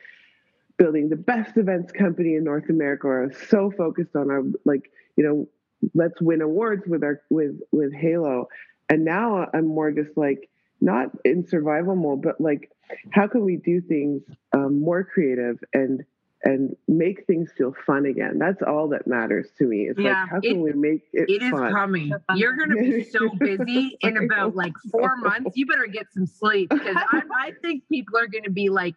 building 0.78 1.10
the 1.10 1.16
best 1.16 1.58
events 1.58 1.92
company 1.92 2.36
in 2.36 2.44
North 2.44 2.70
America 2.70 3.08
or 3.08 3.32
so 3.50 3.72
focused 3.72 4.16
on 4.16 4.30
our 4.30 4.44
like, 4.66 4.92
you 5.16 5.24
know, 5.24 5.48
let's 5.94 6.22
win 6.22 6.42
awards 6.42 6.84
with 6.88 7.04
our 7.04 7.22
with 7.30 7.60
with 7.72 7.94
Halo. 7.94 8.48
And 8.90 9.04
now 9.06 9.48
I'm 9.54 9.68
more 9.68 9.92
just 9.92 10.16
like 10.18 10.50
not 10.80 11.10
in 11.26 11.46
survival 11.48 11.96
mode, 11.96 12.22
but 12.22 12.40
like 12.40 12.72
how 13.12 13.28
can 13.28 13.44
we 13.44 13.58
do 13.58 13.82
things 13.82 14.22
um, 14.54 14.80
more 14.82 15.04
creative 15.04 15.58
and 15.74 16.04
and 16.44 16.76
make 16.88 17.26
things 17.26 17.50
feel 17.58 17.74
fun 17.86 18.06
again? 18.06 18.38
That's 18.38 18.62
all 18.62 18.90
that 18.90 19.08
matters 19.08 19.50
to 19.58 19.66
me. 19.66 19.88
It's 19.90 20.00
Yeah, 20.00 20.22
like 20.22 20.30
how 20.30 20.40
can 20.42 20.52
it- 20.52 20.58
we 20.62 20.72
make 20.74 21.02
it 21.12 21.30
It 21.30 21.42
is 21.44 21.52
fun? 21.52 21.72
coming. 21.74 22.12
You're 22.36 22.56
going 22.56 22.70
to 22.70 22.76
be 22.76 23.04
so 23.12 23.30
busy 23.40 23.98
in 24.02 24.18
about 24.18 24.56
like 24.56 24.74
four 24.92 25.18
months. 25.18 25.58
You 25.58 25.66
better 25.66 25.88
get 25.88 26.14
some 26.14 26.28
sleep 26.28 26.70
because 26.70 26.96
I, 26.96 27.24
I 27.36 27.52
think 27.64 27.84
people 27.90 28.18
are 28.20 28.28
going 28.28 28.44
to 28.44 28.52
be 28.52 28.70
like, 28.70 28.94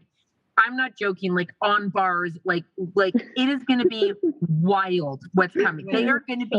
I'm 0.58 0.76
not 0.76 0.96
joking, 0.98 1.34
like 1.34 1.50
on 1.62 1.88
bars, 1.88 2.32
like 2.44 2.64
like 2.94 3.14
it 3.14 3.48
is 3.48 3.62
going 3.64 3.78
to 3.80 3.86
be 3.86 4.12
wild 4.40 5.22
what's 5.34 5.54
coming. 5.54 5.86
They 5.86 6.04
are 6.08 6.22
going 6.26 6.40
to 6.40 6.46
be. 6.46 6.56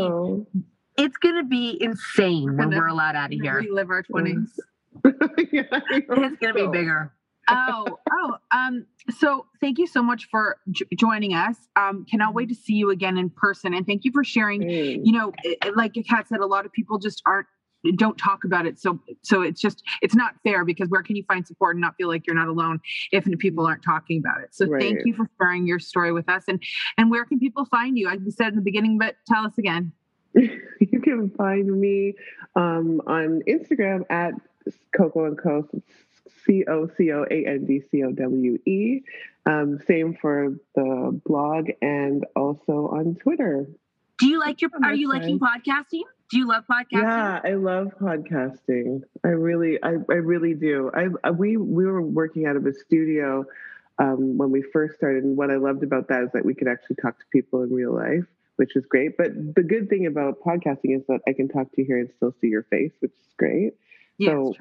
It's 0.98 1.18
going 1.18 1.36
to 1.36 1.44
be 1.44 1.78
insane 1.82 2.58
when 2.58 2.70
we're 2.70 2.88
allowed 2.88 3.16
out 3.16 3.34
of 3.34 3.40
here. 3.40 3.60
Relive 3.60 3.90
our 3.90 4.04
twenties. 4.04 4.60
It's 5.04 6.38
going 6.38 6.38
to 6.40 6.54
be 6.54 6.68
bigger. 6.72 7.14
oh, 7.50 7.98
oh, 8.12 8.36
um, 8.52 8.86
so 9.18 9.46
thank 9.60 9.78
you 9.80 9.88
so 9.88 10.04
much 10.04 10.28
for 10.30 10.58
j- 10.70 10.86
joining 10.98 11.34
us. 11.34 11.56
Um, 11.76 12.06
cannot 12.10 12.34
wait 12.34 12.50
to 12.50 12.56
see 12.56 12.74
you 12.74 12.92
again 12.92 13.18
in 13.18 13.30
person, 13.30 13.74
and 13.74 13.86
thank 13.86 14.04
you 14.06 14.12
for 14.12 14.24
sharing. 14.24 14.62
You 15.04 15.12
know, 15.12 15.34
it- 15.44 15.58
it- 15.66 15.76
like 15.78 15.94
Kat 16.08 16.28
said, 16.28 16.40
a 16.40 16.46
lot 16.46 16.66
of 16.66 16.72
people 16.72 17.00
just 17.00 17.22
aren't 17.26 17.48
don't 17.96 18.18
talk 18.18 18.44
about 18.44 18.66
it. 18.66 18.80
So, 18.80 19.00
so 19.22 19.42
it's 19.42 19.62
just 19.62 19.84
it's 20.02 20.16
not 20.16 20.34
fair 20.44 20.66
because 20.66 20.90
where 20.90 21.04
can 21.04 21.16
you 21.16 21.24
find 21.24 21.46
support 21.46 21.76
and 21.76 21.82
not 21.82 21.96
feel 21.98 22.08
like 22.08 22.28
you're 22.28 22.36
not 22.36 22.48
alone 22.48 22.80
if 23.12 23.26
people 23.40 23.66
aren't 23.66 23.84
talking 23.84 24.20
about 24.20 24.42
it? 24.42 24.54
So, 24.54 24.68
thank 24.80 25.06
you 25.06 25.14
for 25.14 25.30
sharing 25.40 25.68
your 25.68 25.80
story 25.80 26.12
with 26.12 26.30
us. 26.30 26.44
And 26.48 26.62
and 26.98 27.10
where 27.10 27.26
can 27.26 27.40
people 27.40 27.66
find 27.66 27.98
you? 27.98 28.10
I 28.10 28.18
said 28.30 28.50
in 28.50 28.56
the 28.56 28.62
beginning, 28.62 28.98
but 28.98 29.16
tell 29.28 29.46
us 29.46 29.58
again. 29.58 29.92
you 30.34 31.02
can 31.04 31.30
find 31.32 31.80
me 31.80 32.14
um, 32.56 33.02
on 33.08 33.42
Instagram 33.48 34.04
at 34.10 34.34
Coco 34.96 35.26
and 35.26 35.38
Co. 35.38 35.68
C 36.46 36.64
O 36.68 36.90
C 36.98 37.12
O 37.12 37.24
A 37.30 37.46
N 37.46 37.66
D 37.66 37.82
C 37.92 38.04
O 38.04 38.12
W 38.12 38.58
E. 38.66 39.02
Um, 39.46 39.80
same 39.88 40.18
for 40.22 40.56
the 40.76 41.22
blog 41.26 41.70
and 41.82 42.26
also 42.36 42.90
on 42.94 43.16
Twitter. 43.16 43.68
Do 44.20 44.28
you 44.28 44.40
like 44.40 44.62
your? 44.62 44.70
Are 44.84 44.94
you 44.94 45.10
liking 45.10 45.40
podcasting? 45.40 46.04
Do 46.32 46.38
you 46.38 46.48
love 46.48 46.64
podcasting? 46.66 47.02
Yeah, 47.02 47.42
I 47.44 47.56
love 47.56 47.92
podcasting. 48.02 49.04
I 49.26 49.28
really, 49.28 49.78
I, 49.84 49.96
I 50.10 50.14
really 50.14 50.54
do. 50.54 50.90
I, 50.96 51.08
I 51.26 51.32
we 51.32 51.58
we 51.58 51.86
were 51.86 52.02
working 52.02 52.46
out 52.46 52.56
of 52.56 52.66
a 52.66 52.74
studio 52.74 53.44
um, 54.00 54.38
when 54.38 54.50
we 54.50 54.64
first 54.72 54.96
started, 54.96 55.26
and 55.26 55.36
what 55.36 55.52
I 55.52 55.58
loved 55.58 55.84
about 55.84 56.08
that 56.08 56.24
is 56.24 56.30
that 56.34 56.46
we 56.46 56.56
could 56.56 56.70
actually 56.70 56.96
talk 57.02 57.20
to 57.20 57.26
people 57.34 57.64
in 57.64 57.74
real 57.74 57.94
life, 57.94 58.24
which 58.56 58.78
is 58.78 58.86
great. 58.86 59.18
But 59.18 59.56
the 59.56 59.62
good 59.62 59.90
thing 59.90 60.06
about 60.06 60.40
podcasting 60.40 60.96
is 60.96 61.06
that 61.10 61.20
I 61.28 61.34
can 61.34 61.50
talk 61.50 61.70
to 61.74 61.82
you 61.82 61.86
here 61.86 62.00
and 62.00 62.10
still 62.16 62.34
see 62.40 62.48
your 62.48 62.64
face, 62.64 62.94
which 63.02 63.12
is 63.12 63.34
great. 63.38 63.74
Yeah, 64.18 64.32
so. 64.32 64.56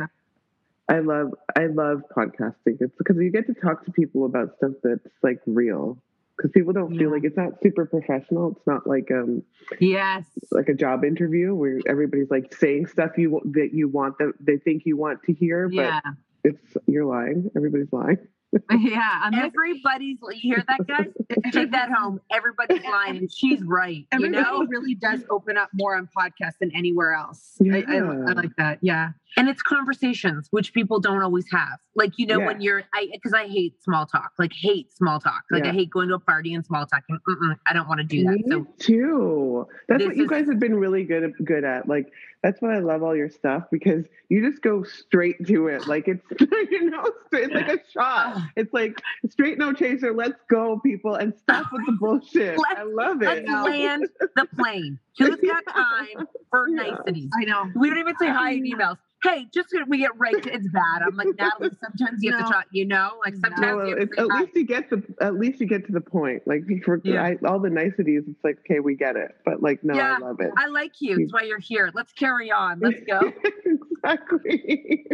I 0.89 0.99
love 0.99 1.35
I 1.57 1.67
love 1.67 2.03
podcasting. 2.17 2.81
It's 2.81 2.97
because 2.99 3.17
you 3.17 3.31
get 3.31 3.47
to 3.47 3.55
talk 3.55 3.85
to 3.85 3.93
people 3.93 4.25
about 4.25 4.57
stuff 4.57 4.73
that's 4.83 5.07
like 5.23 5.39
real. 5.47 5.99
Because 6.41 6.53
people 6.53 6.73
don't 6.73 6.97
feel 6.97 7.11
like 7.11 7.25
it's 7.25 7.37
not 7.37 7.61
super 7.63 7.85
professional. 7.85 8.53
It's 8.53 8.67
not 8.67 8.87
like 8.87 9.11
um 9.11 9.43
yes 9.79 10.25
like 10.51 10.69
a 10.71 10.75
job 10.75 11.05
interview 11.05 11.55
where 11.55 11.81
everybody's 11.87 12.31
like 12.31 12.55
saying 12.55 12.87
stuff 12.87 13.11
you 13.19 13.41
that 13.53 13.71
you 13.75 13.89
want 13.89 14.17
that 14.19 14.33
they 14.41 14.57
think 14.57 14.85
you 14.87 14.97
want 14.97 15.23
to 15.25 15.35
hear, 15.35 15.69
but 15.69 15.75
Yeah. 15.75 16.01
it's 16.45 16.77
you're 16.87 17.05
lying. 17.05 17.51
Everybody's 17.55 17.93
lying. 17.93 18.17
yeah, 18.71 19.21
and 19.27 19.35
this- 19.35 19.45
Everybody's, 19.45 20.19
you 20.23 20.55
hear 20.55 20.65
that, 20.67 20.85
guys? 20.87 21.07
Take 21.53 21.71
that 21.73 21.91
home. 21.93 22.21
Everybody's 22.33 22.83
lying, 22.85 23.17
and 23.19 23.33
she's 23.33 23.63
right. 23.63 23.99
You 23.99 24.07
Everybody 24.11 24.43
know, 24.43 24.67
really 24.69 24.95
does 24.97 25.23
open 25.31 25.57
up 25.57 25.69
more 25.73 25.95
on 25.97 26.09
podcasts 26.17 26.59
than 26.59 26.75
anywhere 26.75 27.13
else. 27.13 27.57
I, 27.63 27.85
I, 27.87 27.97
I 27.99 28.33
like 28.33 28.57
that. 28.57 28.79
Yeah. 28.83 29.11
And 29.37 29.49
it's 29.49 29.63
conversations 29.63 30.49
which 30.51 30.73
people 30.73 31.01
don't 31.01 31.23
always 31.23 31.47
have. 31.51 31.79
Like 31.95 32.13
you 32.19 32.27
know, 32.27 32.39
Yeah. 32.39 32.47
when 32.47 32.61
you're, 32.61 32.83
I 32.95 33.09
because 33.13 33.33
I 33.33 33.47
hate 33.47 33.83
small 33.83 34.07
talk. 34.07 34.33
Like 34.39 34.53
hate 34.53 34.93
small 34.93 35.21
talk. 35.21 35.43
Like 35.51 35.65
I 35.65 35.73
hate 35.73 35.91
going 35.91 36.09
to 36.09 36.15
a 36.15 36.19
party 36.19 36.55
and 36.55 36.65
small 36.65 36.87
talking. 36.87 37.19
Mm-mm, 37.29 37.57
I 37.67 37.73
don't 37.73 37.89
want 37.89 37.99
to 37.99 38.05
do 38.07 38.25
that. 38.25 38.31
Me 38.33 38.45
So 38.49 38.67
too. 38.79 39.67
That's 39.89 40.05
what 40.05 40.17
you 40.17 40.25
is- 40.25 40.31
guys 40.31 40.47
have 40.49 40.59
been 40.59 40.75
really 40.75 41.05
good 41.05 41.25
at, 41.25 41.45
good 41.45 41.65
at. 41.65 41.89
Like 41.89 42.13
that's 42.43 42.61
why 42.63 42.75
I 42.75 42.79
love 42.79 43.03
all 43.03 43.15
your 43.15 43.29
stuff 43.29 43.65
because 43.71 44.05
you 44.29 44.49
just 44.49 44.63
go 44.63 44.83
straight 44.83 45.47
to 45.47 45.67
it. 45.69 45.87
Like 45.87 46.09
it's 46.09 46.25
you 46.71 46.91
know 46.91 47.05
it's 47.33 47.55
like 47.55 47.69
a 47.69 47.79
shot. 47.93 48.39
It's 48.57 48.73
like 48.73 49.01
straight 49.29 49.59
no 49.59 49.73
chaser. 49.73 50.13
Let's 50.13 50.41
go, 50.49 50.79
people, 50.85 51.15
and 51.15 51.33
stop 51.43 51.67
with 51.73 51.87
the 51.87 51.93
bullshit. 51.93 52.59
I 52.77 52.83
love 52.85 53.23
it. 53.23 53.27
let's 53.47 53.69
land 53.69 54.09
the 54.37 54.47
plane. 54.57 54.99
Who's 55.19 55.37
got 55.37 55.67
time 55.67 56.27
for 56.51 56.67
niceties? 56.69 57.31
I 57.37 57.45
know. 57.45 57.67
We 57.77 57.91
don't 57.91 57.99
even 57.99 58.17
say 58.19 58.29
hi 58.29 58.53
in 58.53 58.65
mm. 58.65 58.75
emails. 58.75 58.97
Hey, 59.23 59.47
just 59.53 59.69
we 59.89 59.99
get 59.99 60.13
to- 60.19 60.53
It's 60.53 60.69
bad. 60.69 61.03
I'm 61.07 61.17
like 61.17 61.29
Natalie. 61.39 61.71
Sometimes 61.83 62.23
you 62.23 62.33
have 62.33 62.47
to 62.47 62.53
talk. 62.53 62.67
You 62.73 62.87
know, 62.87 63.21
like 63.25 63.35
sometimes 63.35 63.61
No, 63.61 63.85
you 63.85 63.97
have 63.97 64.11
to 64.11 64.21
at 64.21 64.27
least 64.27 64.53
you 64.55 64.67
get 64.67 64.91
the 64.91 65.03
at 65.21 65.35
least 65.35 65.61
you 65.61 65.67
get 65.67 65.87
to 65.87 65.93
the 65.93 66.01
point. 66.01 66.43
Like 66.47 66.63
for 66.85 67.01
Yeah. 67.05 67.23
I, 67.23 67.37
all 67.47 67.61
the 67.61 67.71
niceties, 67.71 68.23
it's 68.27 68.45
like 68.45 68.59
okay, 68.61 68.81
we 68.81 68.97
get 68.97 69.17
it. 69.17 69.33
But 69.45 69.63
like, 69.63 69.85
no, 69.85 69.95
yeah, 69.95 70.17
I 70.17 70.27
love 70.27 70.41
it. 70.41 70.51
I 70.57 70.69
like 70.69 71.01
you. 71.01 71.19
That's 71.19 71.33
why 71.33 71.43
you're 71.43 71.59
here. 71.59 71.91
Let's 71.95 72.13
carry 72.13 72.51
on. 72.51 72.81
Let's 72.81 73.03
go. 73.07 73.21
exactly. 74.05 75.07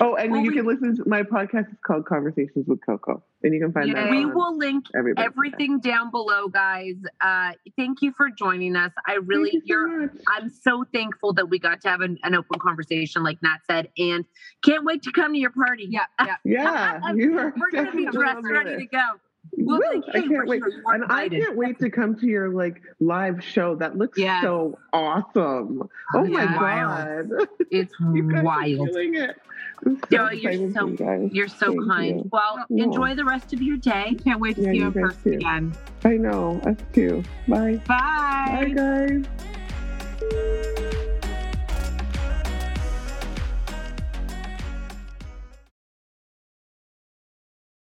Oh, 0.00 0.14
and 0.14 0.30
Well, 0.32 0.42
you 0.42 0.50
we- 0.50 0.56
can 0.56 0.66
listen 0.66 0.96
to 0.96 1.08
my 1.08 1.22
podcast. 1.24 1.66
It's 1.72 1.80
called 1.84 2.06
Conversations 2.06 2.66
with 2.68 2.78
Coco, 2.86 3.22
and 3.42 3.52
you 3.52 3.60
can 3.60 3.72
find 3.72 3.92
that. 3.94 4.08
we 4.10 4.24
on 4.24 4.34
will 4.34 4.56
link 4.56 4.84
everybody. 4.96 5.26
everything 5.26 5.80
down 5.80 6.10
below, 6.10 6.48
guys. 6.48 6.94
Uh, 7.20 7.52
thank 7.76 8.00
you 8.00 8.12
for 8.16 8.30
joining 8.30 8.76
us. 8.76 8.92
I 9.06 9.14
really, 9.14 9.50
you 9.52 9.60
so 9.60 9.66
you're. 9.66 10.00
much. 10.02 10.10
I'm 10.28 10.48
so 10.48 10.84
thankful 10.92 11.32
that 11.34 11.48
we 11.50 11.58
got 11.58 11.80
to 11.82 11.88
have 11.88 12.00
an, 12.02 12.18
an 12.22 12.34
open 12.36 12.58
conversation, 12.60 13.22
like 13.24 13.42
Nat 13.42 13.58
said, 13.68 13.88
and 13.98 14.24
can't 14.64 14.84
wait 14.84 15.02
to 15.02 15.12
come 15.12 15.32
to 15.32 15.38
your 15.38 15.50
party. 15.50 15.86
Yeah. 15.90 16.04
Yeah. 16.20 16.36
Yeah, 16.44 17.12
you 17.14 17.36
are 17.38 17.52
We're 17.56 17.70
gonna 17.72 17.92
be 17.96 18.06
dressed 18.06 18.44
ready 18.44 18.76
to 18.76 18.86
go. 18.86 19.02
We'll 19.56 19.78
Woo, 19.78 20.02
I 20.14 20.18
hey, 20.20 20.28
can't 20.28 20.46
wait, 20.46 20.62
here. 20.62 20.68
You 20.68 20.82
are 20.86 20.94
and 20.94 21.04
I 21.10 21.28
can't 21.28 21.56
wait 21.56 21.78
to 21.80 21.88
come 21.90 22.16
to 22.16 22.26
your 22.26 22.50
like 22.50 22.82
live 23.00 23.42
show. 23.42 23.76
That 23.76 23.96
looks 23.96 24.18
Yes. 24.18 24.42
so 24.42 24.78
awesome. 24.92 25.88
Oh 26.14 26.24
my 26.26 26.42
Yeah. 26.42 26.58
god, 27.26 27.48
It's 27.70 27.92
you 28.12 28.22
guys 28.30 28.40
are 28.40 28.44
wild. 28.44 28.88
killing 28.90 29.14
it. 29.14 29.36
You're 29.84 29.96
so 30.30 30.30
you 30.30 31.30
you're 31.32 31.48
so 31.48 31.66
Thank 31.68 31.88
kind. 31.88 32.16
you. 32.16 32.28
Well, 32.32 32.64
No. 32.68 32.84
enjoy 32.84 33.14
the 33.14 33.24
rest 33.24 33.52
of 33.52 33.62
your 33.62 33.76
day. 33.76 34.16
Can't 34.24 34.40
wait 34.40 34.56
to 34.56 34.62
Yeah, 34.62 34.70
see 34.72 34.76
you 34.78 34.82
you 34.82 34.86
in 34.88 34.92
person 34.92 35.22
too. 35.22 35.32
again. 35.38 35.72
I 36.04 36.16
know. 36.16 36.60
Us 36.64 36.76
too. 36.92 37.22
Bye. 37.46 37.80
Bye. 37.86 38.74
Bye, 38.76 39.24
guys. 40.30 40.94